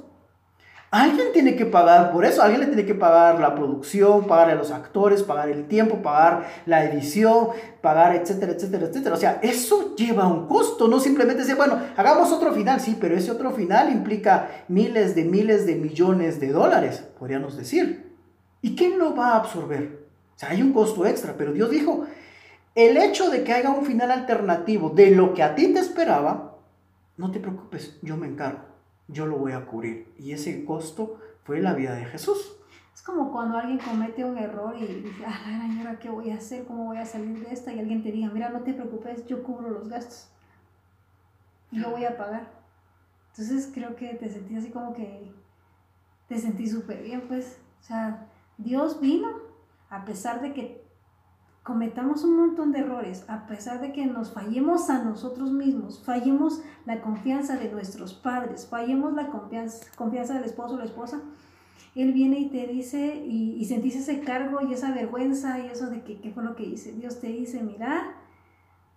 alguien 0.89 1.27
tiene 1.31 1.55
que 1.55 1.67
pagar 1.67 2.11
por 2.11 2.25
eso, 2.25 2.41
alguien 2.41 2.61
le 2.61 2.65
tiene 2.65 2.85
que 2.87 2.95
pagar 2.95 3.39
la 3.39 3.53
producción, 3.53 4.25
pagar 4.25 4.49
a 4.49 4.55
los 4.55 4.71
actores, 4.71 5.21
pagar 5.21 5.49
el 5.49 5.67
tiempo, 5.67 6.01
pagar 6.01 6.47
la 6.65 6.83
edición, 6.83 7.49
pagar 7.81 8.15
etcétera, 8.15 8.53
etcétera, 8.53 8.87
etcétera. 8.87 9.13
O 9.13 9.19
sea, 9.19 9.39
eso 9.43 9.95
lleva 9.95 10.27
un 10.27 10.47
costo, 10.47 10.87
no 10.87 10.99
simplemente 10.99 11.43
decir, 11.43 11.57
bueno, 11.57 11.79
hagamos 11.95 12.31
otro 12.31 12.51
final, 12.51 12.79
sí, 12.79 12.97
pero 12.99 13.15
ese 13.15 13.29
otro 13.29 13.51
final 13.51 13.91
implica 13.91 14.63
miles 14.69 15.13
de 15.13 15.25
miles 15.25 15.67
de 15.67 15.75
millones 15.75 16.39
de 16.39 16.49
dólares, 16.49 17.03
podríamos 17.19 17.55
decir. 17.55 18.11
¿Y 18.63 18.75
quién 18.75 18.97
lo 18.97 19.15
va 19.15 19.33
a 19.33 19.37
absorber? 19.37 20.01
O 20.35 20.39
sea, 20.39 20.49
hay 20.49 20.63
un 20.63 20.73
costo 20.73 21.05
extra, 21.05 21.35
pero 21.37 21.53
Dios 21.53 21.69
dijo, 21.69 22.07
el 22.75 22.97
hecho 22.97 23.29
de 23.29 23.43
que 23.43 23.53
haya 23.53 23.69
un 23.69 23.85
final 23.85 24.11
alternativo 24.11 24.89
de 24.89 25.11
lo 25.11 25.33
que 25.33 25.43
a 25.43 25.55
ti 25.55 25.73
te 25.73 25.79
esperaba, 25.79 26.57
no 27.17 27.31
te 27.31 27.39
preocupes, 27.39 27.99
yo 28.01 28.17
me 28.17 28.27
encargo, 28.27 28.63
yo 29.07 29.25
lo 29.25 29.37
voy 29.37 29.51
a 29.51 29.65
cubrir. 29.65 30.13
Y 30.17 30.31
ese 30.31 30.63
costo 30.65 31.19
fue 31.43 31.59
la 31.59 31.73
vida 31.73 31.95
de 31.95 32.05
Jesús. 32.05 32.57
Es 32.93 33.01
como 33.01 33.31
cuando 33.31 33.57
alguien 33.57 33.79
comete 33.79 34.23
un 34.23 34.37
error 34.37 34.75
y 34.77 34.85
dice, 34.85 35.23
ah, 35.25 35.41
la 35.45 35.57
gran, 35.57 35.75
¿y 35.75 35.79
ahora 35.79 35.99
qué 35.99 36.09
voy 36.09 36.29
a 36.29 36.35
hacer? 36.35 36.65
¿Cómo 36.65 36.85
voy 36.85 36.97
a 36.97 37.05
salir 37.05 37.45
de 37.45 37.53
esta? 37.53 37.73
Y 37.73 37.79
alguien 37.79 38.03
te 38.03 38.11
diga, 38.11 38.29
mira, 38.29 38.49
no 38.49 38.61
te 38.61 38.73
preocupes, 38.73 39.25
yo 39.25 39.43
cubro 39.43 39.69
los 39.69 39.87
gastos. 39.87 40.29
Yo 41.71 41.89
voy 41.89 42.05
a 42.05 42.17
pagar. 42.17 42.51
Entonces 43.29 43.71
creo 43.73 43.95
que 43.95 44.13
te 44.15 44.29
sentí 44.29 44.55
así 44.55 44.71
como 44.71 44.93
que 44.93 45.31
te 46.27 46.37
sentí 46.37 46.67
súper 46.67 47.01
bien, 47.01 47.21
pues. 47.27 47.59
O 47.79 47.83
sea, 47.83 48.27
Dios 48.57 48.99
vino 48.99 49.29
a 49.89 50.05
pesar 50.05 50.41
de 50.41 50.53
que 50.53 50.80
cometamos 51.63 52.23
un 52.23 52.37
montón 52.37 52.71
de 52.71 52.79
errores, 52.79 53.23
a 53.27 53.45
pesar 53.45 53.81
de 53.81 53.91
que 53.91 54.05
nos 54.05 54.31
fallemos 54.31 54.89
a 54.89 55.03
nosotros 55.03 55.51
mismos, 55.51 56.01
fallemos 56.03 56.61
la 56.85 57.01
confianza 57.01 57.55
de 57.57 57.71
nuestros 57.71 58.13
padres, 58.13 58.67
fallemos 58.67 59.13
la 59.13 59.27
confianza, 59.27 59.85
confianza 59.95 60.33
del 60.33 60.45
esposo 60.45 60.73
o 60.73 60.77
la 60.77 60.85
esposa, 60.85 61.21
Él 61.93 62.13
viene 62.13 62.39
y 62.39 62.49
te 62.49 62.65
dice, 62.65 63.23
y, 63.27 63.55
y 63.59 63.65
sentís 63.65 63.95
ese 63.95 64.21
cargo 64.21 64.61
y 64.61 64.73
esa 64.73 64.91
vergüenza 64.91 65.59
y 65.59 65.67
eso 65.67 65.87
de 65.87 66.01
que 66.03 66.19
qué 66.19 66.31
fue 66.31 66.43
lo 66.43 66.55
que 66.55 66.63
hice. 66.63 66.93
Dios 66.93 67.19
te 67.19 67.27
dice, 67.27 67.61
mira, 67.61 68.15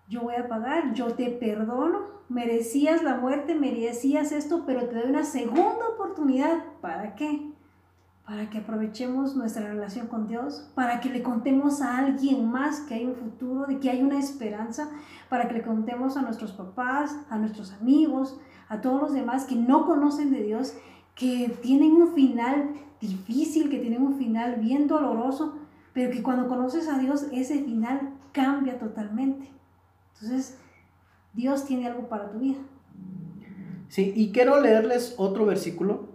yo 0.08 0.22
voy 0.22 0.36
a 0.36 0.48
pagar, 0.48 0.94
yo 0.94 1.14
te 1.14 1.30
perdono, 1.30 2.14
merecías 2.28 3.02
la 3.02 3.16
muerte, 3.16 3.54
merecías 3.54 4.32
esto, 4.32 4.64
pero 4.66 4.88
te 4.88 4.96
doy 4.96 5.10
una 5.10 5.24
segunda 5.24 5.88
oportunidad. 5.94 6.64
¿Para 6.80 7.14
qué? 7.14 7.53
Para 8.26 8.48
que 8.48 8.58
aprovechemos 8.58 9.36
nuestra 9.36 9.68
relación 9.68 10.06
con 10.06 10.26
Dios, 10.26 10.70
para 10.74 11.00
que 11.00 11.10
le 11.10 11.22
contemos 11.22 11.82
a 11.82 11.98
alguien 11.98 12.50
más 12.50 12.80
que 12.80 12.94
hay 12.94 13.04
un 13.04 13.16
futuro, 13.16 13.66
de 13.66 13.78
que 13.78 13.90
hay 13.90 14.02
una 14.02 14.18
esperanza, 14.18 14.88
para 15.28 15.46
que 15.46 15.54
le 15.54 15.62
contemos 15.62 16.16
a 16.16 16.22
nuestros 16.22 16.52
papás, 16.52 17.14
a 17.28 17.36
nuestros 17.36 17.72
amigos, 17.72 18.40
a 18.68 18.80
todos 18.80 19.00
los 19.02 19.12
demás 19.12 19.44
que 19.44 19.56
no 19.56 19.84
conocen 19.84 20.30
de 20.30 20.42
Dios, 20.42 20.74
que 21.14 21.54
tienen 21.62 21.92
un 21.92 22.14
final 22.14 22.70
difícil, 23.00 23.68
que 23.68 23.78
tienen 23.78 24.02
un 24.02 24.16
final 24.16 24.56
bien 24.56 24.86
doloroso, 24.86 25.58
pero 25.92 26.10
que 26.10 26.22
cuando 26.22 26.48
conoces 26.48 26.88
a 26.88 26.98
Dios 26.98 27.26
ese 27.32 27.62
final 27.62 28.14
cambia 28.32 28.78
totalmente. 28.78 29.50
Entonces, 30.14 30.58
Dios 31.34 31.64
tiene 31.64 31.86
algo 31.86 32.08
para 32.08 32.30
tu 32.30 32.38
vida. 32.38 32.58
Sí, 33.88 34.12
y 34.14 34.32
quiero 34.32 34.60
leerles 34.60 35.14
otro 35.18 35.46
versículo. 35.46 36.13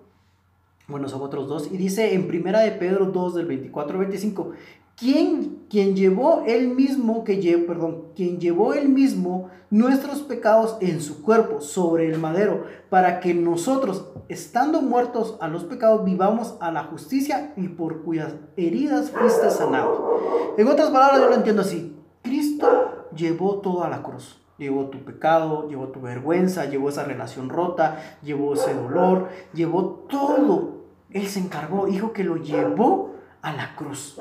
Bueno, 0.90 1.08
son 1.08 1.22
otros 1.22 1.48
dos. 1.48 1.72
Y 1.72 1.78
dice 1.78 2.14
en 2.16 2.28
Primera 2.28 2.62
de 2.62 2.72
Pedro 2.72 3.06
2 3.06 3.36
del 3.36 3.46
24 3.46 3.94
al 3.94 4.06
25, 4.06 4.52
¿Quién, 5.00 5.64
quien 5.70 5.96
llevó 5.96 6.44
él 6.46 6.76
mismo, 6.76 7.24
que 7.24 7.38
perdón, 7.66 8.08
quien 8.18 8.38
llevó 8.38 8.74
él 8.74 8.90
mismo 8.90 9.50
nuestros 9.70 10.24
pecados 10.24 10.76
en 10.82 11.00
su 11.00 11.22
cuerpo 11.22 11.62
sobre 11.62 12.10
el 12.10 12.20
madero, 12.20 12.66
para 12.90 13.22
que 13.22 13.34
nosotros, 13.34 14.10
estando 14.28 14.82
muertos 14.82 15.38
a 15.40 15.48
los 15.48 15.64
pecados, 15.64 16.04
vivamos 16.04 16.58
a 16.60 16.72
la 16.72 16.84
justicia 16.84 17.54
y 17.56 17.70
por 17.70 18.04
cuyas 18.04 18.36
heridas 18.58 19.12
fuiste 19.12 19.50
sanado. 19.52 20.56
En 20.58 20.68
otras 20.68 20.90
palabras, 20.90 21.22
yo 21.22 21.30
lo 21.30 21.36
entiendo 21.36 21.62
así. 21.62 21.96
Cristo 22.22 23.08
llevó 23.16 23.60
todo 23.60 23.86
a 23.86 23.90
la 23.90 24.04
cruz. 24.04 24.42
Llevó 24.58 24.90
tu 24.90 25.06
pecado, 25.06 25.70
llevó 25.70 25.88
tu 25.88 26.02
vergüenza, 26.02 26.66
llevó 26.66 26.90
esa 26.90 27.06
relación 27.06 27.48
rota, 27.48 28.18
llevó 28.22 28.56
ese 28.56 28.74
dolor, 28.74 29.30
llevó 29.54 30.06
todo. 30.10 30.79
Él 31.12 31.28
se 31.28 31.40
encargó, 31.40 31.88
dijo 31.88 32.14
que 32.14 32.24
lo 32.24 32.38
llevó 32.38 33.16
a 33.42 33.54
la 33.54 33.76
cruz. 33.76 34.18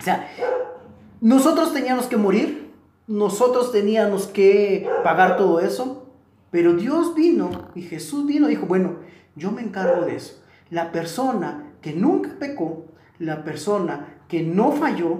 O 0.00 0.02
sea, 0.02 0.28
nosotros 1.20 1.72
teníamos 1.72 2.06
que 2.06 2.16
morir, 2.16 2.72
nosotros 3.06 3.70
teníamos 3.70 4.26
que 4.26 4.88
pagar 5.02 5.36
todo 5.36 5.60
eso, 5.60 6.06
pero 6.50 6.74
Dios 6.74 7.14
vino 7.14 7.70
y 7.74 7.82
Jesús 7.82 8.26
vino 8.26 8.46
y 8.48 8.50
dijo, 8.50 8.66
bueno, 8.66 8.96
yo 9.36 9.50
me 9.50 9.62
encargo 9.62 10.04
de 10.04 10.16
eso. 10.16 10.42
La 10.70 10.92
persona 10.92 11.72
que 11.80 11.92
nunca 11.92 12.30
pecó, 12.38 12.86
la 13.18 13.44
persona 13.44 14.08
que 14.28 14.42
no 14.42 14.72
falló, 14.72 15.18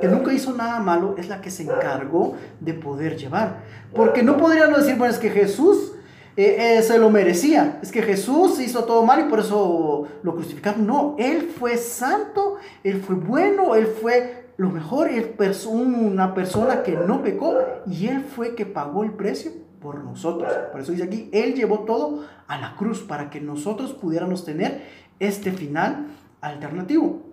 que 0.00 0.08
nunca 0.08 0.32
hizo 0.32 0.52
nada 0.52 0.80
malo, 0.80 1.14
es 1.18 1.28
la 1.28 1.40
que 1.40 1.50
se 1.50 1.64
encargó 1.64 2.36
de 2.60 2.74
poder 2.74 3.16
llevar. 3.16 3.62
Porque 3.94 4.22
no 4.22 4.36
podríamos 4.36 4.80
decir, 4.80 4.96
bueno, 4.96 5.12
es 5.12 5.20
que 5.20 5.30
Jesús 5.30 5.92
eh, 6.36 6.78
eh, 6.78 6.82
se 6.82 6.98
lo 6.98 7.10
merecía. 7.10 7.78
Es 7.82 7.92
que 7.92 8.02
Jesús 8.02 8.58
hizo 8.60 8.84
todo 8.84 9.04
mal 9.04 9.26
y 9.26 9.30
por 9.30 9.40
eso 9.40 10.08
lo 10.22 10.34
crucificaron. 10.34 10.86
No, 10.86 11.16
Él 11.18 11.52
fue 11.58 11.76
santo, 11.76 12.56
Él 12.82 13.02
fue 13.02 13.16
bueno, 13.16 13.74
Él 13.74 13.86
fue 13.86 14.52
lo 14.56 14.70
mejor, 14.70 15.08
Él 15.08 15.34
es 15.38 15.66
una 15.66 16.34
persona 16.34 16.82
que 16.82 16.92
no 16.92 17.22
pecó 17.22 17.58
y 17.86 18.06
Él 18.06 18.22
fue 18.22 18.54
que 18.54 18.66
pagó 18.66 19.04
el 19.04 19.12
precio 19.12 19.52
por 19.80 20.02
nosotros. 20.02 20.52
Por 20.70 20.80
eso 20.80 20.92
dice 20.92 21.04
aquí, 21.04 21.28
Él 21.32 21.54
llevó 21.54 21.80
todo 21.80 22.24
a 22.46 22.58
la 22.58 22.76
cruz 22.76 23.00
para 23.00 23.28
que 23.28 23.40
nosotros 23.40 23.92
pudiéramos 23.92 24.44
tener 24.44 24.82
este 25.18 25.52
final 25.52 26.06
alternativo. 26.40 27.31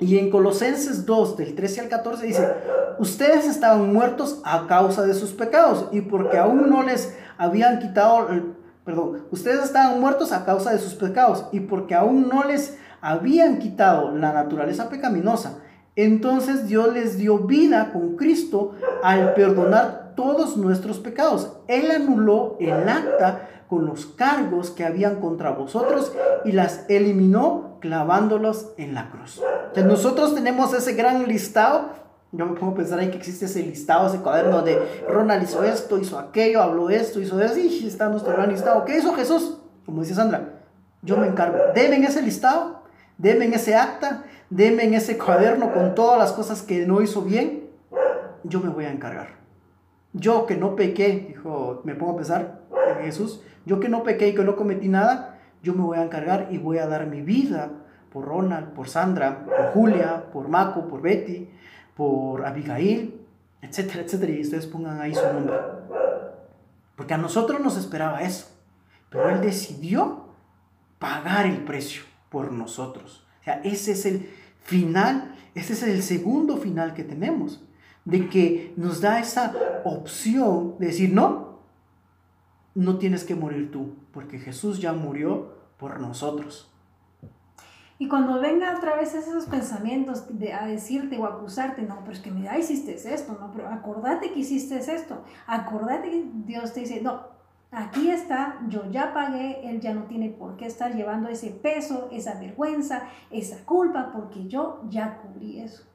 Y 0.00 0.18
en 0.18 0.30
Colosenses 0.30 1.04
2, 1.04 1.36
del 1.36 1.54
13 1.54 1.82
al 1.82 1.88
14 1.88 2.26
dice, 2.26 2.48
ustedes 2.98 3.46
estaban 3.46 3.92
muertos 3.92 4.40
a 4.44 4.66
causa 4.66 5.04
de 5.04 5.12
sus 5.14 5.32
pecados 5.32 5.88
y 5.92 6.00
porque 6.00 6.38
aún 6.38 6.70
no 6.70 6.82
les 6.82 7.14
habían 7.36 7.78
quitado, 7.78 8.28
perdón, 8.84 9.24
ustedes 9.30 9.64
estaban 9.64 10.00
muertos 10.00 10.32
a 10.32 10.44
causa 10.44 10.72
de 10.72 10.78
sus 10.78 10.94
pecados 10.94 11.46
y 11.52 11.60
porque 11.60 11.94
aún 11.94 12.28
no 12.28 12.44
les 12.44 12.78
habían 13.02 13.58
quitado 13.58 14.16
la 14.16 14.32
naturaleza 14.32 14.88
pecaminosa. 14.88 15.58
Entonces 15.96 16.66
Dios 16.66 16.94
les 16.94 17.18
dio 17.18 17.38
vida 17.40 17.92
con 17.92 18.16
Cristo 18.16 18.72
al 19.02 19.34
perdonar 19.34 20.14
todos 20.16 20.56
nuestros 20.56 20.98
pecados. 20.98 21.52
Él 21.66 21.90
anuló 21.90 22.56
el 22.58 22.88
acta 22.88 23.48
con 23.70 23.86
los 23.86 24.04
cargos 24.04 24.70
que 24.70 24.84
habían 24.84 25.20
contra 25.20 25.52
vosotros 25.52 26.12
y 26.44 26.52
las 26.52 26.84
eliminó 26.90 27.78
clavándolos 27.80 28.72
en 28.76 28.94
la 28.94 29.10
cruz. 29.10 29.40
Entonces 29.68 29.86
nosotros 29.86 30.34
tenemos 30.34 30.74
ese 30.74 30.92
gran 30.92 31.26
listado 31.26 32.00
yo 32.32 32.46
me 32.46 32.54
pongo 32.54 32.72
a 32.72 32.76
pensar 32.76 33.00
ahí 33.00 33.10
que 33.10 33.16
existe 33.16 33.46
ese 33.46 33.62
listado, 33.62 34.06
ese 34.06 34.22
cuaderno 34.22 34.62
de 34.62 34.78
Ronald 35.08 35.42
hizo 35.42 35.64
esto, 35.64 35.98
hizo 35.98 36.16
aquello, 36.16 36.62
habló 36.62 36.88
esto, 36.88 37.20
hizo 37.20 37.40
eso, 37.40 37.58
y 37.58 37.86
está 37.86 38.08
nuestro 38.08 38.32
gran 38.32 38.50
listado. 38.50 38.84
¿Qué 38.84 38.98
hizo 38.98 39.14
Jesús? 39.14 39.58
Como 39.84 40.02
dice 40.02 40.14
Sandra, 40.14 40.60
yo 41.02 41.16
me 41.16 41.26
encargo. 41.26 41.58
Deben 41.74 42.04
ese 42.04 42.22
listado, 42.22 42.84
deben 43.18 43.52
ese 43.52 43.74
acta, 43.74 44.24
deben 44.48 44.94
ese 44.94 45.18
cuaderno 45.18 45.72
con 45.72 45.96
todas 45.96 46.18
las 46.20 46.30
cosas 46.30 46.62
que 46.62 46.86
no 46.86 47.02
hizo 47.02 47.22
bien, 47.22 47.68
yo 48.44 48.60
me 48.60 48.68
voy 48.68 48.84
a 48.84 48.92
encargar. 48.92 49.40
Yo 50.12 50.46
que 50.46 50.56
no 50.56 50.76
pequé, 50.76 51.26
dijo, 51.28 51.80
me 51.84 51.96
pongo 51.96 52.12
a 52.12 52.16
pensar 52.16 52.60
en 52.96 53.04
Jesús, 53.04 53.42
yo 53.66 53.80
que 53.80 53.88
no 53.88 54.02
pequé 54.02 54.28
y 54.28 54.34
que 54.34 54.44
no 54.44 54.56
cometí 54.56 54.88
nada, 54.88 55.38
yo 55.62 55.74
me 55.74 55.82
voy 55.82 55.98
a 55.98 56.04
encargar 56.04 56.48
y 56.50 56.58
voy 56.58 56.78
a 56.78 56.86
dar 56.86 57.06
mi 57.06 57.22
vida 57.22 57.70
por 58.12 58.24
Ronald, 58.24 58.70
por 58.70 58.88
Sandra, 58.88 59.44
por 59.44 59.72
Julia, 59.72 60.24
por 60.32 60.48
Maco, 60.48 60.88
por 60.88 61.00
Betty, 61.02 61.48
por 61.96 62.44
Abigail, 62.44 63.20
etcétera, 63.62 64.02
etcétera, 64.02 64.32
y 64.32 64.40
ustedes 64.40 64.66
pongan 64.66 65.00
ahí 65.00 65.14
su 65.14 65.26
nombre. 65.32 65.56
Porque 66.96 67.14
a 67.14 67.18
nosotros 67.18 67.60
nos 67.60 67.76
esperaba 67.76 68.22
eso, 68.22 68.46
pero 69.10 69.30
Él 69.30 69.40
decidió 69.40 70.30
pagar 70.98 71.46
el 71.46 71.64
precio 71.64 72.02
por 72.30 72.52
nosotros. 72.52 73.26
O 73.40 73.44
sea, 73.44 73.60
ese 73.64 73.92
es 73.92 74.06
el 74.06 74.28
final, 74.62 75.34
ese 75.54 75.72
es 75.72 75.82
el 75.82 76.02
segundo 76.02 76.56
final 76.56 76.94
que 76.94 77.04
tenemos, 77.04 77.62
de 78.04 78.28
que 78.28 78.72
nos 78.76 79.00
da 79.00 79.20
esa 79.20 79.54
opción 79.84 80.76
de 80.78 80.86
decir, 80.86 81.12
no, 81.12 81.49
no 82.74 82.98
tienes 82.98 83.24
que 83.24 83.34
morir 83.34 83.70
tú, 83.70 83.94
porque 84.12 84.38
Jesús 84.38 84.80
ya 84.80 84.92
murió 84.92 85.54
por 85.78 86.00
nosotros. 86.00 86.70
Y 87.98 88.08
cuando 88.08 88.40
venga 88.40 88.78
otra 88.78 88.96
vez 88.96 89.14
esos 89.14 89.44
pensamientos 89.44 90.24
de, 90.38 90.54
a 90.54 90.66
decirte 90.66 91.18
o 91.18 91.26
acusarte, 91.26 91.82
no, 91.82 91.98
pero 92.00 92.12
es 92.12 92.20
que 92.20 92.30
mira, 92.30 92.58
hiciste 92.58 92.94
esto, 92.94 93.36
no, 93.38 93.52
pero 93.52 93.68
acordate 93.68 94.32
que 94.32 94.40
hiciste 94.40 94.78
esto, 94.78 95.22
acordate 95.46 96.10
que 96.10 96.24
Dios 96.46 96.72
te 96.72 96.80
dice, 96.80 97.02
no, 97.02 97.24
aquí 97.70 98.10
está, 98.10 98.58
yo 98.68 98.90
ya 98.90 99.12
pagué, 99.12 99.68
Él 99.68 99.80
ya 99.80 99.92
no 99.92 100.04
tiene 100.04 100.30
por 100.30 100.56
qué 100.56 100.64
estar 100.64 100.94
llevando 100.94 101.28
ese 101.28 101.50
peso, 101.50 102.08
esa 102.10 102.40
vergüenza, 102.40 103.02
esa 103.30 103.66
culpa, 103.66 104.10
porque 104.12 104.46
yo 104.46 104.80
ya 104.88 105.18
cubrí 105.18 105.60
eso. 105.60 105.89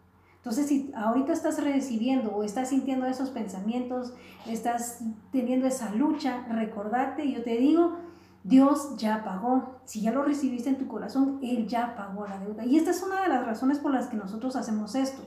Entonces, 0.46 0.68
si 0.68 0.92
ahorita 0.96 1.34
estás 1.34 1.64
recibiendo 1.64 2.30
o 2.30 2.44
estás 2.44 2.70
sintiendo 2.70 3.08
esos 3.08 3.32
pensamientos, 3.32 4.14
estás 4.46 5.00
teniendo 5.32 5.66
esa 5.66 5.90
lucha, 5.96 6.46
recordate, 6.48 7.32
yo 7.32 7.42
te 7.42 7.58
digo, 7.58 7.96
Dios 8.44 8.96
ya 8.96 9.24
pagó. 9.24 9.80
Si 9.86 10.02
ya 10.02 10.12
lo 10.12 10.22
recibiste 10.22 10.70
en 10.70 10.78
tu 10.78 10.88
corazón, 10.88 11.40
Él 11.42 11.66
ya 11.68 11.96
pagó 11.96 12.28
la 12.28 12.38
deuda. 12.38 12.64
Y 12.64 12.78
esta 12.78 12.92
es 12.92 13.02
una 13.02 13.24
de 13.24 13.30
las 13.30 13.44
razones 13.44 13.80
por 13.80 13.92
las 13.92 14.06
que 14.06 14.18
nosotros 14.18 14.56
hacemos 14.56 14.94
esto. 14.94 15.24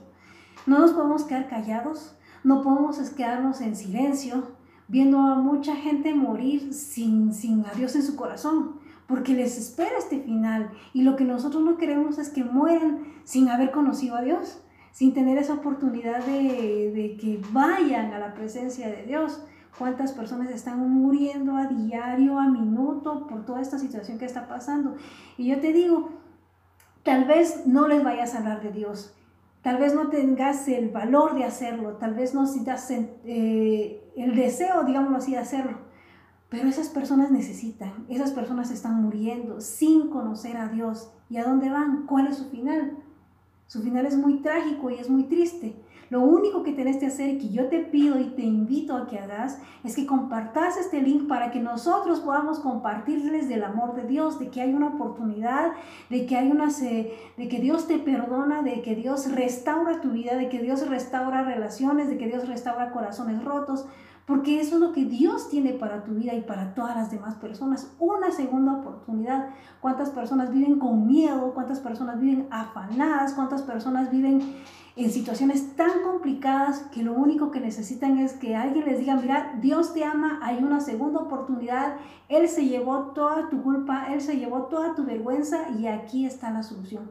No 0.65 0.79
nos 0.79 0.93
podemos 0.93 1.25
quedar 1.25 1.49
callados, 1.49 2.15
no 2.45 2.61
podemos 2.61 2.97
quedarnos 3.09 3.59
en 3.59 3.75
silencio, 3.75 4.55
viendo 4.87 5.19
a 5.19 5.35
mucha 5.35 5.75
gente 5.75 6.15
morir 6.15 6.73
sin, 6.73 7.33
sin 7.33 7.65
a 7.65 7.73
Dios 7.73 7.93
en 7.97 8.03
su 8.03 8.15
corazón, 8.15 8.79
porque 9.05 9.33
les 9.33 9.57
espera 9.57 9.97
este 9.97 10.21
final. 10.21 10.71
Y 10.93 11.01
lo 11.01 11.17
que 11.17 11.25
nosotros 11.25 11.61
no 11.61 11.75
queremos 11.75 12.19
es 12.19 12.29
que 12.29 12.45
mueran 12.45 13.03
sin 13.25 13.49
haber 13.49 13.71
conocido 13.71 14.15
a 14.15 14.21
Dios, 14.21 14.61
sin 14.91 15.13
tener 15.13 15.37
esa 15.37 15.53
oportunidad 15.53 16.25
de, 16.25 16.91
de 16.91 17.17
que 17.19 17.41
vayan 17.51 18.13
a 18.13 18.19
la 18.19 18.33
presencia 18.33 18.87
de 18.87 19.03
Dios 19.03 19.41
cuántas 19.77 20.11
personas 20.11 20.49
están 20.49 20.79
muriendo 20.89 21.55
a 21.55 21.67
diario, 21.67 22.37
a 22.39 22.47
minuto, 22.47 23.27
por 23.27 23.45
toda 23.45 23.61
esta 23.61 23.79
situación 23.79 24.19
que 24.19 24.25
está 24.25 24.47
pasando. 24.47 24.95
Y 25.37 25.47
yo 25.47 25.59
te 25.59 25.71
digo, 25.71 26.09
tal 27.03 27.25
vez 27.25 27.65
no 27.65 27.87
les 27.87 28.03
vayas 28.03 28.35
a 28.35 28.39
hablar 28.39 28.61
de 28.61 28.71
Dios, 28.71 29.15
tal 29.61 29.77
vez 29.77 29.93
no 29.95 30.09
tengas 30.09 30.67
el 30.67 30.89
valor 30.89 31.35
de 31.35 31.45
hacerlo, 31.45 31.93
tal 31.93 32.13
vez 32.13 32.33
no 32.33 32.45
sientas 32.45 32.91
eh, 32.91 34.11
el 34.15 34.35
deseo, 34.35 34.83
digámoslo 34.83 35.17
así, 35.17 35.31
de 35.31 35.39
hacerlo. 35.39 35.77
Pero 36.49 36.67
esas 36.67 36.89
personas 36.89 37.31
necesitan, 37.31 38.05
esas 38.09 38.31
personas 38.31 38.71
están 38.71 39.01
muriendo 39.01 39.61
sin 39.61 40.09
conocer 40.09 40.57
a 40.57 40.67
Dios. 40.67 41.11
¿Y 41.29 41.37
a 41.37 41.43
dónde 41.43 41.69
van? 41.69 42.07
¿Cuál 42.07 42.25
es 42.25 42.37
su 42.37 42.49
final? 42.49 42.97
Su 43.69 43.83
final 43.83 44.07
es 44.07 44.17
muy 44.17 44.37
trágico 44.37 44.89
y 44.89 44.95
es 44.95 45.11
muy 45.11 45.25
triste. 45.25 45.75
Lo 46.09 46.21
único 46.21 46.63
que 46.63 46.71
tienes 46.71 46.97
que 46.97 47.05
hacer 47.05 47.29
y 47.29 47.37
que 47.37 47.49
yo 47.49 47.67
te 47.67 47.81
pido 47.81 48.19
y 48.19 48.31
te 48.31 48.41
invito 48.41 48.97
a 48.97 49.05
que 49.05 49.19
hagas 49.19 49.59
es 49.83 49.95
que 49.95 50.07
compartas 50.07 50.75
este 50.75 51.03
link 51.03 51.27
para 51.27 51.51
que 51.51 51.59
nosotros 51.59 52.19
podamos 52.21 52.57
compartirles 52.61 53.47
del 53.47 53.63
amor 53.63 53.93
de 53.93 54.07
Dios, 54.07 54.39
de 54.39 54.49
que 54.49 54.61
hay 54.61 54.73
una 54.73 54.87
oportunidad, 54.87 55.73
de 56.09 56.25
que 56.25 56.35
hay 56.35 56.49
una 56.49 56.65
de 56.65 57.47
que 57.47 57.59
Dios 57.59 57.87
te 57.87 57.99
perdona, 57.99 58.63
de 58.63 58.81
que 58.81 58.95
Dios 58.95 59.31
restaura 59.31 60.01
tu 60.01 60.09
vida, 60.09 60.35
de 60.35 60.49
que 60.49 60.63
Dios 60.63 60.87
restaura 60.89 61.43
relaciones, 61.43 62.09
de 62.09 62.17
que 62.17 62.25
Dios 62.25 62.47
restaura 62.47 62.91
corazones 62.91 63.43
rotos. 63.45 63.85
Porque 64.29 64.61
eso 64.61 64.75
es 64.75 64.81
lo 64.81 64.91
que 64.91 65.05
Dios 65.05 65.49
tiene 65.49 65.73
para 65.73 66.03
tu 66.03 66.11
vida 66.13 66.35
y 66.35 66.41
para 66.41 66.75
todas 66.75 66.95
las 66.95 67.09
demás 67.09 67.33
personas. 67.33 67.91
Una 67.97 68.29
segunda 68.29 68.73
oportunidad. 68.73 69.49
¿Cuántas 69.81 70.11
personas 70.11 70.51
viven 70.51 70.77
con 70.77 71.07
miedo? 71.07 71.51
¿Cuántas 71.55 71.79
personas 71.79 72.19
viven 72.19 72.47
afanadas? 72.51 73.33
¿Cuántas 73.33 73.63
personas 73.63 74.11
viven 74.11 74.55
en 74.95 75.11
situaciones 75.11 75.75
tan 75.75 76.03
complicadas 76.03 76.81
que 76.93 77.01
lo 77.01 77.13
único 77.13 77.49
que 77.49 77.59
necesitan 77.59 78.19
es 78.19 78.33
que 78.33 78.55
alguien 78.55 78.85
les 78.85 78.99
diga, 78.99 79.15
mira, 79.15 79.57
Dios 79.61 79.95
te 79.95 80.03
ama, 80.03 80.39
hay 80.43 80.57
una 80.63 80.79
segunda 80.79 81.21
oportunidad, 81.21 81.95
Él 82.27 82.47
se 82.47 82.67
llevó 82.67 83.13
toda 83.15 83.49
tu 83.49 83.63
culpa, 83.63 84.13
Él 84.13 84.21
se 84.21 84.37
llevó 84.37 84.65
toda 84.65 84.93
tu 84.93 85.05
vergüenza 85.05 85.71
y 85.71 85.87
aquí 85.87 86.27
está 86.27 86.51
la 86.51 86.61
solución. 86.61 87.09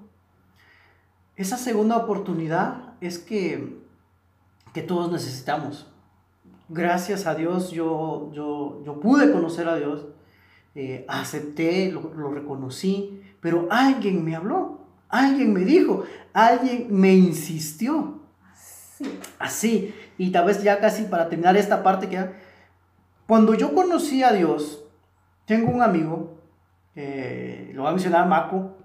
Esa 1.34 1.56
segunda 1.56 1.96
oportunidad 1.96 2.92
es 3.00 3.18
que, 3.18 3.82
que 4.72 4.82
todos 4.82 5.10
necesitamos 5.10 5.88
gracias 6.68 7.26
a 7.26 7.34
Dios 7.34 7.70
yo, 7.70 8.30
yo, 8.32 8.82
yo 8.84 9.00
pude 9.00 9.32
conocer 9.32 9.68
a 9.68 9.76
Dios, 9.76 10.06
eh, 10.74 11.04
acepté, 11.08 11.90
lo, 11.90 12.12
lo, 12.14 12.30
reconocí, 12.30 13.20
pero 13.40 13.66
alguien 13.70 14.24
me 14.24 14.36
habló, 14.36 14.80
alguien 15.08 15.52
me 15.52 15.60
dijo, 15.60 16.04
alguien 16.32 16.86
me 16.90 17.14
insistió. 17.14 18.18
Así, 19.38 19.94
y 20.18 20.30
tal 20.30 20.46
vez 20.46 20.62
ya 20.62 20.80
casi 20.80 21.04
para 21.04 21.28
terminar 21.28 21.56
esta 21.56 21.82
parte 21.82 22.08
que 22.08 22.30
cuando 23.26 23.54
yo 23.54 23.74
conocí 23.74 24.22
a 24.22 24.32
Dios, 24.32 24.84
tengo 25.44 25.70
un 25.70 25.82
amigo, 25.82 26.38
eh, 26.96 27.70
lo 27.74 27.84
va 27.84 27.90
a 27.90 27.92
mencionar 27.92 28.26
Maco, 28.26 28.76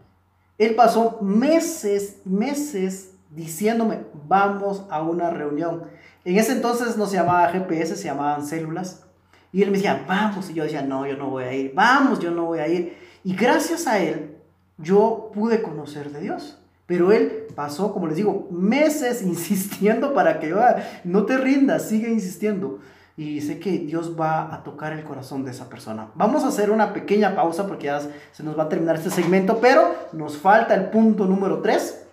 él 0.58 0.76
pasó 0.76 1.20
meses, 1.22 2.22
meses 2.26 3.16
diciéndome, 3.32 4.02
vamos 4.28 4.86
a 4.90 5.02
una 5.02 5.30
reunión. 5.30 5.84
En 6.26 6.38
ese 6.38 6.54
entonces 6.54 6.98
no 6.98 7.06
se 7.06 7.18
llamaba 7.18 7.50
GPS, 7.50 7.96
se 7.96 8.06
llamaban 8.06 8.46
células. 8.46 9.04
Y 9.52 9.62
él 9.62 9.70
me 9.70 9.78
decía, 9.78 10.06
vamos. 10.08 10.50
Y 10.50 10.54
yo 10.54 10.64
decía, 10.64 10.82
no, 10.82 11.06
yo 11.06 11.18
no 11.18 11.30
voy 11.30 11.44
a 11.44 11.54
ir. 11.54 11.74
Vamos, 11.76 12.20
yo 12.20 12.32
no 12.32 12.46
voy 12.46 12.60
a 12.60 12.68
ir. 12.68 12.98
Y 13.24 13.36
gracias 13.36 13.88
a 13.88 14.00
él, 14.00 14.38
yo 14.78 15.32
pude 15.34 15.62
conocer 15.62 16.12
de 16.12 16.22
Dios. 16.22 16.60
Pero 16.86 17.12
él 17.12 17.48
pasó, 17.56 17.94
como 17.94 18.08
les 18.08 18.18
digo, 18.18 18.48
meses 18.52 19.22
insistiendo 19.24 20.14
para 20.14 20.40
que 20.40 20.50
yo, 20.50 20.60
no 21.04 21.26
te 21.26 21.38
rindas, 21.38 21.88
sigue 21.88 22.10
insistiendo. 22.10 22.80
Y 23.16 23.42
sé 23.42 23.60
que 23.60 23.78
Dios 23.78 24.20
va 24.20 24.54
a 24.54 24.64
tocar 24.64 24.92
el 24.94 25.04
corazón 25.04 25.46
de 25.46 25.52
esa 25.52 25.70
persona. 25.70 26.10
Vamos 26.16 26.44
a 26.44 26.48
hacer 26.48 26.72
una 26.72 26.94
pequeña 26.94 27.36
pausa 27.36 27.68
porque 27.68 27.86
ya 27.86 28.02
se 28.32 28.44
nos 28.44 28.58
va 28.58 28.64
a 28.64 28.70
terminar 28.70 28.96
este 28.96 29.12
segmento, 29.12 29.60
pero 29.62 29.94
nos 30.14 30.38
falta 30.38 30.74
el 30.74 30.86
punto 30.86 31.26
número 31.26 31.62
3. 31.62 32.08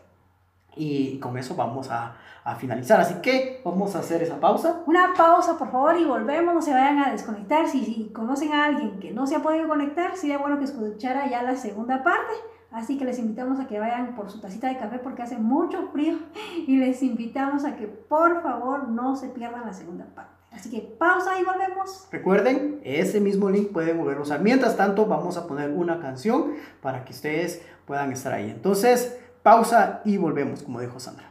Y 0.77 1.19
con 1.19 1.39
eso 1.39 1.55
vamos 1.55 1.91
a, 1.91 2.17
a 2.45 2.55
finalizar. 2.55 3.01
Así 3.01 3.15
que 3.23 3.61
vamos 3.65 3.95
a 3.97 4.01
hacer 4.01 4.23
esa 4.23 4.41
pausa. 4.41 4.83
Una 4.87 5.13
pausa, 5.17 5.59
por 5.59 5.71
favor, 5.71 5.97
y 5.99 6.05
volvemos. 6.05 6.55
No 6.55 6.63
se 6.63 6.73
vayan 6.73 6.99
a 6.99 7.13
desconectar. 7.13 7.69
Si, 7.69 7.85
si 7.85 8.11
conocen 8.11 8.53
a 8.53 8.67
alguien 8.67 8.99
que 8.99 9.13
no 9.13 9.27
se 9.27 9.37
ha 9.37 9.43
podido 9.43 9.69
conectar, 9.69 10.17
sería 10.17 10.39
bueno 10.39 10.59
que 10.59 10.65
escuchara 10.65 11.29
ya 11.29 11.43
la 11.43 11.57
segunda 11.57 12.03
parte. 12.03 12.33
Así 12.73 12.99
que 12.99 13.05
les 13.05 13.19
invitamos 13.19 13.59
a 13.59 13.67
que 13.67 13.81
vayan 13.81 14.15
por 14.15 14.31
su 14.31 14.41
tacita 14.41 14.69
de 14.69 14.79
café 14.79 14.99
porque 15.01 15.23
hace 15.23 15.37
mucho 15.37 15.89
frío 15.93 16.19
y 16.67 16.77
les 16.77 17.03
invitamos 17.03 17.65
a 17.65 17.75
que 17.75 17.89
por 17.89 18.43
favor 18.43 18.89
no 18.89 19.17
se 19.17 19.29
pierdan 19.29 19.67
la 19.67 19.73
segunda 19.73 20.07
parte. 20.15 20.41
Así 20.53 20.71
que 20.71 20.81
pausa 20.81 21.41
y 21.41 21.45
volvemos. 21.45 22.09
Recuerden, 22.11 22.81
ese 22.85 23.21
mismo 23.21 23.51
link 23.51 23.73
pueden 23.73 23.99
volverlo 23.99 24.23
a 24.23 24.25
usar. 24.25 24.41
Mientras 24.41 24.77
tanto, 24.77 25.07
vamos 25.07 25.37
a 25.37 25.47
poner 25.47 25.71
una 25.71 26.01
canción 26.01 26.53
para 26.81 27.05
que 27.05 27.13
ustedes 27.13 27.63
puedan 27.87 28.13
estar 28.13 28.33
ahí. 28.33 28.51
Entonces, 28.51 29.19
pausa 29.43 30.01
y 30.05 30.17
volvemos, 30.17 30.63
como 30.63 30.81
dijo 30.81 30.99
Sandra. 30.99 31.30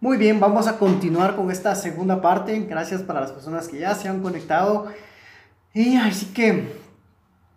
Muy 0.00 0.16
bien, 0.16 0.38
vamos 0.38 0.68
a 0.68 0.78
continuar 0.78 1.34
con 1.34 1.50
esta 1.50 1.74
segunda 1.74 2.22
parte. 2.22 2.60
Gracias 2.60 3.02
para 3.02 3.20
las 3.20 3.32
personas 3.32 3.66
que 3.66 3.80
ya 3.80 3.96
se 3.96 4.08
han 4.08 4.22
conectado. 4.22 4.86
Y 5.74 5.96
así 5.96 6.26
que 6.26 6.72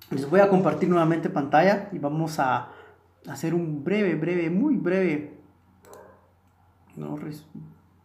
les 0.10 0.28
voy 0.28 0.40
a 0.40 0.50
compartir 0.50 0.90
nuevamente 0.90 1.30
pantalla 1.30 1.90
y 1.92 2.00
vamos 2.00 2.40
a 2.40 2.70
hacer 3.28 3.54
un 3.54 3.84
breve, 3.84 4.16
breve, 4.16 4.50
muy 4.50 4.76
breve 4.76 5.40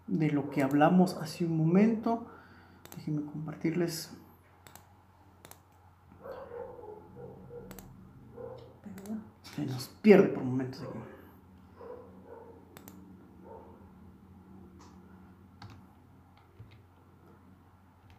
de 0.07 0.31
lo 0.31 0.51
que 0.51 0.63
hablamos 0.63 1.17
hace 1.17 1.47
un 1.47 1.57
momento. 1.57 2.27
Déjenme 2.95 3.23
compartirles. 3.23 4.11
Se 9.55 9.65
nos 9.65 9.89
pierde 10.03 10.29
por 10.29 10.45
momentos 10.45 10.83
aquí. 10.83 11.16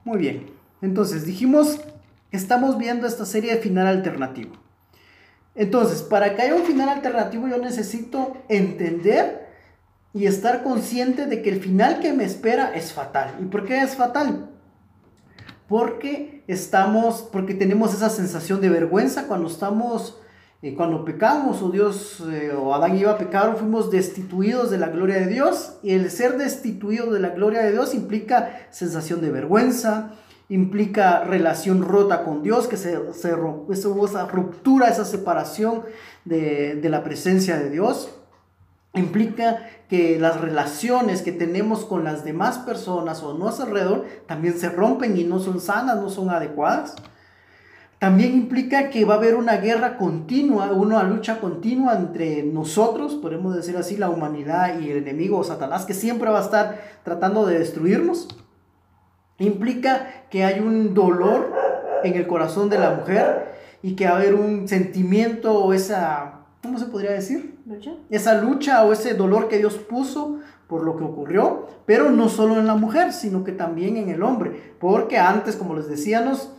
Muy 0.07 0.19
bien. 0.19 0.45
Entonces, 0.81 1.25
dijimos, 1.25 1.81
estamos 2.31 2.77
viendo 2.77 3.07
esta 3.07 3.25
serie 3.25 3.53
de 3.53 3.61
final 3.61 3.87
alternativo. 3.87 4.53
Entonces, 5.53 6.01
para 6.01 6.33
que 6.33 6.43
haya 6.43 6.55
un 6.55 6.63
final 6.63 6.87
alternativo, 6.87 7.49
yo 7.49 7.57
necesito 7.57 8.37
entender 8.47 9.49
y 10.13 10.25
estar 10.27 10.63
consciente 10.63 11.25
de 11.25 11.41
que 11.41 11.49
el 11.49 11.59
final 11.59 11.99
que 11.99 12.13
me 12.13 12.23
espera 12.23 12.73
es 12.73 12.93
fatal. 12.93 13.35
¿Y 13.41 13.47
por 13.47 13.65
qué 13.65 13.81
es 13.81 13.97
fatal? 13.97 14.49
Porque 15.67 16.41
estamos, 16.47 17.27
porque 17.29 17.53
tenemos 17.53 17.93
esa 17.93 18.09
sensación 18.09 18.61
de 18.61 18.69
vergüenza 18.69 19.27
cuando 19.27 19.49
estamos, 19.49 20.21
eh, 20.63 20.73
cuando 20.73 21.05
pecamos 21.05 21.61
o 21.61 21.69
Dios 21.69 22.23
eh, 22.31 22.51
o 22.51 22.73
Adán 22.73 22.97
iba 22.97 23.11
a 23.11 23.17
pecar, 23.17 23.55
fuimos 23.57 23.91
destituidos 23.91 24.71
de 24.71 24.79
la 24.79 24.87
gloria 24.87 25.17
de 25.17 25.27
Dios. 25.27 25.77
Y 25.83 25.91
el 25.91 26.09
ser 26.09 26.37
destituido 26.37 27.11
de 27.13 27.19
la 27.19 27.29
gloria 27.29 27.61
de 27.61 27.71
Dios 27.71 27.93
implica 27.93 28.67
sensación 28.71 29.21
de 29.21 29.29
vergüenza, 29.29 30.13
implica 30.49 31.23
relación 31.23 31.83
rota 31.83 32.23
con 32.23 32.41
Dios, 32.41 32.67
que 32.67 32.77
se, 32.77 33.13
se 33.13 33.35
esa 34.03 34.25
ruptura, 34.25 34.87
esa 34.87 35.05
separación 35.05 35.83
de, 36.25 36.75
de 36.75 36.89
la 36.89 37.03
presencia 37.03 37.57
de 37.57 37.69
Dios. 37.69 38.09
Implica 38.95 39.59
que 39.89 40.17
las 40.19 40.41
relaciones 40.41 41.21
que 41.21 41.31
tenemos 41.31 41.85
con 41.85 42.03
las 42.03 42.23
demás 42.23 42.57
personas 42.57 43.21
o 43.21 43.35
a 43.35 43.37
nuestro 43.37 43.65
alrededor 43.65 44.05
también 44.25 44.57
se 44.57 44.69
rompen 44.69 45.15
y 45.17 45.23
no 45.23 45.39
son 45.39 45.61
sanas, 45.61 45.97
no 45.97 46.09
son 46.09 46.31
adecuadas. 46.31 46.95
También 47.99 48.33
implica 48.33 48.89
que 48.89 49.05
va 49.05 49.15
a 49.15 49.17
haber 49.17 49.35
una 49.35 49.57
guerra 49.57 49.97
continua, 49.97 50.71
una 50.71 51.01
lucha 51.03 51.39
continua 51.39 51.95
entre 51.95 52.43
nosotros, 52.43 53.15
podemos 53.15 53.55
decir 53.55 53.75
así, 53.75 53.97
la 53.97 54.09
humanidad 54.09 54.79
y 54.79 54.91
el 54.91 54.97
enemigo 54.97 55.43
Satanás, 55.43 55.85
que 55.85 55.95
siempre 55.95 56.29
va 56.29 56.39
a 56.39 56.43
estar 56.43 56.79
tratando 57.03 57.45
de 57.45 57.57
destruirnos 57.57 58.27
implica 59.45 60.07
que 60.29 60.43
hay 60.43 60.59
un 60.59 60.93
dolor 60.93 61.53
en 62.03 62.15
el 62.15 62.27
corazón 62.27 62.69
de 62.69 62.79
la 62.79 62.91
mujer 62.91 63.55
y 63.81 63.95
que 63.95 64.05
va 64.05 64.11
a 64.11 64.15
haber 64.17 64.35
un 64.35 64.67
sentimiento 64.67 65.53
o 65.53 65.73
esa, 65.73 66.41
¿cómo 66.61 66.79
se 66.79 66.85
podría 66.85 67.11
decir? 67.11 67.59
¿Lucha? 67.65 67.91
Esa 68.09 68.41
lucha 68.41 68.83
o 68.83 68.93
ese 68.93 69.13
dolor 69.13 69.47
que 69.47 69.57
Dios 69.57 69.75
puso 69.75 70.39
por 70.67 70.83
lo 70.83 70.97
que 70.97 71.03
ocurrió, 71.03 71.67
pero 71.85 72.09
no 72.09 72.29
solo 72.29 72.59
en 72.59 72.67
la 72.67 72.75
mujer, 72.75 73.13
sino 73.13 73.43
que 73.43 73.51
también 73.51 73.95
en 73.95 74.09
el 74.09 74.21
hombre, 74.21 74.73
porque 74.79 75.17
antes, 75.17 75.55
como 75.55 75.75
les 75.75 75.87
decíamos, 75.87 76.51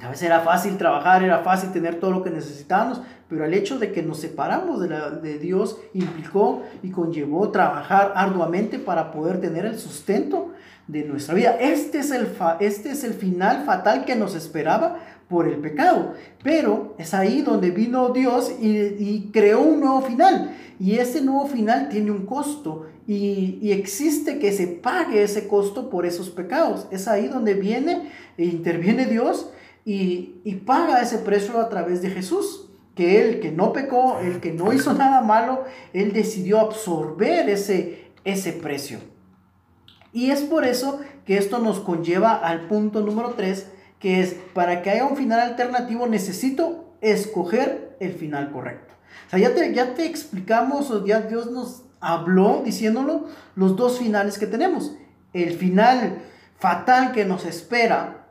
a 0.00 0.08
veces 0.08 0.22
era 0.24 0.40
fácil 0.40 0.78
trabajar, 0.78 1.22
era 1.22 1.40
fácil 1.40 1.70
tener 1.70 2.00
todo 2.00 2.10
lo 2.10 2.22
que 2.22 2.30
necesitábamos, 2.30 3.02
pero 3.28 3.44
el 3.44 3.54
hecho 3.54 3.78
de 3.78 3.92
que 3.92 4.02
nos 4.02 4.20
separamos 4.20 4.80
de, 4.80 4.88
la, 4.88 5.10
de 5.10 5.38
Dios 5.38 5.78
implicó 5.92 6.62
y 6.82 6.90
conllevó 6.90 7.50
trabajar 7.50 8.12
arduamente 8.16 8.78
para 8.78 9.12
poder 9.12 9.40
tener 9.40 9.66
el 9.66 9.78
sustento 9.78 10.52
de 10.88 11.04
nuestra 11.04 11.34
vida. 11.34 11.56
Este 11.60 11.98
es 11.98 12.10
el, 12.10 12.28
este 12.60 12.90
es 12.90 13.04
el 13.04 13.14
final 13.14 13.64
fatal 13.64 14.04
que 14.04 14.16
nos 14.16 14.34
esperaba 14.34 14.98
por 15.28 15.48
el 15.48 15.56
pecado. 15.56 16.14
Pero 16.42 16.94
es 16.98 17.14
ahí 17.14 17.42
donde 17.42 17.70
vino 17.70 18.10
Dios 18.10 18.52
y, 18.60 19.30
creó 19.32 19.60
un 19.60 19.80
nuevo 19.80 20.02
final. 20.02 20.54
Y 20.78 20.96
ese 20.96 21.22
nuevo 21.22 21.46
final 21.46 21.88
tiene 21.88 22.10
un 22.10 22.26
costo 22.26 22.86
y, 23.06 23.70
existe 23.72 24.38
que 24.38 24.52
se 24.52 24.66
pague 24.66 25.22
ese 25.22 25.48
costo 25.48 25.90
por 25.90 26.06
esos 26.06 26.30
pecados. 26.30 26.86
Es 26.90 27.08
ahí 27.08 27.28
donde 27.28 27.54
viene 27.54 28.10
e 28.36 28.44
interviene 28.44 29.06
Dios 29.06 29.50
y, 29.84 30.40
y 30.44 30.54
paga 30.56 31.02
ese 31.02 31.18
precio 31.18 31.60
a 31.60 31.68
través 31.68 32.02
de 32.02 32.10
Jesús 32.10 32.68
que 32.94 33.22
él 33.22 33.40
que 33.40 33.50
no 33.50 33.72
pecó, 33.72 34.18
el 34.20 34.40
que 34.40 34.52
no 34.52 34.72
hizo 34.72 34.92
nada 34.92 35.22
malo, 35.22 35.64
él 35.92 36.12
decidió 36.12 36.60
absorber 36.60 37.48
ese, 37.48 38.12
ese 38.24 38.52
precio. 38.52 38.98
Y 40.12 40.30
es 40.30 40.42
por 40.42 40.66
eso 40.66 41.00
que 41.24 41.38
esto 41.38 41.58
nos 41.58 41.80
conlleva 41.80 42.34
al 42.34 42.68
punto 42.68 43.00
número 43.00 43.30
3, 43.30 43.70
que 43.98 44.20
es, 44.20 44.36
para 44.52 44.82
que 44.82 44.90
haya 44.90 45.06
un 45.06 45.16
final 45.16 45.40
alternativo 45.40 46.06
necesito 46.06 46.94
escoger 47.00 47.96
el 48.00 48.12
final 48.12 48.52
correcto. 48.52 48.94
O 49.26 49.30
sea, 49.30 49.38
ya 49.38 49.54
te, 49.54 49.72
ya 49.72 49.94
te 49.94 50.04
explicamos, 50.04 50.90
o 50.90 51.06
ya 51.06 51.20
Dios 51.22 51.50
nos 51.50 51.84
habló 52.00 52.62
diciéndolo, 52.64 53.28
los 53.54 53.76
dos 53.76 53.98
finales 53.98 54.38
que 54.38 54.46
tenemos. 54.46 54.94
El 55.32 55.56
final 55.56 56.18
fatal 56.58 57.12
que 57.12 57.24
nos 57.24 57.46
espera 57.46 58.21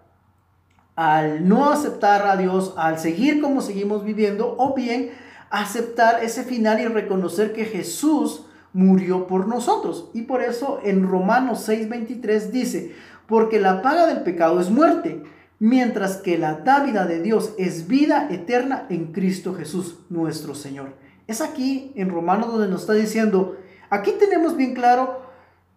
al 0.95 1.47
no 1.47 1.69
aceptar 1.69 2.27
a 2.27 2.37
Dios, 2.37 2.73
al 2.77 2.99
seguir 2.99 3.41
como 3.41 3.61
seguimos 3.61 4.03
viviendo, 4.03 4.55
o 4.57 4.73
bien 4.73 5.11
aceptar 5.49 6.23
ese 6.23 6.43
final 6.43 6.79
y 6.79 6.85
reconocer 6.85 7.53
que 7.53 7.65
Jesús 7.65 8.45
murió 8.73 9.27
por 9.27 9.47
nosotros. 9.47 10.09
Y 10.13 10.23
por 10.23 10.41
eso 10.41 10.79
en 10.83 11.07
Romanos 11.07 11.67
6:23 11.67 12.51
dice, 12.51 12.95
porque 13.27 13.59
la 13.59 13.81
paga 13.81 14.07
del 14.07 14.23
pecado 14.23 14.59
es 14.59 14.69
muerte, 14.69 15.23
mientras 15.59 16.17
que 16.17 16.37
la 16.37 16.55
dávida 16.55 17.05
de 17.05 17.21
Dios 17.21 17.53
es 17.57 17.87
vida 17.87 18.27
eterna 18.31 18.85
en 18.89 19.11
Cristo 19.11 19.53
Jesús, 19.53 19.99
nuestro 20.09 20.55
Señor. 20.55 20.95
Es 21.27 21.41
aquí 21.41 21.91
en 21.95 22.09
Romanos 22.09 22.51
donde 22.51 22.67
nos 22.67 22.81
está 22.81 22.93
diciendo, 22.93 23.57
aquí 23.89 24.11
tenemos 24.19 24.57
bien 24.57 24.73
claro 24.73 25.21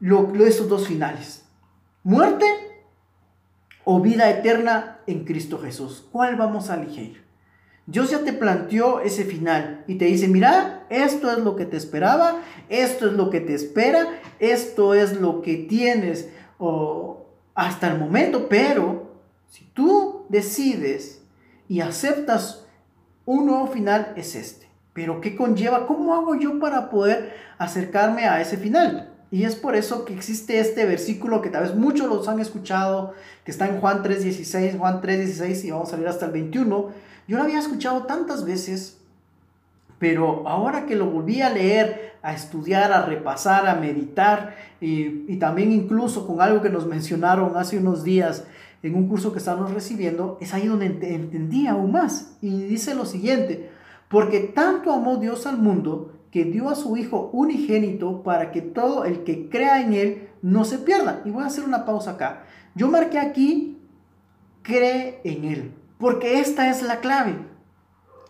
lo, 0.01 0.31
lo, 0.33 0.47
esos 0.47 0.69
dos 0.69 0.89
finales, 0.89 1.45
muerte 2.03 2.47
o 3.85 4.01
vida 4.01 4.31
eterna 4.31 4.99
en 5.07 5.25
Cristo 5.25 5.59
Jesús. 5.59 6.07
¿Cuál 6.11 6.37
vamos 6.37 6.71
a 6.71 6.75
elegir? 6.75 7.25
Dios 7.87 8.11
ya 8.11 8.21
te 8.21 8.33
planteó 8.33 9.01
ese 9.01 9.25
final 9.25 9.85
y 9.87 9.97
te 9.97 10.07
dice, 10.07 10.27
mira, 10.27 10.87
esto 10.89 11.31
es 11.31 11.39
lo 11.39 11.55
que 11.55 11.67
te 11.67 11.77
esperaba, 11.77 12.41
esto 12.71 13.07
es 13.09 13.13
lo 13.13 13.29
que 13.29 13.41
te 13.41 13.55
espera, 13.55 14.21
esto 14.39 14.95
es 14.95 15.21
lo 15.21 15.43
que 15.43 15.57
tienes 15.57 16.31
hasta 17.55 17.89
el 17.89 17.99
momento, 17.99 18.49
pero 18.49 19.13
si 19.49 19.65
tú 19.67 20.25
decides 20.31 21.23
y 21.69 21.81
aceptas 21.83 22.67
un 23.27 23.47
nuevo 23.47 23.67
final, 23.67 24.15
es 24.17 24.35
este. 24.35 24.67
Pero 24.95 25.21
¿qué 25.21 25.37
conlleva? 25.37 25.87
¿Cómo 25.87 26.15
hago 26.15 26.35
yo 26.37 26.59
para 26.59 26.89
poder 26.89 27.35
acercarme 27.59 28.27
a 28.27 28.41
ese 28.41 28.57
final? 28.57 29.14
Y 29.35 29.43
es 29.43 29.57
por 29.57 29.75
eso 29.75 30.05
que 30.05 30.15
existe 30.15 30.61
este 30.61 30.87
versículo 30.87 31.43
que 31.43 31.51
tal 31.51 31.65
vez 31.65 31.75
muchos 31.75 32.07
los 32.07 32.29
han 32.29 32.39
escuchado, 32.39 33.15
que 33.45 33.51
está 33.51 33.67
en 33.67 33.81
Juan 33.81 34.05
3.16, 34.05 34.79
Juan 34.79 35.03
3.16 35.03 35.65
y 35.65 35.71
vamos 35.73 35.93
a 35.93 35.97
leer 35.97 36.09
hasta 36.09 36.27
el 36.27 36.31
21. 36.31 36.91
Yo 37.27 37.37
lo 37.37 37.43
había 37.43 37.59
escuchado 37.59 38.05
tantas 38.05 38.45
veces, 38.45 38.99
pero 39.99 40.47
ahora 40.47 40.87
que 40.87 40.95
lo 40.95 41.07
volví 41.07 41.43
a 41.43 41.51
leer, 41.51 42.13
a 42.23 42.33
estudiar, 42.33 42.93
a 42.93 43.07
repasar, 43.07 43.67
a 43.67 43.75
meditar, 43.75 44.55
y, 44.81 45.37
también 45.39 45.73
incluso 45.73 46.29
con 46.29 46.41
algo 46.41 46.63
que 46.63 46.71
nos 46.71 46.87
mencionaron 46.87 47.57
hace 47.57 47.77
unos 47.79 48.05
días 48.05 48.45
en 48.85 48.95
un 48.95 49.09
curso 49.09 49.33
que 49.33 49.41
estábamos 49.41 49.75
recibiendo, 49.75 50.39
es 50.41 50.55
ahí 50.55 50.69
donde 50.69 50.87
entendí 50.87 51.67
aún 51.67 51.91
más. 51.91 52.37
Y 52.41 52.63
dice 52.63 52.95
lo 52.95 53.05
siguiente, 53.05 53.69
porque 54.07 54.39
tanto 54.39 54.93
amó 54.93 55.17
Dios 55.17 55.45
al 55.49 55.59
mundo 55.59 56.14
que 56.35 56.45
dio 56.45 56.69
a 56.69 56.75
su 56.75 56.97
Hijo 56.97 57.31
unigénito 57.33 58.25
para 58.25 58.51
que 58.51 58.61
todo 58.61 59.05
el 59.05 59.23
que 59.23 59.49
crea 59.49 59.81
en 59.81 59.93
Él 59.93 60.31
no 60.43 60.65
se 60.65 60.79
pierda. 60.79 61.23
Y 61.25 61.31
voy 61.31 61.45
a 61.45 61.47
hacer 61.47 61.63
una 61.63 61.85
pausa 61.85 62.11
acá. 62.11 62.43
Yo 62.75 62.89
marqué 62.89 63.21
aquí, 63.21 63.79
cree 64.63 65.21
en 65.23 65.45
Él, 65.45 65.75
porque 65.97 66.41
esta 66.41 66.69
es 66.69 66.83
la 66.83 66.99
clave. 66.99 67.37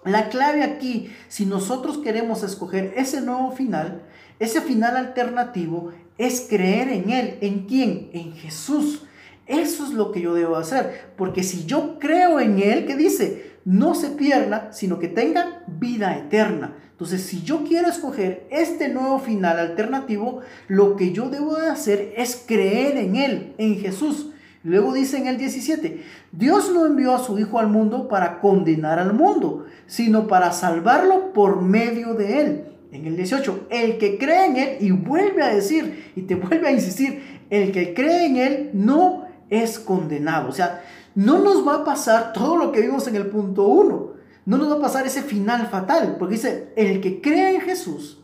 La 0.05 0.29
clave 0.29 0.63
aquí, 0.63 1.09
si 1.29 1.47
nosotros 1.47 1.97
queremos 1.97 2.43
escoger 2.43 2.93
ese 2.95 3.23
nuevo 3.23 3.53
final, 3.53 4.03
ese 4.39 4.61
final 4.61 4.99
alternativo, 4.99 5.93
es 6.19 6.47
creer 6.47 6.91
en 6.91 7.09
Él. 7.09 7.39
¿En 7.41 7.61
quién? 7.61 8.11
En 8.13 8.35
Jesús. 8.35 9.07
Eso 9.47 9.83
es 9.83 9.93
lo 9.95 10.13
que 10.13 10.21
yo 10.21 10.35
debo 10.35 10.57
hacer. 10.57 11.15
Porque 11.17 11.43
si 11.43 11.65
yo 11.65 11.99
creo 11.99 12.39
en 12.39 12.59
Él, 12.59 12.85
¿qué 12.85 12.97
dice? 12.97 13.54
No 13.65 13.95
se 13.95 14.11
pierda, 14.11 14.73
sino 14.73 14.99
que 14.99 15.09
tenga 15.09 15.63
vida 15.67 16.17
eterna. 16.17 16.77
Entonces, 16.91 17.23
si 17.23 17.43
yo 17.43 17.65
quiero 17.65 17.89
escoger 17.89 18.47
este 18.51 18.89
nuevo 18.89 19.19
final 19.19 19.59
alternativo, 19.59 20.41
lo 20.69 20.97
que 20.97 21.13
yo 21.13 21.29
debo 21.29 21.57
de 21.57 21.69
hacer 21.69 22.13
es 22.17 22.45
creer 22.47 22.97
en 22.99 23.17
Él, 23.17 23.55
en 23.59 23.81
Jesús. 23.81 24.31
Luego 24.63 24.95
dice 24.95 25.19
en 25.19 25.27
el 25.27 25.37
17, 25.37 26.03
Dios 26.33 26.73
no 26.73 26.87
envió 26.87 27.15
a 27.15 27.19
su 27.19 27.39
Hijo 27.39 27.59
al 27.59 27.69
mundo 27.69 28.09
para 28.09 28.41
condenar 28.41 28.99
al 28.99 29.13
mundo, 29.13 29.67
sino 29.87 30.27
para 30.27 30.53
salvarlo 30.53 31.33
por 31.33 31.61
medio 31.61 32.15
de 32.15 32.41
Él. 32.41 32.65
En 32.93 33.07
el 33.07 33.17
18, 33.17 33.67
el 33.71 33.99
que 33.99 34.17
cree 34.19 34.47
en 34.47 34.57
Él, 34.57 34.77
y 34.81 34.91
vuelve 34.93 35.43
a 35.43 35.55
decir, 35.55 36.13
y 36.15 36.23
te 36.23 36.37
vuelve 36.37 36.69
a 36.69 36.73
insistir, 36.73 37.43
el 37.51 37.73
que 37.73 37.93
cree 37.93 38.27
en 38.27 38.37
Él 38.37 38.71
no 38.73 39.27
es 39.51 39.79
condenado. 39.79 40.49
O 40.49 40.53
sea, 40.53 40.83
no 41.15 41.39
nos 41.39 41.67
va 41.67 41.77
a 41.77 41.85
pasar 41.85 42.33
todo 42.33 42.57
lo 42.57 42.73
que 42.73 42.81
vimos 42.81 43.07
en 43.07 43.17
el 43.17 43.27
punto 43.27 43.67
1. 43.67 44.15
No 44.47 44.59
nos 44.59 44.71
va 44.71 44.77
a 44.77 44.81
pasar 44.81 45.07
ese 45.07 45.23
final 45.23 45.69
fatal, 45.69 46.17
porque 46.19 46.35
dice, 46.35 46.73
el 46.77 47.01
que 47.01 47.21
cree 47.21 47.55
en 47.55 47.61
Jesús 47.63 48.23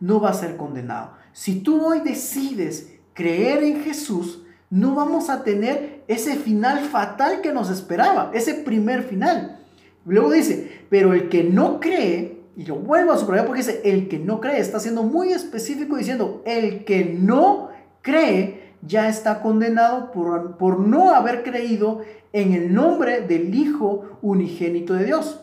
no 0.00 0.20
va 0.20 0.30
a 0.30 0.34
ser 0.34 0.56
condenado. 0.56 1.12
Si 1.32 1.60
tú 1.60 1.84
hoy 1.84 2.00
decides 2.00 2.94
creer 3.12 3.62
en 3.62 3.82
Jesús, 3.82 4.44
no 4.70 4.94
vamos 4.94 5.30
a 5.30 5.42
tener 5.44 6.04
ese 6.08 6.36
final 6.36 6.80
fatal 6.80 7.40
que 7.40 7.52
nos 7.52 7.70
esperaba, 7.70 8.30
ese 8.34 8.54
primer 8.54 9.02
final. 9.02 9.60
Luego 10.04 10.30
dice, 10.30 10.84
pero 10.88 11.12
el 11.12 11.28
que 11.28 11.44
no 11.44 11.80
cree, 11.80 12.42
y 12.56 12.64
lo 12.64 12.76
vuelvo 12.76 13.12
a 13.12 13.18
subrayar 13.18 13.46
porque 13.46 13.62
dice, 13.62 13.82
el 13.84 14.08
que 14.08 14.18
no 14.18 14.40
cree, 14.40 14.60
está 14.60 14.80
siendo 14.80 15.02
muy 15.02 15.32
específico 15.32 15.96
diciendo, 15.96 16.42
el 16.46 16.84
que 16.84 17.04
no 17.04 17.68
cree, 18.02 18.57
ya 18.82 19.08
está 19.08 19.40
condenado 19.40 20.10
por, 20.12 20.56
por 20.56 20.78
no 20.78 21.14
haber 21.14 21.42
creído 21.42 22.02
en 22.32 22.52
el 22.52 22.72
nombre 22.72 23.22
del 23.22 23.54
Hijo 23.54 24.18
unigénito 24.22 24.94
de 24.94 25.04
Dios. 25.04 25.40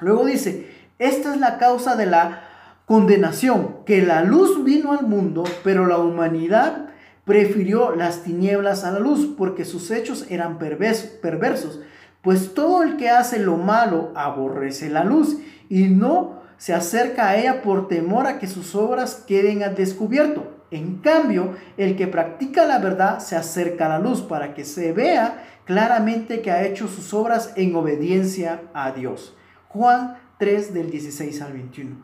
Luego 0.00 0.24
dice, 0.24 0.70
esta 0.98 1.34
es 1.34 1.40
la 1.40 1.58
causa 1.58 1.96
de 1.96 2.06
la 2.06 2.42
condenación, 2.86 3.78
que 3.86 4.02
la 4.02 4.22
luz 4.22 4.64
vino 4.64 4.92
al 4.92 5.06
mundo, 5.06 5.44
pero 5.62 5.86
la 5.86 5.98
humanidad 5.98 6.90
prefirió 7.24 7.94
las 7.94 8.22
tinieblas 8.22 8.84
a 8.84 8.92
la 8.92 8.98
luz, 8.98 9.34
porque 9.36 9.64
sus 9.64 9.90
hechos 9.90 10.26
eran 10.30 10.58
perversos. 10.58 11.80
Pues 12.22 12.54
todo 12.54 12.82
el 12.82 12.96
que 12.96 13.10
hace 13.10 13.38
lo 13.38 13.56
malo 13.56 14.12
aborrece 14.14 14.88
la 14.88 15.04
luz 15.04 15.38
y 15.68 15.84
no 15.84 16.42
se 16.56 16.72
acerca 16.72 17.28
a 17.28 17.36
ella 17.36 17.62
por 17.62 17.88
temor 17.88 18.26
a 18.26 18.38
que 18.38 18.46
sus 18.46 18.74
obras 18.74 19.22
queden 19.26 19.62
al 19.62 19.74
descubierto. 19.74 20.53
En 20.70 20.96
cambio, 20.96 21.54
el 21.76 21.96
que 21.96 22.06
practica 22.06 22.64
la 22.64 22.78
verdad 22.78 23.18
se 23.18 23.36
acerca 23.36 23.86
a 23.86 23.90
la 23.90 23.98
luz 23.98 24.22
para 24.22 24.54
que 24.54 24.64
se 24.64 24.92
vea 24.92 25.44
claramente 25.64 26.42
que 26.42 26.50
ha 26.50 26.64
hecho 26.64 26.88
sus 26.88 27.14
obras 27.14 27.52
en 27.56 27.74
obediencia 27.76 28.62
a 28.74 28.92
Dios. 28.92 29.36
Juan 29.68 30.18
3 30.38 30.74
del 30.74 30.90
16 30.90 31.42
al 31.42 31.52
21. 31.52 31.96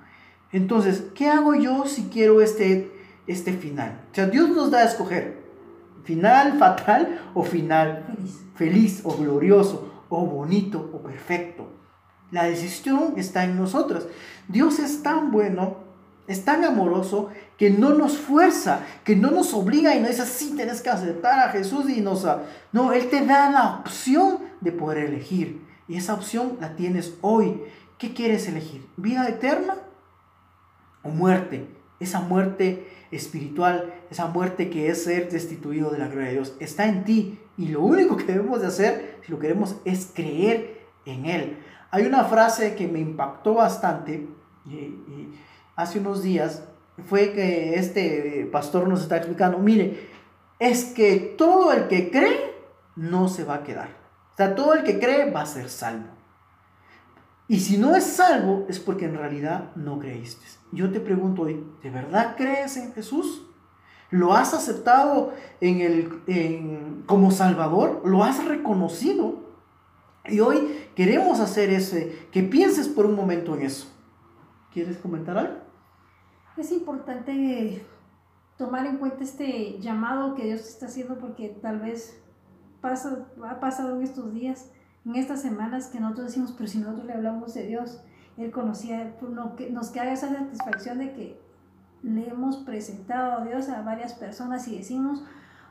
Entonces, 0.53 1.05
¿qué 1.15 1.29
hago 1.29 1.55
yo 1.55 1.87
si 1.87 2.05
quiero 2.05 2.41
este, 2.41 2.93
este 3.27 3.53
final? 3.53 4.03
O 4.13 4.15
sea, 4.15 4.27
Dios 4.27 4.49
nos 4.51 4.71
da 4.71 4.81
a 4.81 4.85
escoger 4.85 5.41
final 6.05 6.59
fatal 6.59 7.21
o 7.35 7.43
final 7.43 8.05
feliz. 8.07 8.41
feliz 8.55 9.01
o 9.05 9.17
glorioso 9.17 10.05
o 10.09 10.27
bonito 10.27 10.91
o 10.93 11.03
perfecto. 11.03 11.69
La 12.31 12.45
decisión 12.45 13.15
está 13.17 13.45
en 13.45 13.57
nosotros. 13.57 14.07
Dios 14.49 14.79
es 14.79 15.03
tan 15.03 15.31
bueno 15.31 15.91
es 16.31 16.45
tan 16.45 16.65
amoroso 16.65 17.31
que 17.61 17.69
no 17.69 17.91
nos 17.91 18.17
fuerza, 18.17 18.87
que 19.05 19.15
no 19.15 19.31
nos 19.31 19.53
obliga 19.53 19.95
y 19.95 20.01
no 20.01 20.09
dice, 20.09 20.25
sí, 20.25 20.55
tienes 20.57 20.81
que 20.81 20.89
aceptar 20.89 21.39
a 21.41 21.53
Jesús 21.53 21.91
y 21.91 22.01
nos... 22.01 22.27
No, 22.73 22.95
Él 22.95 23.11
te 23.11 23.27
da 23.27 23.51
la 23.51 23.81
opción 23.81 24.39
de 24.63 24.73
poder 24.73 25.05
elegir. 25.05 25.61
Y 25.87 25.99
esa 25.99 26.15
opción 26.15 26.57
la 26.59 26.75
tienes 26.75 27.19
hoy. 27.21 27.61
¿Qué 27.99 28.15
quieres 28.15 28.49
elegir? 28.49 28.89
¿Vida 28.97 29.29
eterna 29.29 29.77
o 31.03 31.11
muerte? 31.11 31.69
Esa 32.01 32.21
muerte 32.21 32.89
espiritual, 33.11 33.93
esa 34.11 34.29
muerte 34.29 34.71
que 34.71 34.89
es 34.89 35.05
ser 35.05 35.31
destituido 35.31 35.91
de 35.91 35.99
la 35.99 36.09
gloria 36.09 36.29
de 36.29 36.35
Dios, 36.37 36.55
está 36.61 36.87
en 36.87 37.05
ti. 37.05 37.39
Y 37.59 37.69
lo 37.69 37.83
único 37.83 38.17
que 38.17 38.25
debemos 38.25 38.63
de 38.63 38.69
hacer, 38.69 39.19
si 39.27 39.31
lo 39.31 39.39
queremos, 39.39 39.77
es 39.85 40.11
creer 40.15 40.81
en 41.05 41.27
Él. 41.27 41.59
Hay 41.91 42.07
una 42.07 42.25
frase 42.25 42.75
que 42.75 42.89
me 42.89 43.01
impactó 43.01 43.53
bastante 43.53 44.27
hace 45.77 45.99
unos 45.99 46.23
días 46.23 46.63
fue 47.09 47.33
que 47.33 47.75
este 47.75 48.49
pastor 48.51 48.89
nos 48.89 49.03
está 49.03 49.17
explicando, 49.17 49.59
mire, 49.59 50.09
es 50.59 50.85
que 50.85 51.35
todo 51.37 51.73
el 51.73 51.89
que 51.89 52.11
cree 52.11 52.55
no 52.97 53.29
se 53.29 53.45
va 53.45 53.57
a 53.57 53.63
quedar. 53.63 53.89
O 54.33 54.37
sea, 54.37 54.55
todo 54.55 54.75
el 54.75 54.85
que 54.85 54.99
cree 54.99 55.31
va 55.31 55.43
a 55.43 55.47
ser 55.47 55.69
salvo. 55.69 56.09
Y 57.49 57.61
si 57.61 57.79
no 57.79 57.97
es 57.97 58.05
salvo 58.05 58.67
es 58.69 58.79
porque 58.79 59.07
en 59.07 59.17
realidad 59.17 59.73
no 59.75 59.99
creíste. 59.99 60.47
Yo 60.73 60.93
te 60.93 61.01
pregunto 61.01 61.43
hoy, 61.43 61.65
¿de 61.83 61.91
verdad 61.91 62.37
crees 62.37 62.77
en 62.77 62.93
Jesús? 62.93 63.43
¿Lo 64.11 64.35
has 64.35 64.55
aceptado 64.55 65.33
en 65.61 65.81
el, 65.81 67.03
como 67.07 67.31
Salvador? 67.31 68.03
¿Lo 68.05 68.23
has 68.23 68.45
reconocido? 68.45 69.41
Y 70.27 70.41
hoy 70.41 70.89
queremos 70.95 71.41
hacer 71.41 71.71
ese, 71.71 72.29
que 72.31 72.43
pienses 72.43 72.89
por 72.89 73.07
un 73.07 73.15
momento 73.15 73.57
en 73.57 73.63
eso. 73.63 73.89
¿Quieres 74.73 74.99
comentar 74.99 75.39
algo? 75.39 75.70
Es 76.61 76.73
importante 76.73 77.83
tomar 78.59 78.87
en 78.87 78.99
cuenta 78.99 79.25
este 79.25 79.81
llamado 79.81 80.35
que 80.35 80.45
Dios 80.45 80.61
está 80.61 80.87
haciendo 80.87 81.19
porque 81.19 81.49
tal 81.49 81.81
vez 81.81 82.23
pasa, 82.83 83.27
ha 83.49 83.59
pasado 83.59 83.97
en 83.97 84.03
estos 84.03 84.35
días 84.35 84.71
en 85.05 85.17
estas 85.17 85.41
semanas 85.41 85.87
que 85.89 86.01
nosotros 86.01 86.27
decimos, 86.27 86.53
pero 86.53 86.69
si 86.69 86.79
nosotros 86.79 87.07
le 87.07 87.15
hablamos 87.15 87.55
de 87.55 87.67
Dios, 87.67 88.03
Él 88.37 88.51
conocía, 88.51 89.17
nos 89.71 89.89
queda 89.89 90.13
esa 90.13 90.29
satisfacción 90.29 90.99
de 90.99 91.13
que 91.13 91.41
le 92.03 92.29
hemos 92.29 92.59
presentado 92.59 93.41
a 93.41 93.45
Dios 93.45 93.69
a 93.69 93.83
varias 93.83 94.15
personas 94.15 94.69
y 94.69 94.77
decimos, 94.77 95.25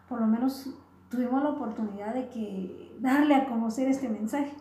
por 0.07 0.19
lo 0.19 0.27
menos 0.27 0.71
tuvimos 1.09 1.43
la 1.43 1.49
oportunidad 1.49 2.13
de 2.13 2.29
que 2.29 2.97
darle 2.99 3.35
a 3.35 3.45
conocer 3.47 3.87
este 3.87 4.09
mensaje. 4.09 4.53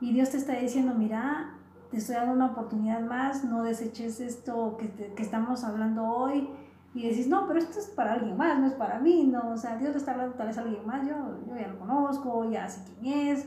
Y 0.00 0.12
Dios 0.12 0.30
te 0.30 0.36
está 0.36 0.54
diciendo, 0.54 0.94
mira, 0.94 1.53
te 1.94 2.00
estoy 2.00 2.16
dando 2.16 2.32
una 2.32 2.46
oportunidad 2.46 3.00
más, 3.00 3.44
no 3.44 3.62
deseches 3.62 4.18
esto 4.18 4.76
que, 4.76 4.90
que 5.14 5.22
estamos 5.22 5.62
hablando 5.62 6.04
hoy, 6.04 6.50
y 6.92 7.08
decís, 7.08 7.28
no, 7.28 7.46
pero 7.46 7.60
esto 7.60 7.78
es 7.78 7.86
para 7.86 8.14
alguien 8.14 8.36
más, 8.36 8.58
no 8.58 8.66
es 8.66 8.72
para 8.72 8.98
mí, 8.98 9.28
no, 9.28 9.52
o 9.52 9.56
sea, 9.56 9.76
Dios 9.76 9.92
le 9.92 9.98
está 9.98 10.10
hablando 10.10 10.34
tal 10.34 10.48
vez 10.48 10.58
a 10.58 10.62
alguien 10.62 10.84
más, 10.84 11.06
yo, 11.06 11.14
yo 11.46 11.56
ya 11.56 11.68
lo 11.68 11.78
conozco, 11.78 12.50
ya 12.50 12.68
sé 12.68 12.80
quién 13.00 13.28
es, 13.28 13.46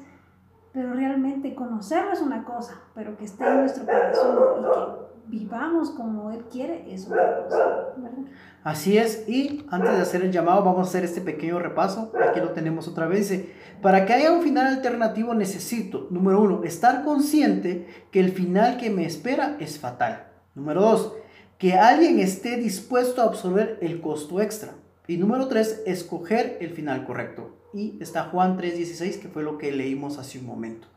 pero 0.71 0.93
realmente 0.93 1.55
conocerlo 1.55 2.13
es 2.13 2.21
una 2.21 2.45
cosa, 2.45 2.75
pero 2.95 3.17
que 3.17 3.25
esté 3.25 3.45
en 3.45 3.57
nuestro 3.57 3.85
corazón 3.85 4.37
y 4.37 4.63
que 4.63 5.39
vivamos 5.39 5.89
como 5.91 6.31
Él 6.31 6.45
quiere 6.49 6.93
es 6.93 7.05
otra 7.07 7.43
cosa, 7.43 7.65
¿verdad? 7.97 8.17
Así 8.63 8.97
es, 8.97 9.27
y 9.27 9.65
antes 9.69 9.91
de 9.91 10.01
hacer 10.01 10.21
el 10.23 10.31
llamado 10.31 10.63
vamos 10.63 10.87
a 10.87 10.89
hacer 10.89 11.03
este 11.03 11.19
pequeño 11.19 11.59
repaso, 11.59 12.13
aquí 12.29 12.39
lo 12.39 12.51
tenemos 12.51 12.87
otra 12.87 13.07
vez, 13.07 13.29
para 13.81 14.05
que 14.05 14.13
haya 14.13 14.31
un 14.31 14.41
final 14.41 14.67
alternativo 14.67 15.33
necesito, 15.33 16.07
número 16.09 16.41
uno, 16.41 16.63
estar 16.63 17.03
consciente 17.03 17.87
que 18.11 18.19
el 18.19 18.31
final 18.31 18.77
que 18.77 18.89
me 18.89 19.05
espera 19.05 19.57
es 19.59 19.79
fatal, 19.79 20.27
número 20.55 20.81
dos, 20.81 21.13
que 21.57 21.73
alguien 21.73 22.19
esté 22.19 22.57
dispuesto 22.57 23.21
a 23.21 23.25
absorber 23.25 23.77
el 23.81 24.01
costo 24.01 24.41
extra. 24.41 24.73
Y 25.07 25.17
número 25.17 25.47
tres, 25.47 25.81
escoger 25.85 26.57
el 26.59 26.71
final 26.71 27.05
correcto. 27.05 27.55
Y 27.73 27.97
está 28.01 28.25
Juan 28.25 28.57
3:16, 28.57 29.19
que 29.19 29.29
fue 29.29 29.43
lo 29.43 29.57
que 29.57 29.71
leímos 29.71 30.17
hace 30.17 30.39
un 30.39 30.45
momento. 30.45 30.87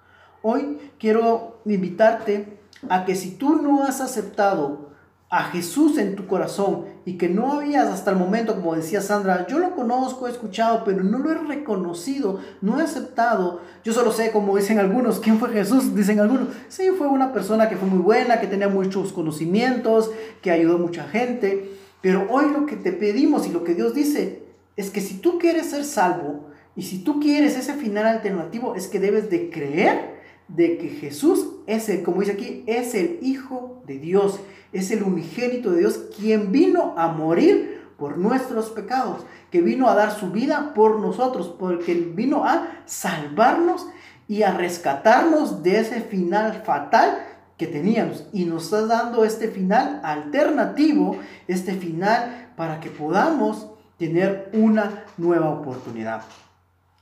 Hoy 0.43 0.79
quiero 0.99 1.61
invitarte 1.65 2.59
a 2.89 3.05
que 3.05 3.15
si 3.15 3.33
tú 3.33 3.57
no 3.57 3.85
has 3.85 4.01
aceptado 4.01 4.90
a 5.33 5.45
Jesús 5.45 5.97
en 5.97 6.17
tu 6.17 6.27
corazón 6.27 6.87
y 7.05 7.17
que 7.17 7.29
no 7.29 7.53
habías 7.53 7.87
hasta 7.87 8.11
el 8.11 8.17
momento, 8.17 8.57
como 8.57 8.75
decía 8.75 9.01
Sandra, 9.01 9.47
yo 9.47 9.61
lo 9.61 9.77
conozco, 9.77 10.27
he 10.27 10.31
escuchado, 10.31 10.83
pero 10.85 11.05
no 11.05 11.19
lo 11.19 11.31
he 11.31 11.37
reconocido, 11.37 12.41
no 12.61 12.81
he 12.81 12.83
aceptado. 12.83 13.61
Yo 13.85 13.93
solo 13.93 14.11
sé, 14.11 14.33
como 14.33 14.57
dicen 14.57 14.81
algunos, 14.81 15.21
¿quién 15.21 15.39
fue 15.39 15.51
Jesús? 15.51 15.95
Dicen 15.95 16.19
algunos, 16.19 16.49
sí, 16.69 16.89
fue 16.99 17.07
una 17.07 17.33
persona 17.33 17.69
que 17.69 17.77
fue 17.77 17.89
muy 17.89 18.01
buena, 18.01 18.41
que 18.41 18.49
tenía 18.49 18.69
muchos 18.69 19.13
conocimientos, 19.13 20.11
que 20.43 20.51
ayudó 20.51 20.75
a 20.75 20.79
mucha 20.79 21.05
gente. 21.05 21.71
Pero 22.01 22.27
hoy 22.29 22.47
lo 22.53 22.67
que 22.67 22.75
te 22.75 22.91
pedimos 22.91 23.47
y 23.47 23.53
lo 23.53 23.63
que 23.63 23.77
Dios 23.77 23.95
dice 23.95 24.43
es 24.77 24.91
que 24.91 25.01
si 25.01 25.19
tú 25.19 25.39
quieres 25.39 25.71
ser 25.71 25.85
salvo 25.85 26.49
y 26.75 26.83
si 26.83 27.05
tú 27.05 27.21
quieres 27.21 27.57
ese 27.57 27.75
final 27.75 28.07
alternativo, 28.07 28.75
es 28.75 28.89
que 28.89 28.99
debes 28.99 29.31
de 29.31 29.49
creer 29.49 30.19
de 30.49 30.77
que 30.79 30.89
Jesús 30.89 31.47
es 31.69 31.89
el, 31.89 32.03
como 32.03 32.21
dice 32.21 32.33
aquí, 32.33 32.65
es 32.67 32.95
el 32.95 33.21
Hijo 33.23 33.83
de 33.87 33.99
Dios, 33.99 34.41
es 34.73 34.91
el 34.91 35.03
unigénito 35.03 35.73
de 35.73 35.81
Dios, 35.81 36.01
quien 36.17 36.53
vino 36.53 36.95
a 36.97 37.09
morir 37.09 37.81
por 37.97 38.17
nuestros 38.17 38.71
pecados, 38.71 39.25
que 39.51 39.61
vino 39.61 39.89
a 39.89 39.95
dar 39.95 40.13
su 40.13 40.31
vida 40.31 40.73
por 40.75 41.01
nosotros, 41.01 41.55
porque 41.59 41.95
vino 41.95 42.45
a 42.45 42.69
salvarnos 42.87 43.87
y 44.27 44.43
a 44.43 44.53
rescatarnos 44.53 45.63
de 45.63 45.81
ese 45.81 46.01
final 46.01 46.63
fatal 46.65 47.19
que 47.59 47.67
teníamos. 47.67 48.25
Y 48.33 48.47
nos 48.47 48.65
está 48.65 48.87
dando 48.87 49.25
este 49.25 49.49
final 49.49 50.01
alternativo, 50.03 51.19
este 51.47 51.75
final 51.75 52.53
para 52.57 52.81
que 52.81 52.91
podamos 52.91 53.69
tener 53.99 54.49
una 54.55 55.05
nueva 55.19 55.51
oportunidad. 55.51 56.23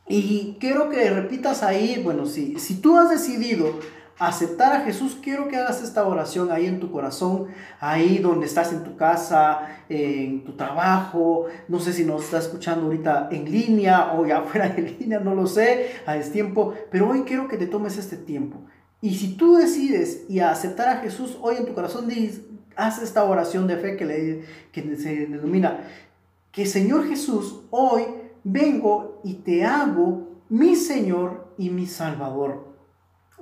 Y 0.09 0.57
quiero 0.59 0.89
que 0.89 1.11
repitas 1.11 1.63
ahí, 1.63 2.01
bueno, 2.03 2.27
si, 2.27 2.59
si 2.59 2.81
tú 2.81 2.97
has 2.97 3.11
decidido 3.11 3.79
aceptar 4.19 4.73
a 4.73 4.81
Jesús, 4.81 5.17
quiero 5.23 5.49
que 5.49 5.57
hagas 5.57 5.83
esta 5.83 6.07
oración 6.07 6.51
ahí 6.51 6.67
en 6.67 6.81
tu 6.81 6.91
corazón, 6.91 7.47
ahí 7.81 8.19
donde 8.19 8.47
estás 8.47 8.73
en 8.73 8.83
tu 8.83 8.97
casa, 8.97 9.61
en 9.89 10.45
tu 10.45 10.53
trabajo, 10.57 11.47
no 11.69 11.79
sé 11.79 11.93
si 11.93 12.05
nos 12.05 12.25
estás 12.25 12.47
escuchando 12.47 12.87
ahorita 12.87 13.29
en 13.31 13.51
línea 13.51 14.13
o 14.15 14.27
ya 14.27 14.43
fuera 14.53 14.69
de 14.69 14.83
línea, 14.83 15.21
no 15.21 15.35
lo 15.35 15.47
sé, 15.47 15.93
a 16.07 16.19
tiempo, 16.19 16.75
pero 16.91 17.09
hoy 17.09 17.23
quiero 17.23 17.49
que 17.49 17.57
te 17.57 17.67
tomes 17.67 17.97
este 17.97 18.17
tiempo. 18.17 18.59
Y 19.01 19.15
si 19.15 19.37
tú 19.37 19.57
decides 19.57 20.25
y 20.29 20.41
aceptar 20.41 20.89
a 20.89 20.97
Jesús 20.97 21.39
hoy 21.41 21.57
en 21.57 21.67
tu 21.67 21.75
corazón, 21.75 22.09
haz 22.75 23.01
esta 23.01 23.23
oración 23.25 23.69
de 23.69 23.77
fe 23.77 23.97
que, 23.97 24.05
le, 24.05 24.45
que 24.73 24.97
se 24.97 25.27
denomina, 25.27 25.79
que 26.51 26.67
Señor 26.67 27.07
Jesús 27.07 27.61
hoy 27.71 28.03
vengo 28.43 29.21
y 29.23 29.35
te 29.35 29.65
hago 29.65 30.41
mi 30.49 30.75
Señor 30.75 31.53
y 31.59 31.71
mi 31.71 31.87
Salvador. 31.87 32.68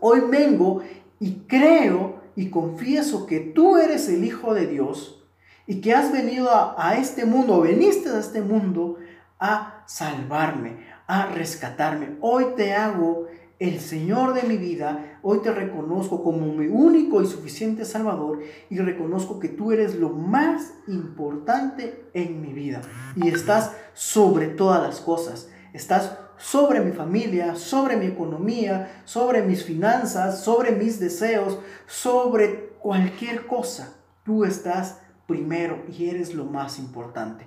Hoy 0.01 0.21
vengo 0.31 0.83
y 1.19 1.45
creo 1.47 2.21
y 2.37 2.51
confieso 2.51 3.27
que 3.27 3.41
tú 3.41 3.79
eres 3.79 4.09
el 4.09 4.25
Hijo 4.25 4.55
de 4.55 4.67
Dios 4.67 5.25
y 5.67 5.81
que 5.81 5.95
has 5.95 6.13
venido 6.13 6.51
a, 6.51 6.97
este 6.97 7.25
mundo, 7.25 7.61
veniste 7.61 8.09
a 8.11 8.21
este 8.21 8.41
mundo 8.41 8.99
a 9.41 9.83
salvarme, 9.87 10.87
a 11.07 11.27
rescatarme. 11.27 12.17
Hoy 12.21 12.47
te 12.57 12.75
hago 12.75 13.27
el 13.59 13.81
Señor 13.81 14.35
de 14.35 14.43
mi 14.43 14.59
vida, 14.59 15.19
hoy 15.23 15.41
te 15.41 15.51
reconozco 15.51 16.23
como 16.23 16.53
mi 16.53 16.67
único 16.67 17.23
y 17.23 17.27
suficiente 17.27 17.87
Salvador 17.87 18.41
y 18.69 18.79
reconozco 18.79 19.41
que 19.41 19.49
tú 19.49 19.73
eres 19.73 19.95
lo 19.95 20.11
más 20.11 20.75
importante 20.87 22.05
en 22.13 22.43
mi 22.43 22.53
vida. 22.53 22.83
Y 23.17 23.29
estás 23.29 23.73
sobre 23.95 24.49
todas 24.49 24.83
las 24.83 25.01
cosas, 25.01 25.49
estás 25.73 26.19
sobre 26.39 26.81
mi 26.81 26.93
familia, 26.93 27.55
sobre 27.55 27.97
mi 27.97 28.07
economía, 28.07 29.03
sobre 29.05 29.43
mis 29.43 29.65
finanzas, 29.65 30.43
sobre 30.43 30.73
mis 30.73 31.01
deseos, 31.01 31.59
sobre 31.87 32.71
cualquier 32.81 33.47
cosa. 33.47 33.95
Tú 34.25 34.45
estás 34.45 35.01
primero 35.27 35.83
y 35.89 36.09
eres 36.09 36.35
lo 36.35 36.45
más 36.45 36.79
importante. 36.79 37.47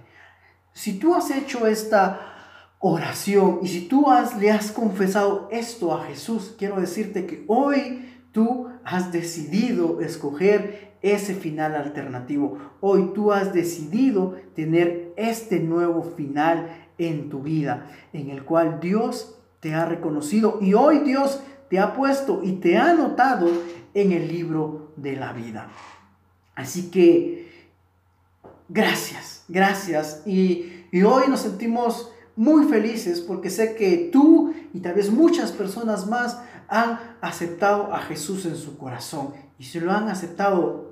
Si 0.73 0.99
tú 0.99 1.15
has 1.15 1.31
hecho 1.31 1.67
esta 1.67 2.35
oración 2.79 3.59
y 3.61 3.67
si 3.67 3.87
tú 3.87 4.09
has, 4.09 4.37
le 4.37 4.51
has 4.51 4.71
confesado 4.71 5.49
esto 5.51 5.93
a 5.93 6.05
Jesús, 6.05 6.55
quiero 6.57 6.79
decirte 6.79 7.25
que 7.25 7.43
hoy 7.47 8.23
tú 8.31 8.69
has 8.83 9.11
decidido 9.11 10.01
escoger 10.01 10.89
ese 11.01 11.33
final 11.33 11.75
alternativo. 11.75 12.57
Hoy 12.81 13.11
tú 13.13 13.31
has 13.31 13.53
decidido 13.53 14.35
tener 14.55 15.13
este 15.17 15.59
nuevo 15.59 16.03
final 16.03 16.88
en 16.99 17.29
tu 17.29 17.41
vida, 17.41 17.89
en 18.13 18.29
el 18.29 18.43
cual 18.43 18.79
Dios 18.79 19.39
te 19.59 19.73
ha 19.73 19.85
reconocido 19.85 20.59
y 20.61 20.75
hoy 20.75 20.99
Dios 20.99 21.41
te 21.69 21.79
ha 21.79 21.93
puesto 21.93 22.41
y 22.43 22.53
te 22.53 22.77
ha 22.77 22.91
anotado 22.91 23.49
en 23.93 24.11
el 24.11 24.27
libro 24.27 24.91
de 24.95 25.15
la 25.15 25.33
vida. 25.33 25.69
Así 26.55 26.91
que, 26.91 27.51
gracias, 28.67 29.45
gracias. 29.47 30.23
Y, 30.25 30.85
y 30.91 31.03
hoy 31.03 31.23
nos 31.29 31.41
sentimos 31.41 32.11
muy 32.35 32.65
felices 32.65 33.21
porque 33.21 33.49
sé 33.49 33.75
que 33.75 34.09
tú 34.11 34.53
y 34.73 34.79
tal 34.79 34.93
vez 34.93 35.11
muchas 35.11 35.51
personas 35.51 36.07
más 36.07 36.39
han 36.67 36.99
aceptado 37.21 37.93
a 37.93 37.99
Jesús 37.99 38.45
en 38.45 38.55
su 38.55 38.77
corazón. 38.77 39.33
Y 39.57 39.63
si 39.63 39.79
lo 39.79 39.91
han 39.91 40.07
aceptado, 40.07 40.88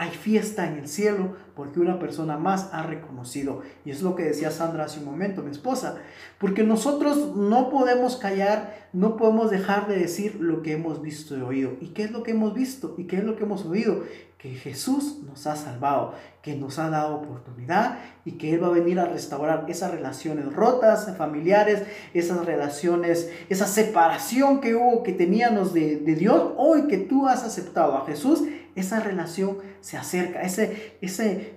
hay 0.00 0.12
fiesta 0.12 0.66
en 0.66 0.78
el 0.78 0.88
cielo 0.88 1.36
porque 1.54 1.78
una 1.78 1.98
persona 1.98 2.38
más 2.38 2.70
ha 2.72 2.82
reconocido. 2.82 3.60
Y 3.84 3.90
es 3.90 4.00
lo 4.00 4.16
que 4.16 4.24
decía 4.24 4.50
Sandra 4.50 4.84
hace 4.84 5.00
un 5.00 5.04
momento, 5.04 5.42
mi 5.42 5.50
esposa. 5.50 5.96
Porque 6.38 6.62
nosotros 6.62 7.36
no 7.36 7.68
podemos 7.68 8.16
callar, 8.16 8.88
no 8.94 9.18
podemos 9.18 9.50
dejar 9.50 9.88
de 9.88 9.98
decir 9.98 10.36
lo 10.40 10.62
que 10.62 10.72
hemos 10.72 11.02
visto 11.02 11.36
y 11.36 11.42
oído. 11.42 11.72
¿Y 11.82 11.88
qué 11.88 12.04
es 12.04 12.12
lo 12.12 12.22
que 12.22 12.30
hemos 12.30 12.54
visto? 12.54 12.94
¿Y 12.96 13.04
qué 13.04 13.18
es 13.18 13.24
lo 13.24 13.36
que 13.36 13.44
hemos 13.44 13.66
oído? 13.66 14.04
que 14.40 14.54
Jesús 14.54 15.18
nos 15.22 15.46
ha 15.46 15.54
salvado, 15.54 16.14
que 16.40 16.56
nos 16.56 16.78
ha 16.78 16.88
dado 16.88 17.16
oportunidad 17.16 17.98
y 18.24 18.32
que 18.32 18.54
Él 18.54 18.62
va 18.62 18.68
a 18.68 18.70
venir 18.70 18.98
a 18.98 19.04
restaurar 19.04 19.66
esas 19.68 19.90
relaciones 19.90 20.50
rotas, 20.54 21.14
familiares, 21.18 21.82
esas 22.14 22.46
relaciones, 22.46 23.30
esa 23.50 23.66
separación 23.66 24.62
que 24.62 24.74
hubo, 24.74 25.02
que 25.02 25.12
teníamos 25.12 25.74
de, 25.74 25.96
Dios. 25.96 26.52
Hoy 26.56 26.86
que 26.86 26.96
tú 26.96 27.28
has 27.28 27.44
aceptado 27.44 27.94
a 27.98 28.06
Jesús, 28.06 28.42
esa 28.74 29.00
relación 29.00 29.58
se 29.80 29.96
acerca, 29.96 30.42
ese, 30.42 30.96
ese, 31.00 31.54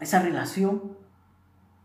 esa 0.00 0.20
relación 0.20 0.96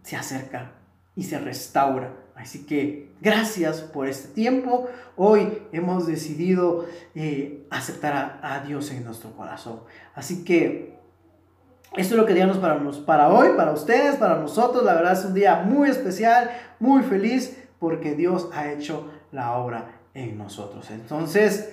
se 0.04 0.16
acerca 0.16 0.74
y 1.16 1.24
se 1.24 1.40
restaura. 1.40 2.14
Así 2.36 2.66
que 2.66 3.14
gracias 3.22 3.82
por 3.82 4.08
este 4.08 4.30
tiempo. 4.30 4.88
Hoy 5.16 5.64
hemos 5.72 6.08
decidido 6.08 6.86
eh, 7.14 7.68
aceptar 7.70 8.40
a, 8.42 8.64
Dios 8.66 8.92
en 8.92 9.04
nuestro 9.04 9.32
corazón. 9.36 9.82
Así 10.16 10.44
que 10.44 10.98
esto 11.96 12.16
es 12.16 12.20
lo 12.20 12.26
que 12.26 12.34
teníamos 12.34 12.58
para, 12.58 12.80
para 13.06 13.30
hoy, 13.30 13.50
para 13.56 13.72
ustedes, 13.74 14.16
para 14.16 14.38
nosotros. 14.38 14.84
La 14.84 14.96
verdad 14.96 15.14
es 15.14 15.26
un 15.26 15.34
día 15.34 15.58
muy 15.58 15.90
especial, 15.90 16.50
muy 16.80 17.04
feliz, 17.04 17.58
porque 17.80 18.16
Dios 18.16 18.50
ha 18.54 18.72
hecho 18.72 19.12
la 19.32 19.58
obra 19.58 20.00
en 20.14 20.38
nosotros. 20.38 20.90
Entonces, 20.90 21.72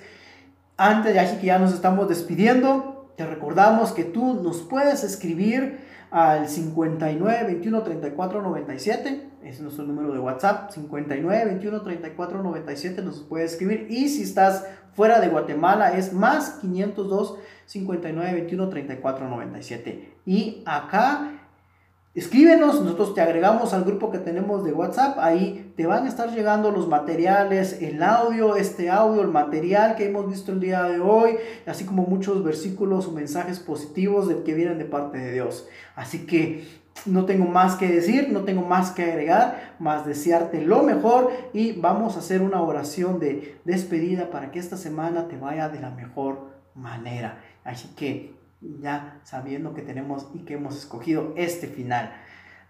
antes 0.79 1.13
de 1.13 1.39
que 1.39 1.47
ya 1.47 1.59
nos 1.59 1.73
estamos 1.73 2.07
despidiendo, 2.07 3.11
te 3.17 3.25
recordamos 3.25 3.91
que 3.91 4.05
tú 4.05 4.41
nos 4.41 4.61
puedes 4.61 5.03
escribir 5.03 5.81
al 6.09 6.47
59 6.47 7.43
21 7.43 7.83
34 7.83 8.41
97. 8.41 9.29
Es 9.43 9.59
nuestro 9.59 9.83
número 9.83 10.13
de 10.13 10.19
WhatsApp, 10.19 10.71
59 10.71 11.45
21 11.45 11.81
34 11.81 12.41
97. 12.41 13.01
Nos 13.01 13.19
puede 13.19 13.43
escribir. 13.43 13.87
Y 13.89 14.07
si 14.07 14.23
estás 14.23 14.65
fuera 14.93 15.19
de 15.19 15.27
Guatemala, 15.27 15.97
es 15.97 16.13
más 16.13 16.59
502 16.61 17.37
59 17.65 18.33
21 18.33 18.69
34 18.69 19.27
97. 19.27 20.17
Y 20.25 20.63
acá 20.65 21.38
Escríbenos, 22.15 22.81
nosotros 22.81 23.13
te 23.13 23.21
agregamos 23.21 23.71
al 23.75 23.83
grupo 23.83 24.09
que 24.09 24.17
tenemos 24.17 24.63
de 24.63 24.73
WhatsApp, 24.73 25.19
ahí 25.19 25.71
te 25.77 25.85
van 25.85 26.05
a 26.05 26.09
estar 26.09 26.31
llegando 26.33 26.71
los 26.71 26.87
materiales, 26.87 27.83
el 27.83 28.01
audio, 28.01 28.55
este 28.55 28.89
audio, 28.89 29.21
el 29.21 29.27
material 29.27 29.95
que 29.95 30.07
hemos 30.07 30.27
visto 30.27 30.51
el 30.51 30.59
día 30.59 30.83
de 30.85 30.99
hoy, 30.99 31.37
así 31.67 31.85
como 31.85 32.07
muchos 32.07 32.43
versículos 32.43 33.07
o 33.07 33.11
mensajes 33.11 33.59
positivos 33.59 34.27
de 34.27 34.41
que 34.41 34.55
vienen 34.55 34.79
de 34.79 34.85
parte 34.85 35.19
de 35.19 35.33
Dios. 35.33 35.67
Así 35.95 36.25
que 36.25 36.67
no 37.05 37.25
tengo 37.25 37.45
más 37.45 37.75
que 37.75 37.87
decir, 37.87 38.29
no 38.31 38.43
tengo 38.43 38.63
más 38.63 38.89
que 38.89 39.03
agregar, 39.03 39.75
más 39.77 40.03
desearte 40.03 40.63
lo 40.63 40.81
mejor 40.81 41.31
y 41.53 41.73
vamos 41.73 42.15
a 42.15 42.19
hacer 42.19 42.41
una 42.41 42.59
oración 42.59 43.19
de 43.19 43.59
despedida 43.65 44.31
para 44.31 44.49
que 44.49 44.57
esta 44.57 44.77
semana 44.77 45.27
te 45.27 45.37
vaya 45.37 45.69
de 45.69 45.79
la 45.79 45.91
mejor 45.91 46.49
manera. 46.73 47.37
Así 47.63 47.89
que 47.95 48.38
ya 48.61 49.19
sabiendo 49.23 49.73
que 49.73 49.81
tenemos 49.81 50.27
y 50.33 50.39
que 50.39 50.55
hemos 50.55 50.77
escogido 50.77 51.33
este 51.35 51.67
final 51.67 52.11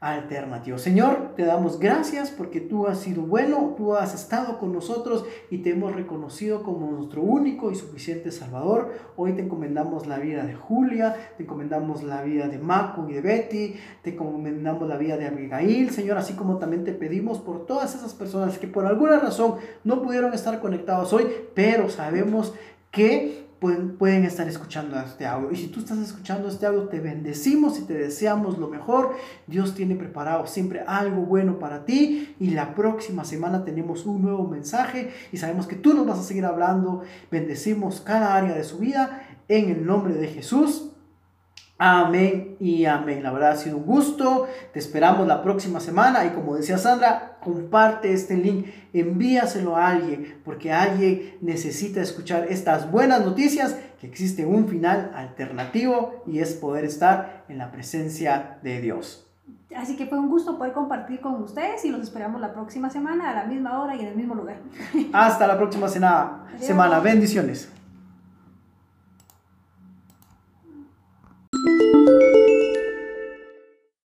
alternativo. 0.02 0.78
Señor, 0.78 1.34
te 1.36 1.44
damos 1.44 1.78
gracias 1.78 2.32
porque 2.32 2.62
tú 2.62 2.88
has 2.88 3.00
sido 3.00 3.24
bueno, 3.24 3.74
tú 3.76 3.96
has 3.96 4.16
estado 4.16 4.58
con 4.58 4.72
nosotros 4.72 5.26
y 5.50 5.58
te 5.58 5.72
hemos 5.72 5.94
reconocido 5.94 6.64
como 6.64 6.90
nuestro 6.90 7.22
único 7.22 7.70
y 7.70 7.76
suficiente 7.76 8.32
Salvador. 8.32 8.94
Hoy 9.18 9.34
te 9.34 9.42
encomendamos 9.42 10.08
la 10.08 10.18
vida 10.18 10.46
de 10.46 10.54
Julia, 10.54 11.16
te 11.36 11.44
encomendamos 11.44 12.04
la 12.04 12.22
vida 12.22 12.48
de 12.48 12.60
Marco 12.60 13.06
y 13.10 13.14
de 13.14 13.22
Betty, 13.22 13.76
te 14.02 14.12
encomendamos 14.12 14.88
la 14.88 14.96
vida 14.96 15.18
de 15.18 15.28
Abigail, 15.28 15.90
Señor, 15.90 16.18
así 16.18 16.34
como 16.34 16.60
también 16.60 16.86
te 16.86 16.94
pedimos 16.94 17.40
por 17.40 17.66
todas 17.66 17.94
esas 17.94 18.14
personas 18.14 18.58
que 18.58 18.68
por 18.68 18.86
alguna 18.86 19.20
razón 19.20 19.56
no 19.84 20.02
pudieron 20.02 20.34
estar 20.34 20.62
conectados 20.62 21.12
hoy, 21.12 21.28
pero 21.54 21.90
sabemos 21.90 22.54
que 22.90 23.49
pueden, 23.60 24.24
estar 24.24 24.48
escuchando 24.48 25.00
este 25.00 25.26
audio. 25.26 25.52
Y 25.52 25.58
si 25.58 25.68
tú 25.68 25.80
estás 25.80 25.98
escuchando 26.00 26.48
este 26.48 26.66
audio, 26.66 26.84
te 26.88 27.00
bendecimos 27.00 27.78
y 27.80 27.84
te 27.84 27.94
deseamos 27.94 28.58
lo 28.58 28.70
mejor. 28.70 29.16
Dios 29.48 29.76
tiene 29.76 29.96
preparado 29.96 30.48
siempre 30.48 30.82
algo 30.88 31.24
bueno 31.24 31.60
para 31.60 31.86
ti. 31.86 32.36
Y 32.40 32.52
la 32.52 32.74
próxima 32.76 33.26
semana 33.26 33.66
tenemos 33.66 34.06
un 34.06 34.22
nuevo 34.22 34.48
mensaje 34.48 35.12
y 35.32 35.38
sabemos 35.38 35.68
que 35.68 35.76
tú 35.76 35.94
nos 35.94 36.08
vas 36.08 36.20
a 36.20 36.24
seguir 36.24 36.46
hablando. 36.46 37.04
Bendecimos 37.30 38.02
cada 38.02 38.36
área 38.36 38.54
de 38.54 38.64
su 38.64 38.80
vida 38.80 39.28
en 39.48 39.70
el 39.70 39.86
nombre 39.86 40.14
de 40.14 40.28
Jesús. 40.28 40.89
Amén 41.82 42.58
y 42.60 42.84
amén. 42.84 43.24
La 43.24 43.32
verdad 43.32 43.52
ha 43.52 43.56
sido 43.56 43.78
un 43.78 43.86
gusto. 43.86 44.48
Te 44.74 44.80
esperamos 44.80 45.26
la 45.26 45.42
próxima 45.42 45.80
semana. 45.80 46.26
Y 46.26 46.32
como 46.32 46.58
decía 46.58 46.78
Sandra, 46.78 47.38
comparte 47.42 48.12
este 48.12 48.36
link, 48.36 48.68
envíaselo 48.92 49.78
a 49.78 49.88
alguien, 49.88 50.42
porque 50.44 50.74
alguien 50.74 51.38
necesita 51.40 52.02
escuchar 52.02 52.48
estas 52.50 52.92
buenas 52.92 53.26
noticias, 53.26 53.78
que 54.02 54.08
existe 54.08 54.46
un 54.46 54.68
final 54.68 55.12
alternativo 55.16 56.22
y 56.28 56.40
es 56.40 56.54
poder 56.54 56.84
estar 56.84 57.46
en 57.48 57.58
la 57.58 57.72
presencia 57.72 58.58
de 58.62 58.82
Dios. 58.82 59.26
Así 59.74 59.96
que 59.96 60.06
fue 60.06 60.20
un 60.20 60.30
gusto 60.30 60.58
poder 60.58 60.74
compartir 60.74 61.22
con 61.22 61.42
ustedes 61.42 61.86
y 61.86 61.92
los 61.92 62.02
esperamos 62.02 62.42
la 62.42 62.52
próxima 62.52 62.90
semana 62.90 63.30
a 63.30 63.34
la 63.34 63.46
misma 63.46 63.82
hora 63.82 63.96
y 63.96 64.02
en 64.02 64.08
el 64.08 64.16
mismo 64.16 64.36
lugar. 64.36 64.58
Hasta 65.14 65.48
la 65.48 65.58
próxima 65.58 65.88
semana. 65.88 67.00
Bendiciones. 67.02 67.72
Thank 72.10 72.22
you. 72.34 72.49